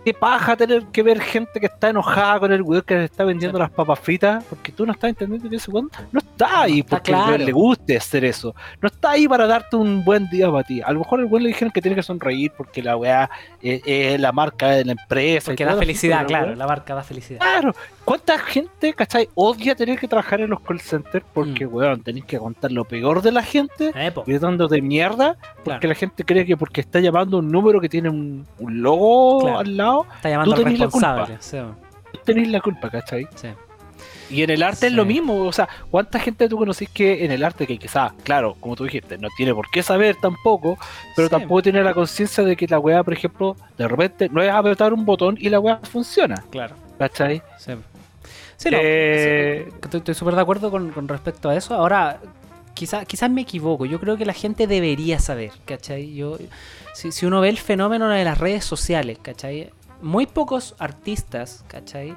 qué 0.06 0.14
paja 0.14 0.56
tener 0.56 0.84
que 0.92 1.02
ver 1.02 1.20
gente 1.20 1.58
que 1.58 1.66
está 1.66 1.88
enojada 1.90 2.38
con 2.38 2.52
el 2.52 2.62
weón 2.62 2.82
que 2.82 2.94
le 2.94 3.04
está 3.06 3.24
vendiendo 3.24 3.58
las 3.58 3.70
papas 3.70 3.98
fritas, 3.98 4.44
porque 4.48 4.70
tú 4.70 4.86
no 4.86 4.92
estás 4.92 5.10
entendiendo 5.10 5.50
que 5.50 5.56
ese 5.56 5.68
weón 5.68 5.90
no 6.12 6.20
está 6.20 6.60
ahí 6.62 6.84
porque 6.84 7.10
claro. 7.10 7.36
le 7.38 7.50
guste 7.50 7.96
hacer 7.96 8.24
eso. 8.24 8.54
No 8.80 8.86
está 8.86 9.10
ahí 9.10 9.26
para 9.26 9.48
darte 9.48 9.74
un 9.74 10.04
buen 10.04 10.28
día 10.30 10.48
para 10.48 10.62
ti. 10.62 10.80
A 10.80 10.92
lo 10.92 11.00
mejor 11.00 11.18
el 11.18 11.26
weón 11.26 11.42
le 11.42 11.48
dijeron 11.48 11.72
que 11.72 11.82
tiene 11.82 11.96
que 11.96 12.04
sonreír 12.04 12.52
porque 12.56 12.84
la 12.84 12.96
weá 12.96 13.28
es, 13.60 13.82
es 13.84 14.20
la 14.20 14.30
marca 14.30 14.68
de 14.70 14.84
la 14.84 14.92
empresa. 14.92 15.46
Porque 15.46 15.64
da 15.64 15.76
felicidad, 15.76 16.24
claro, 16.24 16.54
la 16.54 16.68
marca 16.68 16.94
da 16.94 17.02
felicidad. 17.02 17.40
Claro, 17.40 17.74
¿cuánta 18.04 18.38
gente, 18.38 18.94
cachai, 18.94 19.28
odia 19.34 19.74
tener 19.74 19.98
que 19.98 20.06
trabajar 20.06 20.40
en 20.40 20.50
los 20.50 20.60
call 20.60 20.78
centers 20.80 21.26
porque, 21.34 21.66
Mm. 21.66 21.74
weón, 21.74 22.02
tenés 22.04 22.24
que 22.26 22.38
contar 22.38 22.70
lo 22.70 22.84
peor 22.84 23.22
de 23.22 23.32
la 23.32 23.42
gente 23.42 23.90
Eh, 23.96 24.12
gritando 24.24 24.68
de 24.68 24.80
mierda 24.80 25.36
porque 25.64 25.80
claro. 25.80 25.88
la 25.88 25.94
gente 25.96 26.22
cree 26.24 26.46
que 26.46 26.56
porque 26.56 26.80
está 26.80 27.00
llamando 27.00 27.38
un 27.38 27.50
número 27.50 27.80
que 27.80 27.88
tiene 27.88 28.08
un, 28.08 28.46
un 28.60 28.82
logo 28.82 29.40
Claro. 29.40 29.58
al 29.58 29.76
lado, 29.76 29.95
Tú 30.44 30.54
tenés 30.54 30.78
la 30.78 30.84
responsable. 30.86 31.36
sí, 31.40 31.58
tú 32.12 32.20
tenés 32.24 32.48
la 32.48 32.60
culpa, 32.60 32.90
¿cachai? 32.90 33.26
sí. 33.34 33.48
Y 34.28 34.42
en 34.42 34.50
el 34.50 34.64
arte 34.64 34.88
es 34.88 34.92
lo 34.92 35.04
mismo, 35.04 35.44
o 35.44 35.52
sea, 35.52 35.68
¿cuánta 35.88 36.18
gente 36.18 36.48
tú 36.48 36.56
conocís 36.58 36.88
que 36.88 37.24
en 37.24 37.30
el 37.30 37.44
arte 37.44 37.64
que 37.64 37.78
quizás, 37.78 38.12
claro, 38.24 38.56
como 38.58 38.74
tú 38.74 38.82
dijiste, 38.82 39.18
no 39.18 39.28
tiene 39.36 39.54
por 39.54 39.70
qué 39.70 39.84
saber 39.84 40.16
tampoco, 40.20 40.76
pero 41.14 41.28
Sí. 41.28 41.30
tampoco 41.30 41.62
tiene 41.62 41.80
la 41.84 41.94
conciencia 41.94 42.42
de 42.42 42.56
que 42.56 42.66
la 42.66 42.80
weá, 42.80 43.04
por 43.04 43.12
ejemplo, 43.14 43.56
de 43.78 43.86
repente 43.86 44.28
no 44.28 44.42
es 44.42 44.50
apretar 44.50 44.92
un 44.92 45.04
botón 45.04 45.36
y 45.40 45.48
la 45.48 45.60
weá 45.60 45.78
funciona, 45.78 46.42
Claro. 46.50 46.74
¿cachai? 46.98 47.40
Sí, 47.58 47.72
Sí, 48.56 48.70
no, 48.70 48.78
Eh, 48.80 49.68
estoy 49.80 49.98
estoy 49.98 50.14
súper 50.14 50.34
de 50.34 50.40
acuerdo 50.40 50.70
con, 50.72 50.90
con 50.90 51.06
respecto 51.06 51.48
a 51.50 51.54
eso. 51.54 51.74
Ahora, 51.74 52.18
quizás 52.74 53.06
quizás 53.06 53.30
me 53.30 53.42
equivoco. 53.42 53.84
Yo 53.86 54.00
creo 54.00 54.16
que 54.16 54.24
la 54.26 54.32
gente 54.32 54.66
debería 54.66 55.18
saber, 55.20 55.52
¿cachai? 55.66 56.14
Yo, 56.14 56.36
si, 56.94 57.12
si 57.12 57.26
uno 57.26 57.40
ve 57.42 57.50
el 57.50 57.58
fenómeno 57.58 58.08
de 58.08 58.24
las 58.24 58.38
redes 58.38 58.64
sociales, 58.64 59.18
¿cachai? 59.22 59.70
Muy 60.06 60.26
pocos 60.26 60.76
artistas, 60.78 61.64
¿cachai? 61.66 62.14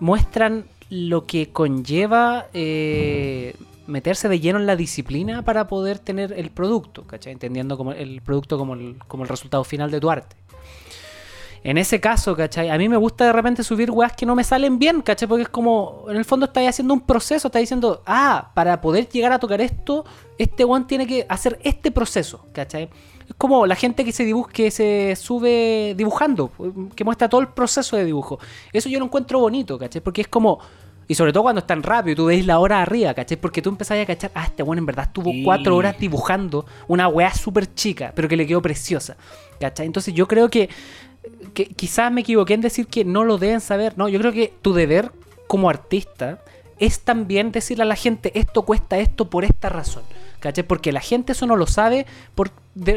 Muestran 0.00 0.64
lo 0.90 1.24
que 1.24 1.50
conlleva 1.50 2.48
eh, 2.52 3.54
meterse 3.86 4.28
de 4.28 4.40
lleno 4.40 4.58
en 4.58 4.66
la 4.66 4.74
disciplina 4.74 5.42
para 5.42 5.68
poder 5.68 6.00
tener 6.00 6.32
el 6.32 6.50
producto, 6.50 7.06
¿cachai? 7.06 7.32
Entendiendo 7.32 7.76
como 7.76 7.92
el 7.92 8.22
producto 8.22 8.58
como 8.58 8.74
el, 8.74 9.28
resultado 9.28 9.62
final 9.62 9.92
de 9.92 10.00
tu 10.00 10.10
arte. 10.10 10.34
En 11.62 11.78
ese 11.78 12.00
caso, 12.00 12.34
¿cachai? 12.34 12.70
A 12.70 12.76
mí 12.76 12.88
me 12.88 12.96
gusta 12.96 13.24
de 13.24 13.32
repente 13.32 13.62
subir 13.62 13.92
weas 13.92 14.14
que 14.14 14.26
no 14.26 14.34
me 14.34 14.42
salen 14.42 14.80
bien, 14.80 15.00
¿cachai? 15.00 15.28
Porque 15.28 15.42
es 15.42 15.48
como, 15.48 16.06
en 16.08 16.16
el 16.16 16.24
fondo 16.24 16.46
estáis 16.46 16.70
haciendo 16.70 16.92
un 16.92 17.02
proceso, 17.02 17.46
estáis 17.46 17.68
diciendo, 17.68 18.02
ah, 18.04 18.50
para 18.52 18.80
poder 18.80 19.08
llegar 19.08 19.30
a 19.30 19.38
tocar 19.38 19.60
esto, 19.60 20.04
este 20.38 20.64
one 20.64 20.86
tiene 20.86 21.06
que 21.06 21.24
hacer 21.28 21.60
este 21.62 21.92
proceso, 21.92 22.46
¿cachai? 22.52 22.90
Es 23.42 23.48
como 23.48 23.66
la 23.66 23.74
gente 23.74 24.04
que 24.04 24.12
se 24.12 24.24
dibuja, 24.24 24.52
que 24.52 24.70
se 24.70 25.16
sube 25.16 25.94
dibujando, 25.96 26.52
que 26.94 27.02
muestra 27.02 27.28
todo 27.28 27.40
el 27.40 27.48
proceso 27.48 27.96
de 27.96 28.04
dibujo. 28.04 28.38
Eso 28.72 28.88
yo 28.88 29.00
lo 29.00 29.06
encuentro 29.06 29.40
bonito, 29.40 29.76
¿cachai? 29.80 30.00
Porque 30.00 30.20
es 30.20 30.28
como, 30.28 30.60
y 31.08 31.16
sobre 31.16 31.32
todo 31.32 31.42
cuando 31.42 31.58
es 31.58 31.66
tan 31.66 31.82
rápido, 31.82 32.14
tú 32.14 32.26
veis 32.26 32.46
la 32.46 32.60
hora 32.60 32.80
arriba, 32.80 33.12
¿cachai? 33.14 33.36
Porque 33.36 33.60
tú 33.60 33.70
empezás 33.70 33.98
a 33.98 34.06
cachar, 34.06 34.30
ah, 34.36 34.44
este 34.44 34.62
bueno 34.62 34.78
en 34.78 34.86
verdad 34.86 35.06
estuvo 35.06 35.32
Sí. 35.32 35.42
cuatro 35.42 35.74
horas 35.74 35.98
dibujando 35.98 36.66
una 36.86 37.08
wea 37.08 37.34
súper 37.34 37.74
chica, 37.74 38.12
pero 38.14 38.28
que 38.28 38.36
le 38.36 38.46
quedó 38.46 38.62
preciosa, 38.62 39.16
¿cachai? 39.58 39.86
Entonces 39.86 40.14
yo 40.14 40.28
creo 40.28 40.48
que 40.48 40.68
que 41.52 41.66
quizás 41.66 42.12
me 42.12 42.20
equivoqué 42.20 42.54
en 42.54 42.60
decir 42.60 42.86
que 42.86 43.04
no 43.04 43.24
lo 43.24 43.38
deben 43.38 43.60
saber. 43.60 43.98
No, 43.98 44.08
yo 44.08 44.20
creo 44.20 44.30
que 44.32 44.54
tu 44.62 44.72
deber 44.72 45.10
como 45.48 45.68
artista 45.68 46.38
es 46.78 47.00
también 47.00 47.50
decirle 47.50 47.82
a 47.82 47.86
la 47.86 47.96
gente 47.96 48.30
esto 48.38 48.62
cuesta 48.62 48.98
esto 48.98 49.28
por 49.28 49.44
esta 49.44 49.68
razón. 49.68 50.04
¿Cachai? 50.42 50.64
Porque 50.64 50.90
la 50.90 51.00
gente 51.00 51.32
eso 51.32 51.46
no 51.46 51.54
lo 51.54 51.68
sabe 51.68 52.04
por, 52.34 52.50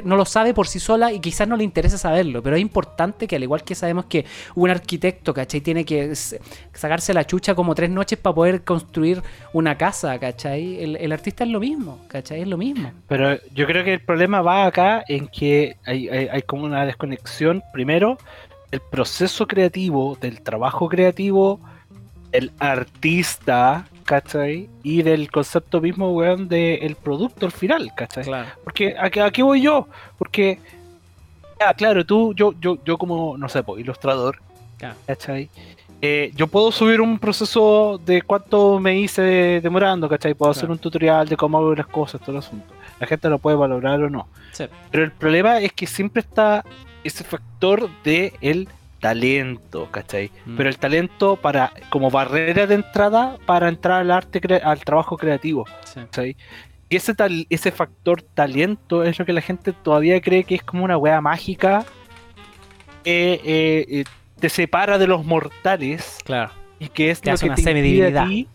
no 0.03 0.15
lo 0.17 0.25
sabe 0.25 0.55
por 0.55 0.67
sí 0.67 0.79
sola 0.79 1.13
y 1.13 1.19
quizás 1.19 1.47
no 1.47 1.55
le 1.55 1.63
interesa 1.63 1.95
saberlo. 1.99 2.41
Pero 2.41 2.55
es 2.55 2.61
importante 2.63 3.27
que 3.27 3.35
al 3.35 3.43
igual 3.43 3.63
que 3.63 3.75
sabemos 3.75 4.05
que 4.05 4.25
un 4.55 4.71
arquitecto, 4.71 5.31
¿cachai? 5.31 5.61
Tiene 5.61 5.85
que 5.85 6.11
sacarse 6.73 7.13
la 7.13 7.23
chucha 7.27 7.53
como 7.53 7.75
tres 7.75 7.91
noches 7.91 8.17
para 8.17 8.33
poder 8.33 8.63
construir 8.63 9.21
una 9.53 9.77
casa, 9.77 10.17
¿cachai? 10.17 10.81
El, 10.83 10.95
el 10.95 11.11
artista 11.11 11.43
es 11.43 11.51
lo 11.51 11.59
mismo, 11.59 11.99
¿cachai? 12.07 12.41
Es 12.41 12.47
lo 12.47 12.57
mismo. 12.57 12.91
Pero 13.07 13.37
yo 13.53 13.67
creo 13.67 13.83
que 13.85 13.93
el 13.93 14.01
problema 14.01 14.41
va 14.41 14.65
acá 14.65 15.03
en 15.07 15.27
que 15.27 15.77
hay, 15.85 16.09
hay- 16.09 16.41
como 16.41 16.63
una 16.65 16.83
desconexión, 16.83 17.61
primero, 17.71 18.17
del 18.71 18.81
proceso 18.81 19.45
creativo, 19.47 20.17
del 20.19 20.41
trabajo 20.41 20.89
creativo, 20.89 21.59
el 22.31 22.51
artista, 22.57 23.87
¿cachai? 24.05 24.69
Y 24.83 25.01
del 25.01 25.29
concepto 25.29 25.81
mismo, 25.81 26.13
weón, 26.13 26.47
del 26.47 26.95
producto 26.95 27.45
al 27.45 27.51
final, 27.51 27.91
¿cachai? 27.95 28.23
Claro. 28.23 28.47
Porque 28.63 28.95
aquí, 28.97 29.19
aquí 29.19 29.41
voy 29.41 29.61
yo, 29.61 29.87
porque, 30.17 30.59
ya, 31.59 31.73
claro, 31.73 32.05
tú, 32.05 32.33
yo, 32.33 32.53
yo, 32.61 32.77
yo 32.85 32.97
como, 32.97 33.37
no 33.37 33.49
sé, 33.49 33.63
pues, 33.63 33.81
ilustrador, 33.81 34.39
Claro. 34.77 34.95
¿cachai? 35.07 35.49
Eh, 36.01 36.31
yo 36.35 36.47
puedo 36.47 36.71
subir 36.71 37.01
un 37.01 37.17
proceso 37.17 37.99
de 38.05 38.21
cuánto 38.21 38.79
me 38.79 38.97
hice 38.99 39.59
demorando, 39.61 40.07
¿cachai? 40.07 40.33
Puedo 40.33 40.51
hacer 40.51 40.69
un 40.69 40.77
tutorial 40.77 41.27
de 41.27 41.37
cómo 41.37 41.57
hago 41.57 41.73
las 41.73 41.87
cosas, 41.87 42.21
todo 42.21 42.31
el 42.33 42.37
asunto. 42.37 42.73
La 42.99 43.07
gente 43.07 43.27
lo 43.29 43.39
puede 43.39 43.55
valorar 43.57 44.01
o 44.03 44.09
no. 44.09 44.27
Sí. 44.51 44.65
Pero 44.91 45.03
el 45.03 45.11
problema 45.11 45.59
es 45.59 45.71
que 45.73 45.87
siempre 45.87 46.19
está 46.21 46.63
ese 47.03 47.23
factor 47.23 47.89
de 48.03 48.33
el 48.41 48.67
talento, 49.09 49.87
¿cachai? 49.91 50.31
Mm. 50.47 50.57
Pero 50.57 50.69
el 50.69 50.77
talento 50.79 51.35
para 51.35 51.71
como 51.91 52.09
barrera 52.09 52.65
de 52.65 52.73
entrada 52.75 53.37
para 53.45 53.69
entrar 53.69 54.01
al 54.01 54.09
arte, 54.09 54.41
al 54.63 54.79
trabajo 54.83 55.15
creativo, 55.15 55.65
Sí. 55.83 55.99
¿cachai? 55.99 56.35
Y 56.89 56.95
ese, 56.95 57.13
tal, 57.13 57.45
ese 57.51 57.71
factor 57.71 58.21
talento 58.23 59.03
es 59.03 59.19
lo 59.19 59.25
que 59.25 59.33
la 59.33 59.41
gente 59.41 59.73
todavía 59.73 60.19
cree 60.21 60.43
que 60.43 60.55
es 60.55 60.63
como 60.63 60.83
una 60.83 60.97
wea 60.97 61.21
mágica 61.21 61.85
que 63.03 63.33
eh, 63.43 63.85
eh, 63.89 64.03
te 64.39 64.49
separa 64.49 64.97
de 64.97 65.05
los 65.07 65.23
mortales 65.23 66.17
Claro. 66.23 66.51
y 66.79 66.89
que 66.89 67.11
es 67.11 67.21
Te 67.21 67.31
lo 67.31 67.37
que 67.37 67.45
una 67.45 67.55
te 67.55 67.61
impide 67.61 68.17
a 68.17 68.25
ti, 68.27 68.47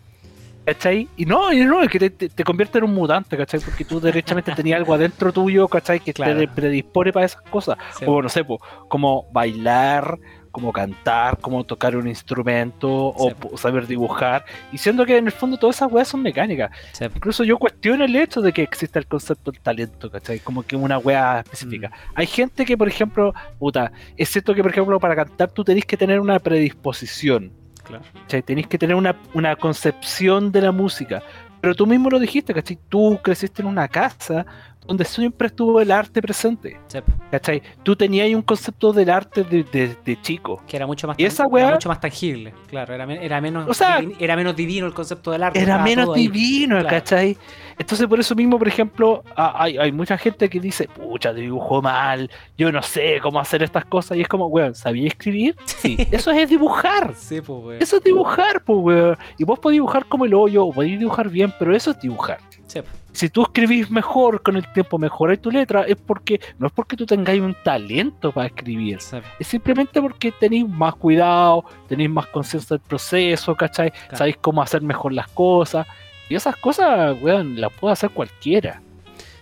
¿cachai? 0.65 1.07
Y 1.17 1.25
no, 1.25 1.51
y 1.51 1.59
no, 1.65 1.81
es 1.83 1.89
que 1.89 1.99
te, 1.99 2.09
te- 2.09 2.29
te 2.29 2.43
convierte 2.43 2.77
en 2.77 2.85
un 2.85 2.93
mutante, 2.93 3.35
¿cachai? 3.37 3.59
Porque 3.59 3.83
tú 3.85 3.99
derechamente 3.99 4.51
tenías 4.53 4.77
algo 4.77 4.93
adentro 4.93 5.31
tuyo, 5.33 5.67
¿cachai? 5.67 5.99
Que 5.99 6.13
Claro. 6.13 6.37
te 6.39 6.47
predispone 6.47 7.11
para 7.11 7.25
esas 7.25 7.41
cosas. 7.43 7.77
Sí. 7.97 8.05
Como, 8.05 8.21
no 8.21 8.29
sé, 8.29 8.43
po, 8.45 8.59
como 8.87 9.25
bailar, 9.31 10.17
como 10.51 10.71
cantar, 10.71 11.37
como 11.39 11.63
tocar 11.63 11.95
un 11.95 12.07
instrumento, 12.07 12.89
o 13.15 13.29
Sí. 13.29 13.57
saber 13.57 13.87
dibujar. 13.87 14.45
Y 14.71 14.77
siendo 14.77 15.05
que 15.05 15.17
en 15.17 15.25
el 15.25 15.31
fondo 15.31 15.57
todas 15.57 15.77
esas 15.77 15.91
weas 15.91 16.07
son 16.07 16.21
mecánicas. 16.21 16.71
Sí. 16.91 17.05
Incluso 17.05 17.43
yo 17.43 17.57
cuestiono 17.57 18.03
el 18.05 18.15
hecho 18.15 18.41
de 18.41 18.51
que 18.53 18.61
exista 18.61 18.99
el 18.99 19.07
concepto 19.07 19.51
del 19.51 19.61
talento, 19.61 20.11
¿cachai? 20.11 20.39
Como 20.39 20.63
que 20.63 20.75
una 20.75 20.97
wea 20.97 21.39
específica. 21.39 21.89
Mm. 21.89 22.11
Hay 22.15 22.27
gente 22.27 22.65
que, 22.65 22.77
por 22.77 22.87
ejemplo, 22.87 23.33
puta, 23.59 23.91
es 24.17 24.29
cierto 24.29 24.53
que, 24.53 24.61
por 24.61 24.71
ejemplo, 24.71 24.99
para 24.99 25.15
cantar 25.15 25.49
tú 25.51 25.63
tenés 25.63 25.85
que 25.85 25.97
tener 25.97 26.19
una 26.19 26.39
predisposición. 26.39 27.51
Claro. 27.83 28.03
¿cachai? 28.21 28.41
Tenéis 28.43 28.67
que 28.67 28.77
tener 28.77 28.95
una, 28.95 29.15
una 29.33 29.55
concepción 29.55 30.51
de 30.51 30.61
la 30.61 30.71
música. 30.71 31.23
Pero 31.61 31.75
tú 31.75 31.85
mismo 31.85 32.09
lo 32.09 32.19
dijiste, 32.19 32.53
¿cachai? 32.53 32.77
Tú 32.89 33.19
creciste 33.21 33.61
en 33.61 33.67
una 33.67 33.87
casa 33.87 34.45
donde 34.91 35.05
siempre 35.05 35.47
estuvo 35.47 35.79
el 35.79 35.89
arte 35.91 36.21
presente, 36.21 36.77
Sí. 36.87 36.99
¿cachai? 37.31 37.61
Tú 37.83 37.95
tenías 37.95 38.29
un 38.35 38.41
concepto 38.41 38.91
del 38.91 39.09
arte 39.09 39.43
de, 39.43 39.63
de- 39.63 39.95
de 40.03 40.21
chico. 40.21 40.61
Que 40.67 40.75
era 40.77 40.85
mucho 40.85 41.07
más, 41.07 41.17
Y 41.17 41.23
esa 41.25 41.45
weá- 41.45 41.61
era 41.67 41.71
mucho 41.75 41.87
más 41.89 41.99
tangible, 41.99 42.53
claro, 42.67 42.93
era, 42.93 43.05
men- 43.07 43.21
era 43.23 43.39
menos 43.39 43.67
O 43.69 43.73
sea- 43.73 43.99
divin- 44.01 44.15
era 44.19 44.35
menos 44.35 44.55
divino 44.55 44.85
el 44.85 44.93
concepto 44.93 45.31
del 45.31 45.43
arte. 45.43 45.59
Era 45.59 45.77
menos 45.79 46.05
todo 46.05 46.15
ahí. 46.15 46.27
divino, 46.27 46.75
Claro. 46.79 46.89
¿cachai? 46.89 47.37
Entonces 47.79 48.05
por 48.05 48.19
eso 48.19 48.35
mismo, 48.35 48.59
por 48.59 48.67
ejemplo, 48.67 49.23
hay, 49.35 49.77
hay 49.77 49.91
mucha 49.91 50.17
gente 50.17 50.49
que 50.49 50.59
dice, 50.59 50.87
pucha, 50.87 51.33
dibujo 51.33 51.81
mal, 51.81 52.29
yo 52.57 52.71
no 52.71 52.81
sé 52.83 53.19
cómo 53.23 53.39
hacer 53.39 53.63
estas 53.63 53.85
cosas. 53.85 54.17
Y 54.17 54.21
es 54.21 54.27
como, 54.27 54.47
weón, 54.47 54.75
¿sabía 54.75 55.07
escribir? 55.07 55.55
Sí. 55.65 55.95
Eso 56.11 56.31
es 56.31 56.49
dibujar. 56.49 57.13
Sí, 57.15 57.39
pues, 57.41 57.63
weón. 57.63 57.81
Eso 57.81 57.97
es 57.97 58.03
dibujar, 58.03 58.61
pues, 58.63 58.77
weón. 58.81 59.17
Y 59.37 59.43
vos 59.45 59.57
podés 59.57 59.75
dibujar 59.75 60.05
como 60.05 60.25
el 60.25 60.33
hoyo, 60.33 60.65
o 60.65 60.73
podés 60.73 60.99
dibujar 60.99 61.29
bien, 61.29 61.53
pero 61.57 61.75
eso 61.75 61.91
es 61.91 61.99
dibujar. 62.01 62.39
Sí. 62.71 62.79
Si 63.13 63.29
tú 63.29 63.41
escribís 63.43 63.91
mejor 63.91 64.41
con 64.41 64.55
el 64.55 64.65
tiempo, 64.71 64.97
mejoras 64.97 65.39
tu 65.39 65.51
letra, 65.51 65.81
es 65.83 65.97
porque 65.97 66.39
no 66.59 66.67
es 66.67 66.73
porque 66.73 66.95
tú 66.95 67.05
tengáis 67.05 67.41
un 67.41 67.55
talento 67.63 68.31
para 68.31 68.47
escribir. 68.47 69.01
Sí, 69.01 69.17
Es 69.39 69.47
simplemente 69.47 70.01
porque 70.01 70.31
tenéis 70.31 70.67
más 70.67 70.95
cuidado, 70.95 71.65
tenéis 71.89 72.09
más 72.09 72.27
conciencia 72.27 72.77
del 72.77 72.85
proceso, 72.87 73.55
¿cachai? 73.55 73.91
Claro. 73.91 74.17
Sabéis 74.17 74.37
cómo 74.39 74.61
hacer 74.61 74.81
mejor 74.81 75.11
las 75.11 75.27
cosas. 75.27 75.85
Y 76.29 76.35
esas 76.35 76.55
cosas, 76.55 77.17
weón, 77.21 77.59
las 77.59 77.73
puede 77.73 77.91
hacer 77.91 78.11
cualquiera. 78.11 78.81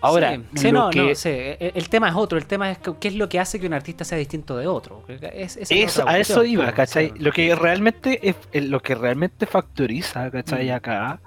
Ahora, 0.02 0.36
sí, 0.36 0.44
sí, 0.56 0.72
lo 0.72 0.80
no, 0.86 0.89
que- 0.89 1.10
no, 1.10 1.15
sí. 1.15 1.30
El, 1.30 1.72
el 1.76 1.89
tema 1.89 2.08
es 2.08 2.15
otro, 2.15 2.38
el 2.38 2.46
tema 2.46 2.72
es 2.72 2.78
que- 2.78 2.94
qué 3.00 3.10
es 3.10 3.15
lo 3.15 3.28
que 3.30 3.38
hace 3.39 3.60
que 3.60 3.68
un 3.68 3.74
artista 3.74 4.06
sea 4.06 4.18
distinto 4.18 4.56
de 4.58 4.65
otro. 4.65 5.04
Es, 5.08 5.58
esa 5.58 5.74
es 5.76 5.84
Eso, 5.92 6.08
a 6.08 6.18
eso 6.18 6.44
iba, 6.46 6.63
pues, 6.63 6.76
¿cachai? 6.76 7.13
Lo 7.20 7.32
que 7.34 7.54
realmente 7.54 8.30
es, 8.30 8.63
lo 8.63 8.80
que 8.80 8.96
realmente 8.96 9.46
factoriza, 9.46 10.32
¿cachai? 10.32 10.70
Mm. 10.70 10.74
Acá, 10.74 11.20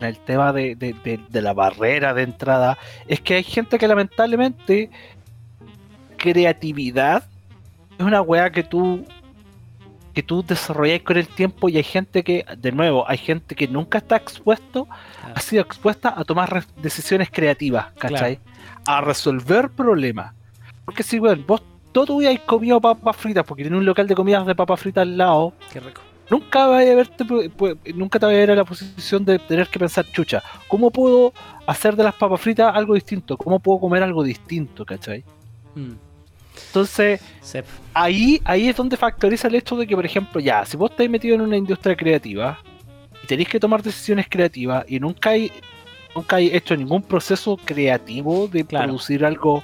el 0.00 0.18
tema 0.18 0.52
de, 0.52 0.74
de- 0.74 0.94
de- 1.04 1.20
de 1.28 1.42
la 1.42 1.52
barrera 1.54 2.12
de 2.14 2.22
entrada, 2.22 2.76
es 3.06 3.20
que 3.20 3.34
hay 3.36 3.42
gente 3.44 3.78
que 3.78 3.88
lamentablemente 3.88 4.90
creatividad 6.16 7.24
es 7.98 8.04
una 8.04 8.20
weá 8.20 8.50
que 8.50 8.62
tú 8.62 9.04
que 10.14 10.22
tú 10.22 10.42
desarrollas 10.42 11.02
con 11.02 11.18
el 11.18 11.28
tiempo 11.28 11.68
y 11.68 11.76
hay 11.76 11.82
gente 11.82 12.24
que, 12.24 12.42
de 12.56 12.72
nuevo, 12.72 13.04
hay 13.06 13.18
gente 13.18 13.54
que 13.54 13.68
nunca 13.68 13.98
está 13.98 14.16
expuesto, 14.16 14.86
Claro. 14.86 15.34
ha 15.36 15.40
sido 15.40 15.60
expuesta 15.62 16.14
a 16.16 16.24
tomar 16.24 16.64
decisiones 16.80 17.28
creativas, 17.30 17.92
¿cachai? 17.98 18.38
A 18.86 19.02
resolver 19.02 19.68
problemas. 19.68 20.32
Porque 20.86 21.02
si, 21.02 21.18
weón, 21.20 21.44
vos 21.46 21.60
vida 22.18 22.30
has 22.30 22.40
comido 22.40 22.80
papas 22.80 23.14
fritas, 23.14 23.44
porque 23.44 23.62
tiene 23.62 23.76
un 23.76 23.84
local 23.84 24.06
de 24.06 24.14
comidas 24.14 24.46
de 24.46 24.54
papas 24.54 24.80
fritas 24.80 25.02
al 25.02 25.18
lado, 25.18 25.52
Qué 25.70 25.80
rico. 25.80 26.00
Nunca 26.30 26.66
vaya 26.66 26.92
a 26.92 26.94
verte, 26.96 27.24
nunca 27.94 28.18
te 28.18 28.26
vaya 28.26 28.38
a 28.38 28.40
ver 28.40 28.50
a 28.52 28.54
la 28.56 28.64
posición 28.64 29.24
de 29.24 29.38
tener 29.38 29.68
que 29.68 29.78
pensar, 29.78 30.04
chucha, 30.12 30.42
¿cómo 30.68 30.90
puedo 30.90 31.32
hacer 31.66 31.96
de 31.96 32.04
las 32.04 32.14
papas 32.14 32.40
fritas 32.40 32.74
algo 32.74 32.94
distinto? 32.94 33.36
¿Cómo 33.36 33.58
puedo 33.60 33.80
comer 33.80 34.02
algo 34.02 34.22
distinto, 34.22 34.84
cachai? 34.84 35.24
Mm. 35.74 35.92
Entonces, 36.68 37.20
Sí. 37.42 37.58
ahí, 37.92 38.40
ahí 38.44 38.68
es 38.68 38.76
donde 38.76 38.96
factoriza 38.96 39.48
el 39.48 39.56
hecho 39.56 39.76
de 39.76 39.86
que, 39.86 39.94
por 39.94 40.06
ejemplo, 40.06 40.40
ya, 40.40 40.64
si 40.64 40.76
vos 40.76 40.90
estáis 40.90 41.10
metido 41.10 41.34
en 41.34 41.42
una 41.42 41.56
industria 41.56 41.94
creativa 41.94 42.58
y 43.22 43.26
tenéis 43.26 43.48
que 43.48 43.60
tomar 43.60 43.82
decisiones 43.82 44.26
creativas 44.28 44.84
y 44.88 44.98
nunca 44.98 45.30
hay, 45.30 45.52
nunca 46.14 46.36
hay 46.36 46.48
hecho 46.54 46.74
ningún 46.76 47.02
proceso 47.02 47.56
creativo 47.62 48.48
de 48.48 48.64
Claro. 48.64 48.86
producir 48.86 49.24
algo, 49.24 49.62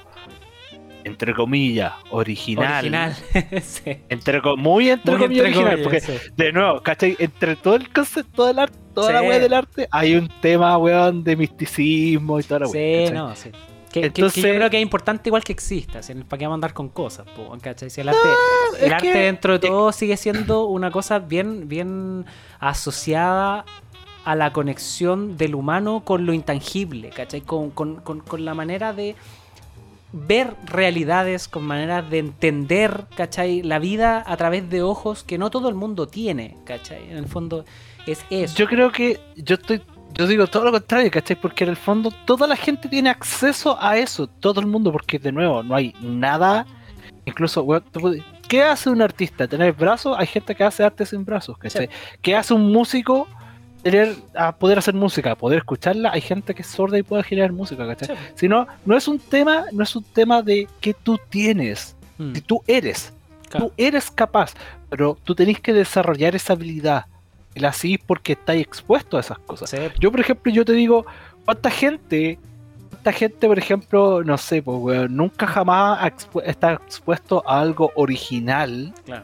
entre 1.05 1.33
comillas, 1.33 1.93
original. 2.11 2.79
Original. 2.79 3.15
sí. 3.63 3.97
Entre, 4.09 4.41
muy 4.57 4.89
entre 4.89 5.11
Muy 5.13 5.21
comillas 5.21 5.45
entre 5.47 5.61
original, 5.63 5.83
comillas, 5.83 5.83
porque 5.83 6.01
sí. 6.01 6.31
de 6.35 6.51
nuevo, 6.51 6.81
¿cachai? 6.81 7.15
Entre 7.19 7.55
todo 7.55 7.75
el 7.75 7.91
concepto 7.91 8.45
del 8.45 8.59
arte, 8.59 8.77
toda 8.93 9.11
la 9.11 9.19
Sí. 9.21 9.27
wea 9.27 9.39
del 9.39 9.53
arte, 9.53 9.87
hay 9.91 10.15
un 10.15 10.29
tema, 10.41 10.77
weón, 10.77 11.23
de 11.23 11.35
misticismo 11.35 12.39
y 12.39 12.43
toda 12.43 12.61
la 12.61 12.67
wea. 12.67 13.07
Sí, 13.07 13.13
no, 13.13 13.35
sí. 13.35 13.49
Que, 13.91 14.05
Entonces- 14.07 14.41
que 14.43 14.49
yo 14.49 14.55
creo 14.55 14.69
que 14.71 14.77
es 14.77 14.83
importante 14.83 15.29
igual 15.29 15.43
que 15.43 15.51
exista, 15.51 16.01
si 16.01 16.15
¿para 16.15 16.39
qué 16.39 16.45
vamos 16.45 16.55
a 16.55 16.57
andar 16.57 16.73
con 16.73 16.89
cosas? 16.89 17.27
¿cachai? 17.61 17.91
Si 17.91 18.01
el 18.01 18.09
arte, 18.09 18.19
el 18.81 18.91
arte 18.93 19.11
que- 19.11 19.19
dentro 19.19 19.53
de 19.53 19.67
todo 19.67 19.91
sigue 19.91 20.17
siendo 20.17 20.65
una 20.65 20.89
cosa 20.89 21.19
bien, 21.19 21.67
bien 21.69 22.25
asociada 22.59 23.65
a 24.25 24.35
la 24.35 24.51
conexión 24.53 25.37
del 25.37 25.53
humano 25.53 26.01
con 26.03 26.25
lo 26.25 26.33
intangible, 26.33 27.09
¿cachai? 27.09 27.41
Con, 27.41 27.69
con- 27.71 27.97
con- 27.97 28.21
con 28.21 28.45
la 28.45 28.53
manera 28.55 28.93
de 28.93 29.15
ver 30.13 30.55
realidades, 30.65 31.47
con 31.47 31.63
maneras 31.63 32.09
de 32.09 32.19
entender, 32.19 33.05
¿cachai? 33.15 33.63
La 33.63 33.79
vida 33.79 34.23
a 34.25 34.37
través 34.37 34.69
de 34.69 34.83
ojos 34.83 35.23
que 35.23 35.39
no 35.39 35.49
todo 35.49 35.69
el 35.69 35.75
mundo 35.75 36.07
tiene, 36.07 36.55
¿cachai? 36.65 37.09
En 37.09 37.17
el 37.17 37.25
fondo 37.25 37.65
es 38.05 38.23
eso. 38.29 38.55
Yo 38.55 38.67
creo 38.67 38.91
que 38.91 39.19
yo 39.35 39.55
estoy, 39.55 39.81
yo 40.13 40.27
digo 40.27 40.45
todo 40.47 40.65
lo 40.65 40.71
contrario, 40.71 41.09
¿cachai? 41.09 41.35
Porque 41.35 41.63
en 41.63 41.71
el 41.71 41.77
fondo 41.77 42.11
toda 42.25 42.47
la 42.47 42.55
gente 42.55 42.87
tiene 42.87 43.09
acceso 43.09 43.75
a 43.81 43.97
eso, 43.97 44.27
todo 44.27 44.61
el 44.61 44.67
mundo, 44.67 44.91
porque 44.91 45.17
de 45.17 45.31
nuevo 45.31 45.63
no 45.63 45.75
hay 45.75 45.95
nada, 45.99 46.67
incluso, 47.25 47.63
weón, 47.63 47.83
¿qué 48.47 48.61
hace 48.61 48.91
un 48.91 49.01
artista? 49.01 49.47
¿Tener 49.47 49.73
brazos? 49.73 50.15
Hay 50.17 50.27
gente 50.27 50.53
que 50.53 50.63
hace 50.63 50.83
arte 50.83 51.07
sin 51.07 51.25
brazos, 51.25 51.57
¿cachai? 51.57 51.89
¿Qué 52.21 52.35
hace 52.35 52.53
un 52.53 52.71
músico? 52.71 53.27
Tener, 53.83 54.15
a 54.33 54.55
poder 54.55 54.79
hacer 54.79 54.93
música, 54.93 55.35
poder 55.35 55.59
escucharla, 55.59 56.11
hay 56.13 56.21
gente 56.21 56.55
que 56.55 56.61
es 56.61 56.67
sorda 56.69 56.97
y 56.97 57.03
puede 57.03 57.23
generar 57.23 57.51
música, 57.51 57.85
¿cachai? 57.85 58.15
Sí. 58.15 58.23
Si 58.35 58.47
no, 58.47 58.65
no 58.85 58.95
es 58.97 59.07
un 59.09 59.19
tema, 59.19 59.65
no 59.73 59.83
es 59.83 59.93
un 59.95 60.03
tema 60.03 60.41
de 60.41 60.67
que 60.81 60.93
tú 60.93 61.19
tienes, 61.29 61.95
Mm, 62.17 62.33
si 62.35 62.41
tú 62.41 62.63
eres, 62.67 63.11
claro. 63.49 63.65
tú 63.67 63.73
eres 63.75 64.09
capaz, 64.11 64.53
pero 64.89 65.17
tú 65.23 65.33
tenés 65.35 65.59
que 65.59 65.73
desarrollar 65.73 66.35
esa 66.35 66.53
habilidad. 66.53 67.05
Y 67.55 67.59
la 67.59 67.69
así 67.69 67.97
porque 67.97 68.33
estás 68.33 68.55
expuesto 68.55 69.17
a 69.17 69.19
esas 69.19 69.37
cosas. 69.39 69.69
Sí, 69.69 69.77
Yo, 69.99 70.11
por 70.11 70.19
ejemplo, 70.21 70.51
yo 70.51 70.63
te 70.63 70.73
digo, 70.73 71.05
¿cuánta 71.43 71.69
gente, 71.69 72.39
cuánta 72.89 73.11
gente, 73.11 73.47
por 73.47 73.57
ejemplo, 73.59 74.23
no 74.23 74.37
sé, 74.37 74.61
pues, 74.61 74.77
weón, 74.79 75.15
nunca 75.17 75.45
jamás 75.47 75.99
expu- 76.03 76.41
está 76.45 76.73
expuesto 76.73 77.43
a 77.47 77.59
algo 77.59 77.91
original 77.95 78.93
claro. 79.05 79.23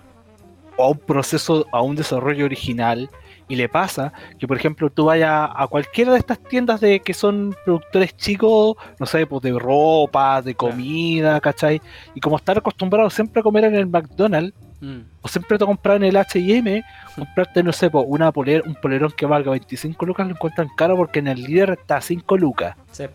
o 0.78 0.84
a 0.86 0.90
un 0.90 0.98
proceso, 0.98 1.66
a 1.72 1.82
un 1.82 1.96
desarrollo 1.96 2.46
original? 2.46 3.10
Y 3.50 3.56
le 3.56 3.68
pasa 3.68 4.14
que, 4.40 4.48
por 4.48 4.56
ejemplo, 4.56 4.90
tú 4.90 5.06
vayas 5.06 5.50
a 5.54 5.68
cualquiera 5.68 6.14
de 6.14 6.20
estas 6.20 6.40
tiendas 6.40 6.80
de 6.80 7.02
que 7.02 7.14
son 7.14 7.54
productores 7.66 8.16
chicos, 8.16 8.78
no 9.00 9.06
sé, 9.06 9.26
pues 9.26 9.42
de 9.42 9.58
ropa, 9.58 10.42
de 10.42 10.56
comida, 10.56 11.42
¿cachai? 11.42 11.82
Y 12.16 12.22
como 12.22 12.38
estar 12.38 12.58
acostumbrados 12.58 13.14
siempre 13.14 13.42
a 13.42 13.44
comer 13.44 13.66
en 13.66 13.76
el 13.76 13.88
McDonald's, 13.88 14.54
Mm, 14.82 15.00
o 15.22 15.28
siempre 15.28 15.58
te 15.58 15.66
comprar 15.66 15.98
en 15.98 16.06
el 16.06 16.16
H&M, 16.16 16.84
comprarte, 17.16 17.64
no 17.64 17.74
sé, 17.74 17.90
po, 17.90 18.02
una 18.02 18.32
poler, 18.32 18.64
un 18.66 18.76
polerón 18.76 19.12
que 19.12 19.26
valga 19.26 19.52
25 19.52 20.06
lucas 20.06 20.28
lo 20.28 20.34
encuentran 20.34 20.70
caro 20.76 20.96
porque 20.96 21.20
en 21.20 21.28
el 21.28 21.44
líder 21.44 21.72
está 21.72 21.98
a 21.98 22.02
5 22.02 22.38
lucas. 22.38 22.76
sí, 22.92 23.06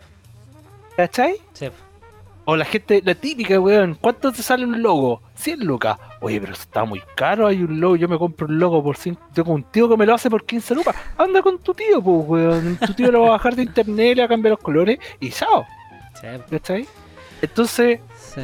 ¿Cachai? 0.96 1.36
sí. 1.54 1.68
O 2.46 2.56
la 2.56 2.64
gente, 2.64 3.00
la 3.04 3.14
típica, 3.14 3.58
weón, 3.58 3.96
¿cuánto 3.98 4.30
te 4.30 4.42
sale 4.42 4.66
un 4.66 4.82
logo? 4.82 5.22
100 5.34 5.60
lucas. 5.60 5.98
Oye, 6.20 6.40
pero 6.40 6.52
está 6.52 6.84
muy 6.84 7.02
caro, 7.16 7.46
hay 7.46 7.62
un 7.62 7.80
logo, 7.80 7.96
yo 7.96 8.06
me 8.06 8.18
compro 8.18 8.46
un 8.46 8.58
logo 8.58 8.82
por 8.82 8.96
5, 8.96 9.28
tengo 9.32 9.52
un 9.52 9.62
tío 9.62 9.88
que 9.88 9.96
me 9.96 10.04
lo 10.04 10.14
hace 10.14 10.28
por 10.28 10.44
15 10.44 10.74
lucas. 10.74 10.94
Anda 11.16 11.40
con 11.40 11.58
tu 11.58 11.72
tío, 11.72 12.02
pues, 12.02 12.28
weón. 12.28 12.78
Tu 12.86 12.92
tío 12.94 13.10
lo 13.10 13.22
va 13.22 13.28
a 13.28 13.30
bajar 13.32 13.56
de 13.56 13.62
internet, 13.62 14.16
le 14.16 14.22
va 14.22 14.26
a 14.26 14.28
cambiar 14.28 14.50
los 14.52 14.60
colores 14.60 14.98
y 15.20 15.30
chao. 15.30 15.64
sí, 16.20 16.26
¿Cachai? 16.50 16.86
Entonces, 17.40 18.00
sí. 18.18 18.42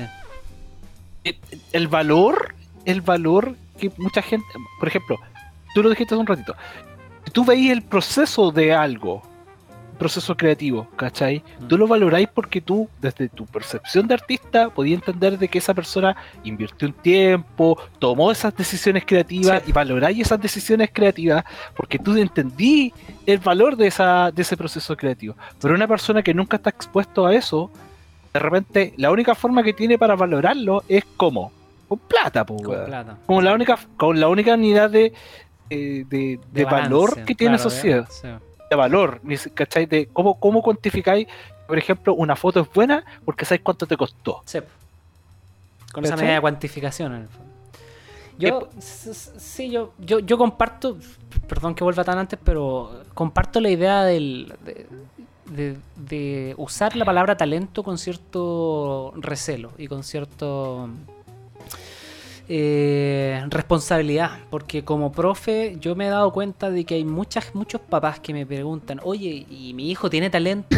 el 1.73 1.89
valor, 1.89 2.55
el 2.87 3.03
valor 3.03 3.55
que 3.79 3.93
mucha 3.99 4.23
gente, 4.23 4.47
por 4.79 4.89
ejemplo, 4.89 5.19
tú 5.75 5.83
lo 5.83 5.91
dijiste 5.91 6.15
hace 6.15 6.21
un 6.21 6.27
ratito, 6.27 6.55
si 7.25 7.31
tú 7.33 7.45
veis 7.45 7.71
el 7.71 7.83
proceso 7.83 8.51
de 8.51 8.75
algo, 8.75 9.23
proceso 10.01 10.35
creativo, 10.37 10.89
¿cachai? 10.97 11.45
Tú 11.69 11.77
lo 11.79 11.87
valoráis 11.87 12.27
porque 12.35 12.61
tú, 12.61 12.89
desde 13.01 13.29
tu 13.29 13.45
percepción 13.47 14.09
de 14.09 14.15
artista, 14.15 14.71
podías 14.71 14.99
entender 15.01 15.39
de 15.39 15.47
que 15.47 15.59
esa 15.59 15.75
persona 15.75 16.17
invirtió 16.43 16.89
un 16.89 16.95
tiempo, 16.95 17.79
tomó 17.99 18.33
esas 18.33 18.57
decisiones 18.57 19.05
creativas 19.07 19.63
Sí. 19.63 19.71
y 19.71 19.73
valoráis 19.73 20.19
esas 20.19 20.41
decisiones 20.41 20.89
creativas 20.93 21.45
porque 21.77 21.99
tú 21.99 22.17
entendí 22.17 22.93
el 23.27 23.39
valor 23.39 23.77
de, 23.77 23.87
esa, 23.89 24.31
de 24.33 24.41
ese 24.43 24.57
proceso 24.57 24.97
creativo. 24.97 25.37
Pero 25.61 25.75
una 25.75 25.87
persona 25.87 26.23
que 26.23 26.33
nunca 26.35 26.57
está 26.57 26.71
expuesto 26.71 27.27
a 27.27 27.35
eso, 27.35 27.71
de 28.33 28.41
repente, 28.41 28.95
la 28.97 29.11
única 29.11 29.35
forma 29.35 29.63
que 29.63 29.75
tiene 29.75 29.99
para 29.99 30.17
valorarlo 30.17 30.83
es 30.89 31.05
como, 31.17 31.53
con 31.89 31.99
plata, 31.99 32.47
pues, 32.47 32.63
Con 32.63 32.85
plata. 32.87 33.19
Como 33.27 33.43
la 33.43 33.53
única, 33.53 33.79
con 33.99 34.19
la 34.19 34.29
única 34.29 34.55
unidad 34.55 34.89
de, 34.89 35.13
eh, 35.69 36.05
de, 36.09 36.41
de 36.53 36.65
valor 36.65 37.11
balance, 37.11 37.25
que 37.27 37.35
tiene 37.35 37.57
claro, 37.57 37.71
sociedad 37.71 38.09
sí. 38.11 38.29
De 38.71 38.77
valor, 38.77 39.21
¿cachai? 39.53 39.85
De 39.87 40.07
cómo, 40.07 40.39
cómo 40.39 40.63
cuantificáis, 40.63 41.27
por 41.67 41.77
ejemplo, 41.77 42.15
una 42.15 42.37
foto 42.37 42.61
es 42.61 42.73
buena 42.73 43.05
porque 43.25 43.45
sabéis 43.45 43.63
cuánto 43.65 43.87
te 43.87 43.97
costó. 43.97 44.43
Sí. 44.47 44.61
Con 45.93 46.05
esa 46.05 46.17
medida 46.17 46.35
de 46.35 46.41
cuantificación 46.41 47.15
en 47.15 47.23
el 47.23 47.29
fondo. 47.29 47.51
Yo, 48.39 48.69
s- 48.79 49.13
sí, 49.39 49.71
yo, 49.71 49.93
yo, 49.99 50.21
yo 50.21 50.39
comparto, 50.39 50.97
perdón 51.49 51.75
que 51.75 51.83
vuelva 51.85 52.05
tan 52.05 52.17
antes, 52.19 52.39
pero 52.43 53.03
comparto 53.13 53.61
la 53.61 53.69
idea 53.71 54.05
del, 54.05 54.55
de, 54.65 54.87
de- 55.47 55.77
de 55.97 56.55
usar 56.57 56.97
la 56.97 57.05
palabra 57.05 57.37
talento 57.37 57.83
con 57.83 57.99
cierto 57.99 59.13
recelo 59.17 59.73
y 59.79 59.89
con 59.89 60.05
cierto 60.05 60.89
eh, 62.53 63.45
responsabilidad, 63.49 64.41
porque 64.51 64.83
como 64.85 65.13
profe 65.13 65.77
yo 65.79 65.95
me 65.95 66.07
he 66.07 66.11
dado 66.11 66.33
cuenta 66.33 66.69
de 66.69 66.85
que 66.85 66.97
hay 66.97 67.05
muchas, 67.05 67.55
muchos 67.55 67.81
papás 67.81 68.19
que 68.19 68.33
me 68.35 68.45
preguntan, 68.45 69.01
oye, 69.05 69.47
¿y 69.49 69.73
mi 69.75 69.89
hijo 69.89 70.11
tiene 70.11 70.31
talento? 70.31 70.77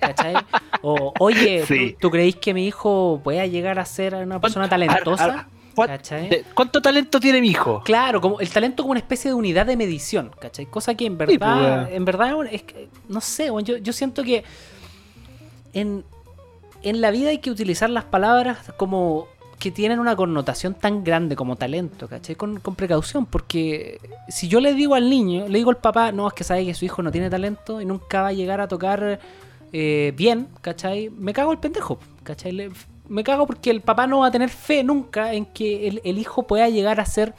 ¿Cachai? 0.00 0.34
O, 0.82 1.14
oye, 1.18 1.64
Sí. 1.68 1.92
¿tú, 1.92 1.98
tú 2.08 2.10
creéis 2.10 2.36
que 2.36 2.52
mi 2.52 2.66
hijo 2.66 3.22
pueda 3.24 3.46
llegar 3.46 3.78
a 3.78 3.86
ser 3.86 4.14
una 4.16 4.38
persona 4.38 4.68
¿Cuánto- 4.68 4.86
talentosa? 4.90 5.24
ar- 5.24 5.30
ar- 5.30 5.46
cuán- 5.74 5.88
¿Cachai? 5.88 6.44
¿Cuánto 6.52 6.82
talento 6.82 7.18
tiene 7.18 7.40
mi 7.40 7.48
hijo? 7.48 7.80
Claro, 7.86 8.20
como 8.20 8.38
el 8.40 8.50
talento 8.50 8.82
como 8.82 8.90
una 8.90 9.00
especie 9.00 9.30
de 9.30 9.34
unidad 9.34 9.64
de 9.64 9.78
medición, 9.78 10.30
¿cachai? 10.38 10.66
Cosa 10.66 10.94
que 10.94 11.06
en 11.06 11.12
Sí, 11.12 11.16
pues, 11.16 11.28
verdad, 11.40 11.84
weón. 11.84 11.88
en 11.90 12.04
verdad 12.04 12.32
es 12.50 12.62
que, 12.64 12.88
no 13.08 13.22
sé, 13.22 13.46
yo, 13.64 13.78
yo 13.78 13.92
siento 13.94 14.22
que 14.24 14.44
en, 15.72 16.04
en 16.82 17.00
la 17.00 17.10
vida 17.10 17.30
hay 17.30 17.38
que 17.38 17.50
utilizar 17.50 17.88
las 17.88 18.04
palabras 18.04 18.58
como 18.76 19.26
que 19.64 19.70
tienen 19.70 19.98
una 19.98 20.14
connotación 20.14 20.74
tan 20.74 21.02
grande 21.02 21.36
como 21.36 21.56
talento, 21.56 22.06
¿cachai? 22.06 22.34
Con, 22.36 22.60
con 22.60 22.74
precaución, 22.74 23.24
porque 23.24 23.98
si 24.28 24.46
yo 24.46 24.60
le 24.60 24.74
digo 24.74 24.94
al 24.94 25.08
niño, 25.08 25.48
le 25.48 25.56
digo 25.56 25.70
al 25.70 25.78
papá, 25.78 26.12
no, 26.12 26.28
es 26.28 26.34
que 26.34 26.44
sabe 26.44 26.66
que 26.66 26.74
su 26.74 26.84
hijo 26.84 27.02
no 27.02 27.10
tiene 27.10 27.30
talento 27.30 27.80
y 27.80 27.86
nunca 27.86 28.20
va 28.20 28.28
a 28.28 28.32
llegar 28.32 28.60
a 28.60 28.68
tocar 28.68 29.18
eh, 29.72 30.12
bien, 30.16 30.48
¿cachai? 30.60 31.08
Me 31.08 31.32
cago 31.32 31.50
el 31.52 31.58
pendejo, 31.58 31.98
¿cachai? 32.22 32.52
Le- 32.52 32.70
me 33.08 33.24
cago 33.24 33.46
porque 33.46 33.70
el 33.70 33.80
papá 33.80 34.06
no 34.06 34.18
va 34.20 34.26
a 34.26 34.30
tener 34.30 34.50
fe 34.50 34.84
nunca 34.84 35.32
en 35.32 35.46
que 35.46 35.88
el, 35.88 36.00
el 36.04 36.18
hijo 36.18 36.42
pueda 36.46 36.68
llegar 36.68 37.00
a 37.00 37.06
ser 37.06 37.32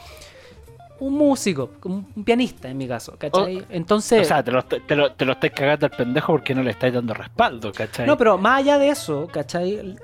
un 0.99 1.13
músico, 1.13 1.71
un, 1.83 2.07
un 2.15 2.23
pianista 2.23 2.69
en 2.69 2.77
mi 2.77 2.87
caso, 2.87 3.15
¿cachai? 3.19 3.63
Entonces... 3.69 4.21
O 4.21 4.25
sea, 4.25 4.43
te 4.43 4.51
lo, 4.51 4.63
te, 4.65 4.95
lo, 4.95 5.11
te 5.11 5.25
lo 5.25 5.33
estáis 5.33 5.53
cagando 5.53 5.85
al 5.85 5.91
pendejo 5.91 6.33
porque 6.33 6.55
no 6.55 6.63
le 6.63 6.71
estáis 6.71 6.93
dando 6.93 7.13
respaldo, 7.13 7.71
¿cachai? 7.71 8.07
No, 8.07 8.17
pero 8.17 8.37
más 8.39 8.61
allá 8.61 8.79
de 8.79 8.89
eso, 8.89 9.27
¿cachai? 9.31 9.95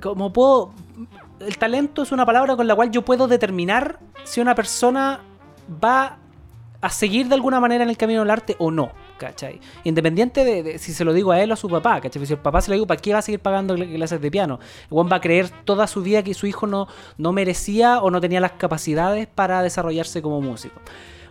Como 0.00 0.32
puedo. 0.32 0.72
El 1.40 1.56
talento 1.58 2.02
es 2.02 2.12
una 2.12 2.26
palabra 2.26 2.54
con 2.54 2.66
la 2.66 2.74
cual 2.74 2.90
yo 2.90 3.02
puedo 3.02 3.26
determinar 3.26 3.98
si 4.24 4.40
una 4.40 4.54
persona 4.54 5.20
va 5.82 6.18
a 6.82 6.90
seguir 6.90 7.28
de 7.28 7.34
alguna 7.34 7.60
manera 7.60 7.84
en 7.84 7.90
el 7.90 7.96
camino 7.96 8.20
del 8.20 8.30
arte 8.30 8.56
o 8.58 8.70
no, 8.70 8.90
¿cachai? 9.18 9.60
Independiente 9.84 10.44
de, 10.44 10.78
si 10.78 10.92
se 10.92 11.04
lo 11.04 11.12
digo 11.12 11.32
a 11.32 11.40
él 11.40 11.50
o 11.50 11.54
a 11.54 11.56
su 11.56 11.68
papá, 11.68 12.00
¿cachai? 12.00 12.24
Si 12.24 12.32
el 12.32 12.38
papá 12.38 12.60
se 12.60 12.70
lo 12.70 12.74
digo, 12.74 12.86
¿para 12.86 13.00
qué 13.00 13.12
va 13.12 13.18
a 13.18 13.22
seguir 13.22 13.40
pagando 13.40 13.74
cl- 13.76 13.94
clases 13.94 14.20
de 14.20 14.30
piano? 14.30 14.60
Weón 14.90 15.08
va 15.10 15.16
a 15.16 15.20
creer 15.20 15.48
toda 15.64 15.86
su 15.86 16.02
vida 16.02 16.22
que 16.22 16.32
su 16.34 16.46
hijo 16.46 16.66
no, 16.66 16.88
no 17.18 17.32
merecía 17.32 18.00
o 18.00 18.10
no 18.10 18.20
tenía 18.20 18.40
las 18.40 18.52
capacidades 18.52 19.26
para 19.26 19.62
desarrollarse 19.62 20.22
como 20.22 20.40
músico. 20.40 20.80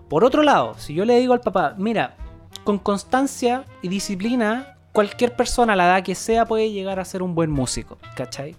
Por 0.07 0.24
otro 0.24 0.43
lado, 0.43 0.74
si 0.78 0.93
yo 0.93 1.05
le 1.05 1.20
digo 1.20 1.34
al 1.34 1.41
papá, 1.41 1.76
mira, 1.78 2.16
con 2.64 2.78
constancia 2.80 3.66
y 3.82 3.88
disciplina, 3.89 4.76
cualquier 4.91 5.36
persona 5.36 5.74
a 5.74 5.76
la 5.76 5.86
edad 5.86 6.03
que 6.03 6.16
sea 6.16 6.45
puede 6.45 6.72
llegar 6.72 6.99
a 6.99 7.05
ser 7.05 7.22
un 7.24 7.34
buen 7.36 7.49
músico, 7.51 7.97
¿cachai? 8.16 8.55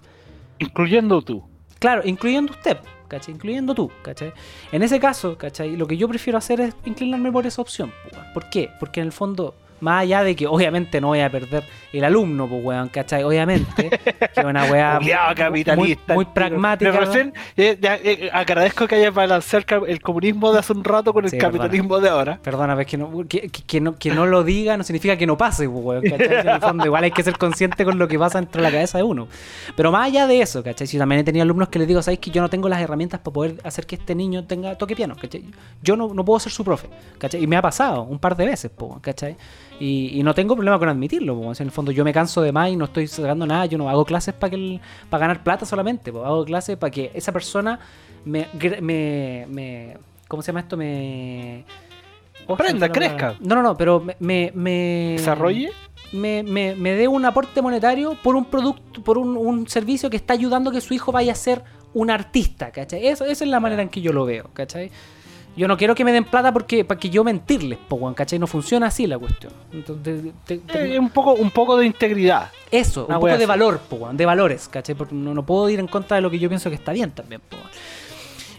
Incluyendo 0.61 1.23
tú. 1.23 1.43
Claro, 1.79 2.03
incluyendo 2.05 2.53
usted, 2.53 2.79
¿cachai? 3.09 3.35
Incluyendo 3.35 3.75
tú, 3.75 3.91
¿cachai? 4.03 4.33
En 4.71 4.83
ese 4.83 5.01
caso, 5.01 5.37
¿cachai? 5.39 5.77
Lo 5.77 5.87
que 5.87 5.97
yo 5.97 6.07
prefiero 6.07 6.39
hacer 6.39 6.61
es 6.61 6.75
inclinarme 6.85 7.33
por 7.33 7.47
esa 7.47 7.63
opción. 7.63 7.91
weón. 8.13 8.27
¿Por 8.35 8.51
qué? 8.51 8.71
Porque 8.79 9.01
en 9.01 9.07
el 9.07 9.13
fondo, 9.13 9.55
más 9.81 10.03
allá 10.03 10.23
de 10.23 10.35
que 10.37 10.47
obviamente 10.47 11.01
no 11.01 11.09
voy 11.09 11.21
a 11.21 11.31
perder 11.31 11.65
el 11.93 12.05
alumno, 12.05 12.47
pues, 12.49 12.65
weón, 12.65 12.89
¿cachai? 12.89 13.23
Obviamente, 13.25 13.91
que 14.35 14.41
una 14.45 14.65
weá 14.65 15.01
muy, 15.01 15.11
capitalista. 15.35 16.15
muy 16.15 16.25
pragmática. 16.25 16.93
Me 16.93 16.99
recién, 17.01 17.35
eh, 17.57 17.77
ya, 17.81 17.97
eh, 17.97 18.31
agradezco 18.33 18.87
que 18.87 18.95
hayas 18.97 19.13
balanceado 19.15 19.87
el, 19.87 20.01
comunismo 20.01 20.53
de 20.53 20.59
hace 20.61 20.73
un 20.73 20.85
rato 20.85 21.13
con 21.13 21.25
el 21.25 21.31
Sí, 21.31 21.39
capitalismo 21.39 21.99
de 21.99 22.09
ahora. 22.09 22.39
Perdona, 22.43 22.75
pero 22.75 22.81
es 22.83 22.87
que 22.87 22.97
no, 22.97 23.25
que, 23.29 23.49
que- 23.49 23.63
que 23.63 23.81
no, 23.81 23.95
que 23.97 24.11
no 24.13 24.27
lo 24.27 24.45
diga 24.45 24.77
no 24.77 24.85
significa 24.85 25.17
que 25.17 25.27
no 25.27 25.37
pase, 25.37 25.69
pues, 25.69 25.85
weón, 25.85 26.03
¿cachai? 26.03 26.41
En 26.41 26.49
el 26.49 26.61
fondo, 26.61 26.85
igual 26.87 27.05
hay 27.05 27.11
que 27.11 27.23
ser 27.23 27.37
consciente 27.39 27.85
con 27.85 27.99
lo 27.99 28.07
que 28.09 28.19
pasa 28.19 28.39
dentro 28.41 28.63
de 28.63 28.69
la 28.69 28.73
cabeza 28.73 28.99
de 28.99 29.05
uno. 29.05 29.27
Pero 29.77 29.91
más 29.93 30.07
allá 30.07 30.27
de 30.27 30.41
eso, 30.43 30.63
¿cachai? 30.63 30.87
Si 30.87 30.99
también 30.99 31.21
he 31.21 31.25
tenido 31.25 31.43
alumnos 31.43 31.69
que 31.69 31.79
les 31.79 31.89
digo, 31.89 32.03
¿sabéis 32.03 32.21
que 32.21 32.31
yo 32.31 32.41
no 32.43 32.49
tengo 32.49 32.69
las 32.69 32.81
herramientas 32.81 33.21
para 33.21 33.33
poder 33.35 33.55
hacer 33.65 33.87
que 33.87 33.97
este 33.97 34.15
niño 34.15 34.45
tenga 34.45 34.77
toque 34.77 34.95
piano, 34.95 35.15
¿cachai? 35.21 35.45
Yo 35.83 35.97
no, 35.97 36.13
no 36.15 36.25
puedo 36.25 36.39
ser 36.41 36.53
su 36.53 36.65
profe, 36.65 36.89
¿cachai? 37.19 37.43
Y 37.43 37.47
me 37.47 37.57
ha 37.57 37.63
pasado 37.63 38.03
un 38.03 38.19
par 38.19 38.37
de 38.37 38.47
veces, 38.47 38.71
po, 38.71 38.99
¿cachai? 39.01 39.37
Y, 39.81 40.19
y 40.21 40.23
no 40.23 40.35
tengo 40.35 40.55
problema 40.55 40.79
con 40.79 40.89
admitirlo, 40.91 41.35
po, 41.35 41.51
en 41.53 41.57
el 41.67 41.71
fondo 41.71 41.91
yo 41.91 42.05
me 42.05 42.13
canso 42.13 42.43
de 42.43 42.53
más 42.53 42.69
y 42.71 42.77
no 42.77 42.85
estoy 42.85 43.07
sacando 43.07 43.47
nada, 43.47 43.65
yo 43.65 43.79
no 43.79 43.89
hago 43.89 44.05
clases 44.05 44.35
para 44.35 44.55
para 45.09 45.21
ganar 45.23 45.43
plata 45.43 45.65
solamente, 45.65 46.13
po, 46.13 46.23
hago 46.25 46.45
clases 46.45 46.77
para 46.77 46.91
que 46.91 47.11
esa 47.15 47.33
persona 47.33 47.81
me, 48.27 48.47
me, 48.83 49.47
me 49.49 49.97
¿cómo 50.29 50.43
se 50.43 50.49
llama 50.53 50.61
esto? 50.61 50.77
Me 50.77 51.65
Aprenda, 52.47 52.91
crezca. 52.91 53.37
No, 53.41 53.55
no, 53.55 53.63
no, 53.63 53.77
pero 53.77 54.01
me, 54.01 54.17
me, 54.21 54.53
me- 54.55 55.15
Desarrolle. 55.17 55.71
me, 56.13 56.43
me, 56.43 56.75
me 56.75 56.93
dé 56.95 57.07
un 57.09 57.25
aporte 57.25 57.63
monetario 57.63 58.17
por 58.23 58.35
un 58.37 58.45
producto, 58.45 59.03
por 59.03 59.17
un, 59.19 59.37
un 59.37 59.69
servicio 59.69 60.11
que 60.11 60.17
está 60.17 60.35
ayudando 60.35 60.71
a 60.71 60.73
que 60.73 60.81
su 60.81 60.93
hijo 60.93 61.13
vaya 61.13 61.33
a 61.33 61.37
ser 61.37 61.63
un 61.95 62.11
artista, 62.11 62.71
¿cachai? 62.71 63.07
Eso, 63.07 63.25
esa 63.25 63.45
es 63.45 63.51
la 63.51 63.61
manera 63.61 63.83
en 63.83 63.89
que 63.89 64.01
yo 64.01 64.13
lo 64.13 64.25
veo, 64.25 64.51
¿cachai? 64.53 64.91
Yo 65.57 65.67
no 65.69 65.77
quiero 65.77 65.95
que 65.95 66.05
me 66.05 66.13
den 66.13 66.25
plata 66.25 66.53
porque 66.53 66.85
para 66.85 66.99
que 66.99 67.11
yo 67.11 67.23
mentirles, 67.25 67.79
po, 67.89 68.15
¿cachai? 68.15 68.39
No 68.39 68.47
funciona 68.47 68.87
así 68.87 69.07
la 69.07 69.19
cuestión. 69.19 69.53
Entonces, 69.73 70.33
te- 70.47 70.59
te- 70.59 70.95
Eh, 70.95 70.99
un, 70.99 71.11
poco, 71.11 71.33
un 71.35 71.51
poco 71.51 71.77
de 71.77 71.87
integridad. 71.87 72.51
eso, 72.71 73.05
una 73.07 73.17
un 73.19 73.21
poco 73.27 73.37
de 73.37 73.47
valor, 73.47 73.79
po, 73.81 74.09
de 74.13 74.27
valores, 74.27 74.69
¿cachai? 74.69 74.95
Porque 74.95 75.15
no, 75.15 75.35
no 75.35 75.45
puedo 75.45 75.69
ir 75.69 75.81
en 75.81 75.87
contra 75.89 76.17
de 76.17 76.21
lo 76.23 76.31
que 76.31 76.39
yo 76.39 76.49
pienso 76.49 76.71
que 76.71 76.77
está 76.77 76.93
bien 76.93 77.11
también, 77.11 77.41
po. 77.49 77.57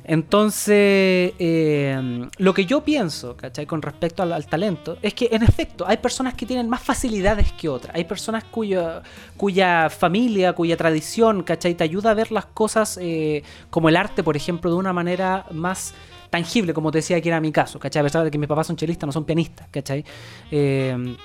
Entonces, 0.03 1.33
eh, 1.39 2.27
lo 2.37 2.53
que 2.53 2.65
yo 2.65 2.83
pienso, 2.83 3.37
¿cachai? 3.37 3.65
Con 3.65 3.81
respecto 3.81 4.23
al, 4.23 4.33
al 4.33 4.45
talento, 4.47 4.97
es 5.01 5.13
que 5.13 5.29
en 5.31 5.43
efecto 5.43 5.85
hay 5.87 5.97
personas 5.97 6.33
que 6.33 6.45
tienen 6.45 6.67
más 6.67 6.81
facilidades 6.81 7.51
que 7.53 7.69
otras. 7.69 7.95
Hay 7.95 8.03
personas 8.05 8.43
cuya, 8.43 9.03
cuya 9.37 9.89
familia, 9.89 10.53
cuya 10.53 10.75
tradición, 10.75 11.43
¿cachai? 11.43 11.75
Te 11.75 11.83
ayuda 11.83 12.11
a 12.11 12.13
ver 12.15 12.31
las 12.31 12.45
cosas 12.47 12.97
eh, 13.01 13.43
como 13.69 13.89
el 13.89 13.95
arte, 13.95 14.23
por 14.23 14.35
ejemplo, 14.35 14.71
de 14.71 14.75
una 14.77 14.91
manera 14.91 15.45
más 15.51 15.93
tangible, 16.31 16.73
como 16.73 16.89
te 16.89 16.97
decía 16.97 17.21
que 17.21 17.29
era 17.29 17.39
mi 17.39 17.51
caso, 17.51 17.77
¿cachai? 17.77 17.99
A 17.99 18.03
pesar 18.03 18.23
de 18.23 18.31
que 18.31 18.39
mis 18.39 18.47
papás 18.47 18.65
son 18.65 18.75
chelistas, 18.75 19.05
no 19.05 19.11
son 19.11 19.25
pianistas, 19.25 19.67
¿cachai? 19.69 20.03
Eh, 20.49 21.15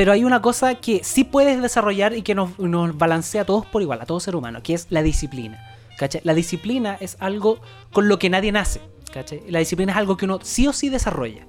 pero 0.00 0.12
hay 0.12 0.24
una 0.24 0.40
cosa 0.40 0.76
que 0.76 1.04
sí 1.04 1.24
puedes 1.24 1.60
desarrollar 1.60 2.14
y 2.14 2.22
que 2.22 2.34
nos, 2.34 2.56
balancea 2.96 3.42
a 3.42 3.44
todos 3.44 3.66
por 3.66 3.82
igual, 3.82 4.00
a 4.00 4.06
todo 4.06 4.18
ser 4.18 4.34
humano, 4.34 4.62
que 4.62 4.72
es 4.72 4.86
la 4.88 5.02
disciplina. 5.02 5.62
¿cachai? 5.98 6.22
La 6.24 6.32
disciplina 6.32 6.96
es 7.00 7.18
algo 7.20 7.60
con 7.92 8.08
lo 8.08 8.18
que 8.18 8.30
nadie 8.30 8.50
nace. 8.50 8.80
¿cachai? 9.12 9.42
La 9.50 9.58
disciplina 9.58 9.92
es 9.92 9.98
algo 9.98 10.16
que 10.16 10.24
uno 10.24 10.38
sí 10.42 10.66
o 10.66 10.72
sí 10.72 10.88
desarrolla. 10.88 11.46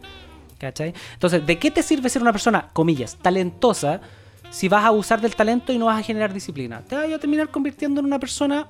¿cachai? 0.58 0.94
Entonces, 1.14 1.46
¿de 1.46 1.60
qué 1.60 1.72
te 1.72 1.82
sirve 1.82 2.10
ser 2.10 2.22
una 2.22 2.34
persona, 2.34 2.68
comillas, 2.74 3.18
talentosa 3.22 4.02
si 4.50 4.68
vas 4.68 4.84
a 4.84 4.88
abusar 4.88 5.22
del 5.22 5.34
talento 5.34 5.72
y 5.72 5.78
no 5.78 5.86
vas 5.86 6.02
a 6.02 6.04
generar 6.04 6.34
disciplina? 6.34 6.82
Te 6.82 6.96
vas 6.96 7.10
a 7.10 7.20
terminar 7.20 7.52
convirtiendo 7.52 8.02
en 8.02 8.06
una 8.06 8.20
persona 8.20 8.68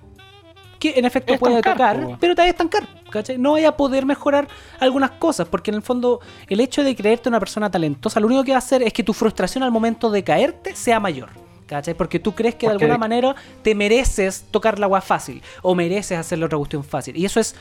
que 0.81 0.97
en 0.97 1.05
efecto 1.05 1.37
puede 1.37 1.57
Estancar, 1.57 1.95
tocar, 1.97 2.11
po. 2.13 2.17
pero 2.19 2.33
te 2.35 2.41
vas 2.41 2.47
a 2.47 2.49
estancar, 2.49 2.87
¿cachai? 3.09 3.37
No 3.37 3.51
vaya 3.53 3.69
a 3.69 3.77
poder 3.77 4.05
mejorar 4.05 4.47
algunas 4.79 5.11
cosas, 5.11 5.47
porque 5.47 5.69
en 5.71 5.75
el 5.75 5.81
fondo 5.83 6.19
el 6.49 6.59
hecho 6.59 6.83
de 6.83 6.95
creerte 6.95 7.29
una 7.29 7.39
persona 7.39 7.69
talentosa, 7.69 8.19
lo 8.19 8.25
único 8.27 8.43
que 8.43 8.51
va 8.51 8.57
a 8.57 8.59
hacer 8.59 8.81
es 8.81 8.91
que 8.91 9.03
tu 9.03 9.13
frustración 9.13 9.63
al 9.63 9.71
momento 9.71 10.09
de 10.09 10.23
caerte 10.23 10.75
sea 10.75 10.99
mayor. 10.99 11.29
¿Cachai? 11.67 11.93
Porque 11.93 12.19
tú 12.19 12.33
crees 12.33 12.55
que 12.55 12.65
de 12.67 12.73
alguna 12.73 12.97
manera 12.97 13.33
te 13.61 13.73
mereces 13.75 14.43
tocar 14.51 14.77
la 14.77 14.87
agua 14.87 14.99
fácil 14.99 15.41
o 15.61 15.73
mereces 15.73 16.17
hacer 16.17 16.37
la 16.39 16.47
otra 16.47 16.57
cuestión 16.57 16.83
fácil. 16.83 17.15
Y 17.15 17.23
eso 17.23 17.39
es 17.39 17.55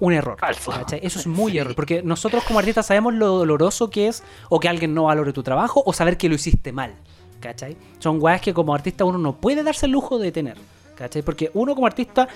un 0.00 0.12
error. 0.14 0.38
Falso. 0.38 0.70
¿cachai? 0.70 1.00
Eso 1.02 1.18
es 1.18 1.26
muy 1.38 1.52
Sí. 1.52 1.58
error. 1.58 1.74
Porque 1.74 2.02
nosotros 2.02 2.42
como 2.44 2.58
artistas 2.58 2.86
sabemos 2.86 3.12
lo 3.14 3.26
doloroso 3.38 3.90
que 3.90 4.08
es 4.08 4.22
o 4.48 4.60
que 4.60 4.68
alguien 4.68 4.94
no 4.94 5.04
valore 5.04 5.32
tu 5.34 5.42
trabajo 5.42 5.82
o 5.84 5.92
saber 5.92 6.16
que 6.16 6.28
lo 6.30 6.36
hiciste 6.36 6.72
mal. 6.72 6.94
¿Cachai? 7.40 7.76
Son 7.98 8.16
weas 8.22 8.40
que 8.40 8.54
como 8.54 8.74
artista 8.74 9.04
uno 9.04 9.18
no 9.18 9.34
puede 9.36 9.62
darse 9.62 9.84
el 9.86 9.92
lujo 9.92 10.18
de 10.18 10.32
tener. 10.32 10.56
¿Cachai? 10.96 11.22
Porque 11.22 11.50
uno 11.54 11.74
como 11.74 11.86
artista, 11.86 12.26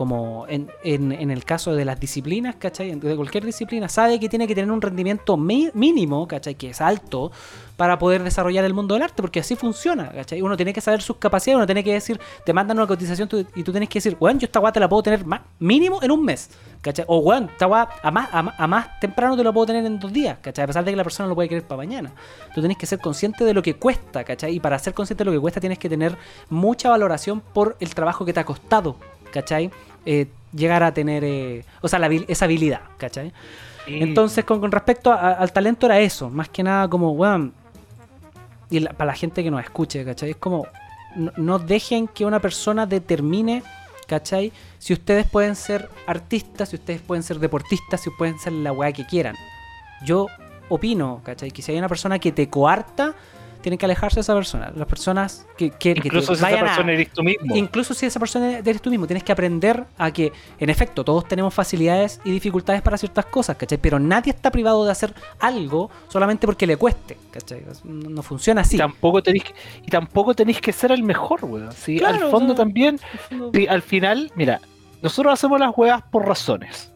como 0.00 0.46
en, 0.48 0.70
en- 0.82 1.30
el 1.30 1.44
caso 1.44 1.74
de 1.74 1.84
las 1.84 2.00
disciplinas, 2.00 2.54
¿cachai? 2.56 2.94
De 2.94 3.16
cualquier 3.16 3.44
disciplina, 3.44 3.86
sabe 3.86 4.18
que 4.18 4.30
tiene 4.30 4.46
que 4.48 4.54
tener 4.54 4.70
un 4.70 4.80
rendimiento 4.80 5.36
mi- 5.36 5.68
mínimo, 5.74 6.26
¿cachai? 6.26 6.54
Que 6.54 6.70
es 6.70 6.80
alto 6.80 7.30
para 7.76 7.98
poder 7.98 8.22
desarrollar 8.22 8.64
el 8.64 8.72
mundo 8.72 8.94
del 8.94 9.02
arte, 9.02 9.20
porque 9.20 9.40
así 9.40 9.56
funciona, 9.56 10.10
¿cachai? 10.10 10.40
Uno 10.40 10.56
tiene 10.56 10.72
que 10.72 10.80
saber 10.80 11.02
sus 11.02 11.16
capacidades, 11.16 11.56
uno 11.58 11.66
tiene 11.66 11.84
que 11.84 11.92
decir, 11.92 12.18
te 12.46 12.54
mandan 12.54 12.78
una 12.78 12.86
cotización 12.86 13.28
y 13.54 13.62
tú 13.62 13.72
tienes 13.72 13.90
que 13.90 13.98
decir, 13.98 14.16
weón, 14.18 14.38
yo 14.38 14.46
esta 14.46 14.58
weá 14.58 14.72
te 14.72 14.80
la 14.80 14.88
puedo 14.88 15.02
tener 15.02 15.26
más, 15.26 15.42
mínimo 15.58 16.02
en 16.02 16.10
un 16.12 16.24
mes, 16.24 16.48
¿cachai? 16.80 17.04
O 17.06 17.18
weón, 17.18 17.50
esta 17.50 17.66
weá 17.66 17.86
a 18.02 18.10
más, 18.10 18.30
a, 18.32 18.42
más, 18.42 18.54
a 18.58 18.66
más 18.66 19.00
temprano 19.00 19.36
te 19.36 19.44
lo 19.44 19.52
puedo 19.52 19.66
tener 19.66 19.84
en 19.84 19.98
dos 19.98 20.10
días, 20.10 20.38
¿cachai? 20.40 20.64
A 20.64 20.66
pesar 20.66 20.82
de 20.82 20.92
que 20.92 20.96
la 20.96 21.04
persona 21.04 21.28
lo 21.28 21.34
puede 21.34 21.50
querer 21.50 21.64
para 21.64 21.76
mañana. 21.76 22.10
Tú 22.54 22.62
tienes 22.62 22.78
que 22.78 22.86
ser 22.86 23.00
consciente 23.00 23.44
de 23.44 23.52
lo 23.52 23.60
que 23.62 23.74
cuesta, 23.74 24.24
¿cachai? 24.24 24.54
Y 24.56 24.60
para 24.60 24.78
ser 24.78 24.94
consciente 24.94 25.24
de 25.24 25.30
lo 25.30 25.36
que 25.36 25.40
cuesta 25.40 25.60
tienes 25.60 25.78
que 25.78 25.90
tener 25.90 26.16
mucha 26.48 26.88
valoración 26.88 27.40
por 27.52 27.76
el 27.80 27.94
trabajo 27.94 28.24
que 28.24 28.32
te 28.32 28.40
ha 28.40 28.44
costado, 28.46 28.96
¿cachai? 29.30 29.70
Eh, 30.06 30.26
llegar 30.54 30.82
a 30.82 30.92
tener, 30.92 31.22
eh, 31.24 31.64
o 31.80 31.88
sea, 31.88 31.98
la 31.98 32.08
esa 32.08 32.44
habilidad, 32.46 32.80
¿cachai? 32.98 33.32
Entonces, 33.86 34.44
con, 34.44 34.60
con 34.60 34.70
respecto 34.72 35.12
a- 35.12 35.32
al 35.32 35.52
talento 35.52 35.86
era 35.86 35.98
eso, 36.00 36.28
más 36.30 36.48
que 36.48 36.62
nada 36.62 36.88
como, 36.88 37.12
weón, 37.12 37.52
y 38.68 38.80
la- 38.80 38.92
para 38.92 39.12
la 39.12 39.14
gente 39.16 39.42
que 39.42 39.50
nos 39.50 39.62
escuche, 39.62 40.04
¿cachai? 40.04 40.30
Es 40.30 40.36
como, 40.36 40.66
no, 41.16 41.32
no 41.36 41.58
dejen 41.58 42.06
que 42.08 42.24
una 42.24 42.40
persona 42.40 42.86
determine, 42.86 43.62
¿cachai? 44.06 44.52
Si 44.78 44.92
ustedes 44.92 45.26
pueden 45.28 45.56
ser 45.56 45.88
artistas, 46.06 46.68
si 46.70 46.76
ustedes 46.76 47.00
pueden 47.00 47.22
ser 47.22 47.38
deportistas, 47.38 48.00
si 48.00 48.10
pueden 48.10 48.38
ser 48.38 48.52
la 48.52 48.72
weá 48.72 48.92
que 48.92 49.06
quieran. 49.06 49.34
Yo 50.04 50.26
opino, 50.68 51.20
¿cachai? 51.24 51.50
Que 51.50 51.62
si 51.62 51.72
hay 51.72 51.78
una 51.78 51.88
persona 51.88 52.18
que 52.18 52.32
te 52.32 52.48
coarta, 52.48 53.14
tienen 53.62 53.78
que 53.78 53.84
alejarse 53.84 54.16
de 54.16 54.20
esa 54.22 54.34
persona. 54.34 54.72
Las 54.74 54.86
personas 54.86 55.46
que, 55.56 55.70
que, 55.70 55.94
que 55.94 56.00
te 56.00 56.08
Incluso 56.08 56.34
si 56.34 56.44
esa 56.44 56.56
a- 56.56 56.60
persona 56.60 56.92
eres 56.92 57.10
tú 57.12 57.22
mismo. 57.22 57.56
Incluso 57.56 57.94
si 57.94 58.06
esa 58.06 58.18
persona 58.20 58.58
eres 58.58 58.80
tú 58.82 58.90
mismo, 58.90 59.06
tienes 59.06 59.22
que 59.24 59.32
aprender 59.32 59.84
a 59.98 60.10
que, 60.10 60.32
en 60.58 60.70
efecto, 60.70 61.04
todos 61.04 61.26
tenemos 61.28 61.52
facilidades 61.54 62.20
y 62.24 62.30
dificultades 62.30 62.82
para 62.82 62.96
ciertas 62.96 63.26
cosas, 63.26 63.56
¿cachai? 63.56 63.78
Pero 63.78 63.98
nadie 63.98 64.32
está 64.32 64.50
privado 64.50 64.84
de 64.84 64.92
hacer 64.92 65.14
algo 65.38 65.90
solamente 66.08 66.46
porque 66.46 66.66
le 66.66 66.76
cueste, 66.76 67.16
¿cachai? 67.30 67.64
No, 67.84 68.10
no 68.10 68.22
funciona 68.22 68.62
así. 68.62 68.76
Y 68.76 68.78
tampoco 68.78 69.22
tenéis 69.22 69.44
que, 69.44 69.54
y 69.86 69.90
tampoco 69.90 70.34
tenéis 70.34 70.60
que 70.60 70.72
ser 70.72 70.92
el 70.92 71.02
mejor, 71.02 71.44
weón. 71.44 71.72
Sí, 71.72 71.98
Claro, 71.98 72.24
al 72.26 72.30
fondo 72.30 72.54
también, 72.54 72.98
sí, 73.52 73.66
al 73.66 73.82
final, 73.82 74.30
mira, 74.34 74.60
nosotros 75.02 75.32
hacemos 75.34 75.58
las 75.60 75.72
weas 75.76 76.02
por 76.10 76.26
razones. 76.26 76.92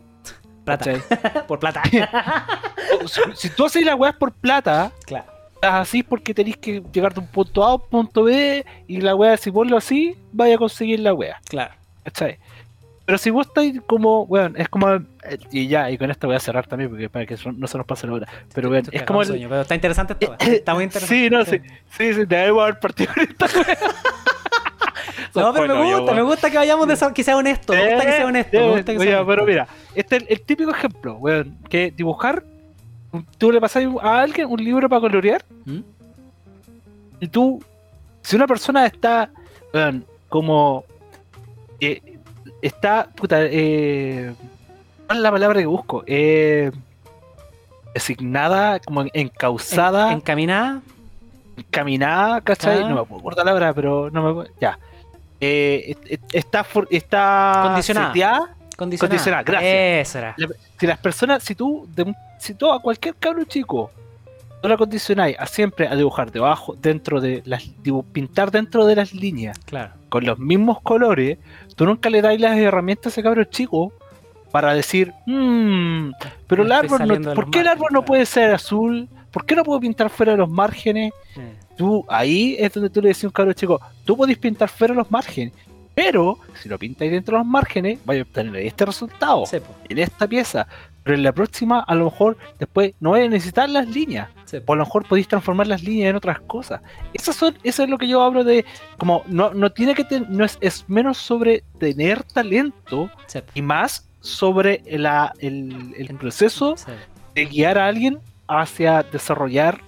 Plata. 0.65 0.93
Por 1.47 1.59
plata. 1.59 1.83
Si, 3.07 3.21
si 3.35 3.51
tú 3.51 3.65
haces 3.67 3.85
las 3.85 3.97
weas 3.99 4.15
por 4.17 4.33
plata, 4.33 4.91
claro. 5.05 5.27
Estás 5.65 5.81
así 5.89 6.03
porque 6.03 6.35
tenéis 6.35 6.57
que 6.59 6.83
llegar 6.93 7.15
de 7.15 7.21
un 7.21 7.27
punto 7.27 7.65
A 7.65 7.71
a 7.71 7.75
un 7.77 7.81
punto 7.89 8.25
B 8.25 8.65
y 8.87 9.01
la 9.01 9.15
wea, 9.15 9.37
si 9.37 9.51
ponlo 9.51 9.77
así, 9.77 10.15
vaya 10.33 10.57
a 10.57 10.59
conseguir 10.59 11.01
la 11.01 11.15
wea. 11.15 11.41
Claro. 11.49 11.75
¿Cachai? 12.05 12.39
Pero 13.07 13.19
si 13.19 13.29
vos 13.31 13.47
estáis 13.47 13.81
como, 13.87 14.23
weón, 14.23 14.55
es 14.57 14.69
como. 14.69 14.91
eh, 14.91 15.03
Y 15.51 15.67
ya, 15.69 15.91
y 15.91 15.99
con 15.99 16.11
esto 16.11 16.27
voy 16.27 16.37
a 16.37 16.41
cerrar 16.41 16.67
también 16.67 16.89
porque 16.91 17.11
para 17.11 17.27
que 17.27 17.37
no 17.57 17.67
se 17.67 17.77
nos 17.79 17.87
pase 17.87 18.07
la 18.07 18.15
hora. 18.15 18.29
Pero 18.55 18.71
weón, 18.71 18.85
es 18.93 19.03
como. 19.03 19.19
cagado 19.21 19.21
de 19.21 19.23
el- 19.23 19.27
sueño, 19.29 19.49
pero 19.51 19.61
está 19.63 19.75
interesante 19.75 20.17
esto. 20.19 20.37
Está 20.41 20.75
muy 20.75 20.85
interesante. 20.85 21.15
Sí, 21.15 21.31
no, 21.31 21.45
sí, 21.45 21.59
sí, 21.91 22.15
sí, 22.15 22.25
debemos 22.27 22.63
haber 22.63 22.79
partido 22.79 23.11
en 23.17 23.23
esta 23.31 23.47
wea. 23.47 23.79
No, 25.35 25.53
pero 25.53 25.75
me 25.75 25.85
gusta, 25.97 26.13
yo, 26.13 26.15
me 26.15 26.23
gusta 26.23 26.49
que 26.51 26.57
vayamos 26.59 26.87
de 26.87 27.13
que 27.13 27.25
sea 27.25 27.37
honesto. 27.37 27.73
Me 27.73 27.91
gusta 27.91 28.07
que 28.07 28.13
sea 28.13 28.27
honesto. 28.27 28.57
Me 28.57 28.71
gusta 28.71 28.93
que 28.93 28.99
sea 29.01 29.21
Oye, 29.21 29.27
pero 29.27 29.45
mira, 29.45 29.67
este 29.97 30.17
es 30.17 30.23
el, 30.23 30.29
el 30.31 30.41
típico 30.43 30.71
ejemplo, 30.71 31.17
weón, 31.17 31.59
que 31.69 31.91
dibujar, 31.91 32.45
tú 33.39 33.53
le 33.53 33.61
pasas 33.61 33.85
a 34.03 34.21
alguien 34.21 34.47
un 34.51 34.63
libro 34.63 34.89
para 34.89 35.01
colorear 35.01 35.45
¿Mm? 35.65 35.81
y 37.21 37.29
tú, 37.29 37.63
si 38.23 38.37
una 38.37 38.47
persona 38.47 38.87
está, 38.87 39.31
como, 40.29 40.85
eh, 41.81 42.01
está, 42.63 43.09
puta, 43.15 43.39
eh, 43.43 44.35
¿cuál 45.07 45.19
es 45.19 45.23
la 45.23 45.31
palabra 45.31 45.61
que 45.61 45.67
busco? 45.67 46.03
Eh, 46.07 46.71
designada, 47.95 48.81
como 48.81 49.05
encausada, 49.13 50.11
En- 50.11 50.19
encaminada. 50.19 50.83
encaminada, 51.57 52.41
¿cachai? 52.41 52.83
Ah. 52.83 52.89
No 52.89 52.95
me 52.95 53.01
acordar 53.19 53.47
la 53.47 53.53
palabra, 53.53 53.75
pero 53.75 54.11
no 54.11 54.23
me 54.23 54.31
acuerdo- 54.31 54.53
ya. 54.61 54.79
Eh, 55.41 55.85
est- 55.89 56.07
est- 56.13 56.35
está, 56.35 56.67
está 56.91 57.61
Condicionada. 57.67 58.07
seteada. 58.09 58.39
Condicionada. 58.77 59.09
Condicionada, 59.11 59.43
gracias. 59.45 60.09
Eso 60.09 60.19
era. 60.19 60.35
La- 60.37 60.49
si 60.79 60.87
las 60.87 60.99
personas, 60.99 61.43
si 61.45 61.55
tú, 61.55 61.87
de 61.95 62.03
un- 62.05 62.17
si 62.45 62.55
tú 62.55 62.71
a 62.71 62.81
cualquier 62.81 63.15
cabro 63.17 63.45
chico, 63.45 63.91
tú 64.63 64.69
la 64.69 64.77
condicionáis 64.77 65.37
a 65.39 65.47
siempre 65.47 65.89
a 65.89 65.97
dibujar 65.97 66.31
debajo, 66.31 66.75
dentro 66.81 67.21
de 67.21 67.43
las, 67.45 67.65
pintar 68.13 68.51
dentro 68.51 68.87
de 68.87 68.97
las 68.97 69.13
líneas, 69.15 69.59
Claro. 69.61 69.93
con 70.09 70.25
los 70.25 70.39
mismos 70.39 70.81
colores, 70.83 71.39
tú 71.77 71.85
nunca 71.87 72.11
le 72.11 72.23
das 72.23 72.39
las 72.41 72.57
herramientas 72.59 73.07
a 73.07 73.09
ese 73.11 73.23
cabro 73.23 73.45
chico 73.45 73.93
para 74.53 74.73
decir, 74.75 75.13
"Mm, 75.27 76.13
pero 76.47 76.63
el 76.63 76.73
árbol 76.73 77.07
no, 77.23 77.35
¿por 77.35 77.51
qué 77.51 77.61
el 77.61 77.69
árbol 77.69 77.89
no 77.93 78.05
puede 78.05 78.25
ser 78.27 78.55
azul? 78.55 79.09
¿Por 79.33 79.45
qué 79.45 79.57
no 79.57 79.65
puedo 79.65 79.81
pintar 79.81 80.11
fuera 80.11 80.33
de 80.33 80.39
los 80.39 80.49
márgenes? 80.49 81.13
Tú, 81.77 82.05
ahí 82.09 82.55
es 82.59 82.73
donde 82.73 82.89
tú 82.89 83.03
le 83.03 83.09
decís 83.09 83.25
a 83.25 83.27
un 83.29 83.33
cabro 83.33 83.53
chico, 83.53 83.81
tú 84.05 84.17
podés 84.17 84.39
pintar 84.39 84.69
fuera 84.69 84.93
de 84.95 84.99
los 84.99 85.11
márgenes, 85.11 85.53
pero 85.95 86.39
si 86.63 86.69
lo 86.69 86.79
pintáis 86.79 87.11
dentro 87.11 87.37
de 87.37 87.43
los 87.43 87.47
márgenes, 87.51 87.99
vais 88.05 88.21
a 88.21 88.23
obtener 88.23 88.55
este 88.57 88.85
resultado 88.87 89.45
sí, 89.47 89.57
en 89.89 89.99
esta 89.99 90.29
pieza. 90.29 90.69
Pero 91.05 91.17
en 91.17 91.23
la 91.23 91.33
próxima, 91.33 91.81
a 91.81 91.95
lo 91.95 92.07
mejor 92.07 92.37
después 92.59 92.95
no 92.99 93.11
vais 93.11 93.27
a 93.27 93.29
necesitar 93.31 93.69
las 93.69 93.87
líneas. 93.89 94.29
sí, 94.47 94.57
O 94.67 94.73
a 94.73 94.77
lo 94.77 94.85
mejor 94.85 95.07
podéis 95.07 95.29
transformar 95.29 95.67
las 95.67 95.83
líneas 95.83 96.11
en 96.11 96.17
otras 96.17 96.41
cosas. 96.41 96.81
Esas 97.13 97.37
son, 97.37 97.57
eso 97.63 97.83
es 97.85 97.89
lo 97.91 97.99
que 97.99 98.09
yo 98.09 98.23
hablo 98.23 98.43
de. 98.43 98.65
Como 98.97 99.23
no, 99.27 99.53
no 99.55 99.71
tiene 99.71 99.95
que 99.95 100.05
ten- 100.05 100.27
no 100.31 100.45
es, 100.45 100.57
es 100.63 100.85
menos 100.89 101.19
sobre 101.19 101.63
tener 101.79 102.23
talento 102.25 103.11
sí, 103.27 103.41
y 103.55 103.61
más 103.63 104.09
sobre 104.21 104.83
la, 104.87 105.33
el, 105.39 105.95
el 105.99 106.09
proceso 106.17 106.75
sí. 106.79 106.91
de 107.35 107.45
guiar 107.45 107.77
a 107.79 107.87
alguien 107.87 108.19
hacia 108.49 109.03
desarrollar 109.03 109.83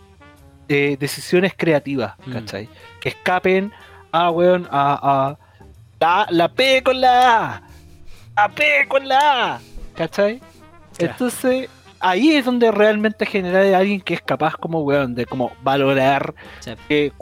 eh, 0.68 0.96
decisiones 1.00 1.54
creativas, 1.56 2.14
Mm. 2.26 2.32
¿cachai? 2.32 2.68
Que 3.00 3.08
escapen 3.10 3.72
a, 4.12 4.30
weón, 4.30 4.68
a, 4.70 4.98
a 5.30 5.38
la, 6.00 6.26
la 6.30 6.48
P 6.48 6.82
con 6.82 7.00
la 7.00 7.54
A, 7.54 7.62
la 8.36 8.48
P 8.50 8.86
con 8.88 9.08
la 9.08 9.54
A, 9.54 9.60
¿cachai? 9.94 10.40
Entonces, 11.04 11.68
ahí 12.00 12.32
es 12.36 12.44
donde 12.44 12.70
realmente 12.70 13.26
genera 13.26 13.60
a 13.76 13.80
alguien 13.80 14.00
que 14.00 14.14
es 14.14 14.22
capaz 14.22 14.56
como, 14.56 14.80
weón, 14.80 15.14
de 15.14 15.26
como 15.26 15.52
valorar, 15.62 16.34
Sí. 16.60 16.72
eh, 16.88 17.12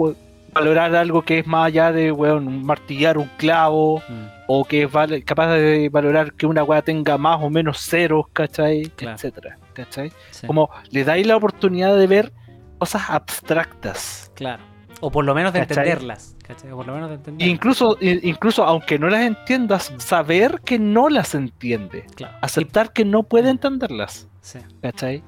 valorar 0.53 0.95
algo 0.95 1.23
que 1.23 1.41
es 1.41 1.47
más 1.47 1.67
allá 1.67 1.91
de, 1.91 2.13
weón, 2.13 2.65
martillar 2.65 3.19
un 3.19 3.29
clavo, 3.39 4.01
Mm, 4.09 4.25
o 4.47 4.65
que 4.65 4.83
es 4.85 4.93
val- 4.93 5.25
capaz 5.25 5.55
de 5.55 5.89
valorar 5.89 6.33
que 6.35 6.47
una 6.47 6.63
weá 6.63 6.81
tenga 6.83 7.19
más 7.19 7.39
o 7.43 7.51
menos 7.51 7.79
ceros, 7.81 8.27
¿cachai? 8.33 8.83
Claro. 8.97 9.17
Etcétera, 9.17 9.59
¿cachai? 9.73 10.13
sí, 10.31 10.47
Como 10.47 10.71
le 10.91 11.03
dais 11.05 11.27
la 11.27 11.37
oportunidad 11.37 11.97
de 11.97 12.07
ver 12.07 12.33
cosas 12.79 13.09
abstractas. 13.09 14.31
Claro. 14.35 14.63
O 15.07 15.11
por 15.11 15.25
lo 15.25 15.35
menos 15.35 15.53
de 15.53 15.61
¿Cachai? 15.61 15.85
entenderlas. 15.85 16.37
¿cachai? 16.47 16.71
O 16.73 16.77
por 16.77 16.87
lo 16.87 16.95
menos 16.95 17.09
de 17.11 17.17
entenderlas. 17.17 17.49
incluso, 17.55 17.99
incluso 18.01 18.65
aunque 18.65 18.99
no 18.99 19.09
las 19.09 19.23
entiendas, 19.23 19.91
Mm. 19.93 20.01
saber 20.01 20.61
que 20.65 20.79
no 20.79 21.09
las 21.09 21.35
entiende. 21.35 22.07
Claro. 22.15 22.37
Aceptar 22.41 22.93
que 22.93 23.05
no 23.05 23.23
puede 23.23 23.51
entenderlas. 23.51 24.29
Sí, 24.41 24.59
¿Cachai? 24.83 25.23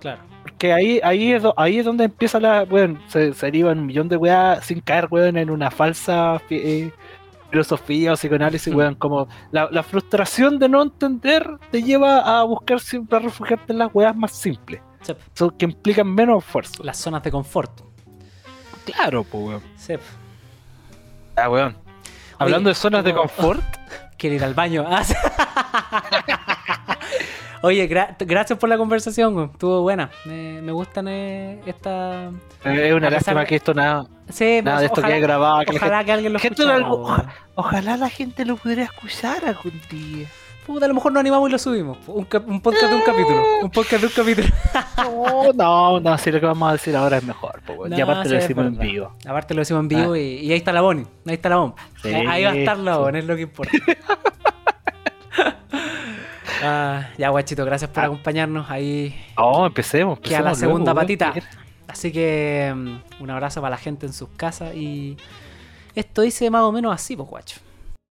claro. 0.00 0.20
Porque 0.42 0.72
ahí, 0.72 1.00
ahí, 1.02 1.32
es, 1.32 1.42
ahí 1.56 1.78
es 1.80 1.84
donde 1.84 2.04
empieza 2.04 2.38
la. 2.38 2.64
Bueno, 2.64 3.00
se, 3.08 3.32
se 3.34 3.46
derivan 3.46 3.80
un 3.80 3.86
millón 3.86 4.08
de 4.08 4.16
weas 4.16 4.64
sin 4.64 4.80
caer, 4.80 5.08
weón, 5.10 5.36
en 5.36 5.50
una 5.50 5.70
falsa 5.72 6.40
eh, 6.50 6.92
filosofía 7.50 8.12
o 8.12 8.16
psicoanálisis, 8.16 8.72
Mm. 8.72 8.76
weón. 8.76 8.94
Como 8.94 9.26
la, 9.50 9.68
la 9.72 9.82
frustración 9.82 10.58
de 10.60 10.68
no 10.68 10.82
entender 10.82 11.44
te 11.72 11.82
lleva 11.82 12.20
a 12.40 12.44
buscar 12.44 12.78
siempre 12.80 13.16
a 13.18 13.20
refugiarte 13.20 13.72
en 13.72 13.78
las 13.80 13.90
weas 13.92 14.14
más 14.16 14.32
simples. 14.32 14.80
Sí, 15.02 15.12
que 15.58 15.64
implican 15.66 16.12
menos 16.12 16.44
esfuerzo. 16.44 16.82
Las 16.82 16.96
zonas 16.96 17.22
de 17.22 17.30
confort. 17.30 17.80
Claro, 18.86 19.24
pues, 19.24 19.44
weón. 19.44 19.62
Sí. 19.76 19.94
Ah, 21.36 21.48
weón. 21.50 21.76
Hablando 22.38 22.68
de 22.70 22.74
zonas 22.74 23.04
de 23.04 23.12
confort, 23.14 23.62
Quiere 24.18 24.36
ir 24.36 24.44
al 24.44 24.54
baño. 24.54 24.84
Ah. 24.88 25.02
Oye, 27.62 27.88
gra- 27.88 28.14
gracias 28.18 28.58
por 28.58 28.68
la 28.68 28.76
conversación, 28.78 29.34
güey. 29.34 29.46
Estuvo 29.46 29.82
buena. 29.82 30.10
Me, 30.24 30.60
me 30.62 30.72
gustan 30.72 31.08
eh, 31.08 31.60
esta. 31.66 32.28
eh, 32.64 32.88
es 32.88 32.94
una 32.94 33.10
lástima 33.10 33.44
que 33.44 33.56
esto 33.56 33.74
nada, 33.74 34.06
Sí, 34.28 34.60
nada 34.62 34.80
de 34.80 34.86
esto 34.86 35.00
ojalá, 35.00 35.14
quede 35.14 35.20
grabado. 35.22 35.60
Que 35.60 35.72
la 35.72 35.76
ojalá 35.78 36.04
que 36.04 36.12
alguien 36.12 36.32
lo 36.32 36.38
gente- 36.38 36.62
gente 36.62 36.82
oja- 36.84 37.24
ojalá 37.54 37.96
la 37.96 38.08
gente 38.08 38.44
lo 38.44 38.56
pudiera 38.56 38.84
escuchar 38.84 39.44
algún 39.44 39.80
día. 39.90 40.28
Puta, 40.66 40.84
a 40.86 40.88
lo 40.88 40.94
mejor 40.94 41.12
nos 41.12 41.20
animamos 41.20 41.48
y 41.48 41.52
lo 41.52 41.58
subimos. 41.58 41.98
Un, 42.08 42.24
podcast 42.24 42.90
de 42.90 42.94
un 42.96 43.02
capítulo. 43.02 43.42
Un 43.62 43.70
podcast 43.70 44.00
de 44.02 44.06
un 44.08 44.12
capítulo. 44.12 44.48
No, 44.96 45.52
no, 45.52 46.00
no, 46.00 46.18
si 46.18 46.32
lo 46.32 46.40
que 46.40 46.46
vamos 46.46 46.68
a 46.68 46.72
decir 46.72 46.96
ahora 46.96 47.18
es 47.18 47.24
mejor. 47.24 47.62
No, 47.88 47.96
y 47.96 48.00
aparte 48.00 48.28
sí, 48.28 48.34
lo 48.34 48.40
decimos 48.40 48.66
en 48.66 48.78
vivo. 48.78 49.12
Aparte 49.26 49.54
lo 49.54 49.60
decimos 49.60 49.82
en 49.82 49.88
vivo 49.88 50.16
y, 50.16 50.20
y 50.20 50.50
ahí 50.50 50.58
está 50.58 50.72
la 50.72 50.80
Bonnie. 50.80 51.06
Ahí 51.26 51.34
está 51.34 51.48
la 51.50 51.56
Bonnie. 51.56 51.74
Sí, 52.02 52.12
ahí 52.12 52.42
va 52.44 52.50
a 52.50 52.56
estar 52.56 52.78
la 52.78 52.94
sí. 52.94 52.98
Bonnie, 53.00 53.18
es 53.20 53.26
lo 53.26 53.36
que 53.36 53.42
importa. 53.42 53.72
Ah, 56.64 57.10
ya, 57.18 57.28
guachito, 57.28 57.64
gracias 57.66 57.90
por 57.90 58.02
Ah. 58.02 58.06
acompañarnos. 58.06 58.68
Ahí 58.70 59.14
No, 59.36 59.66
empecemos. 59.66 60.18
queda 60.20 60.40
la 60.40 60.48
empecemos 60.48 60.58
segunda 60.58 60.94
luego, 60.94 61.00
patita. 61.02 61.34
Así 61.86 62.10
que 62.10 62.72
mm, 62.74 63.22
un 63.22 63.30
abrazo 63.30 63.60
para 63.60 63.72
la 63.72 63.76
gente 63.76 64.06
en 64.06 64.14
sus 64.14 64.30
casas 64.30 64.74
y 64.74 65.16
esto 65.94 66.22
dice 66.22 66.50
más 66.50 66.62
o 66.62 66.72
menos 66.72 66.92
así, 66.94 67.14
pues, 67.14 67.28
guacho. 67.28 67.60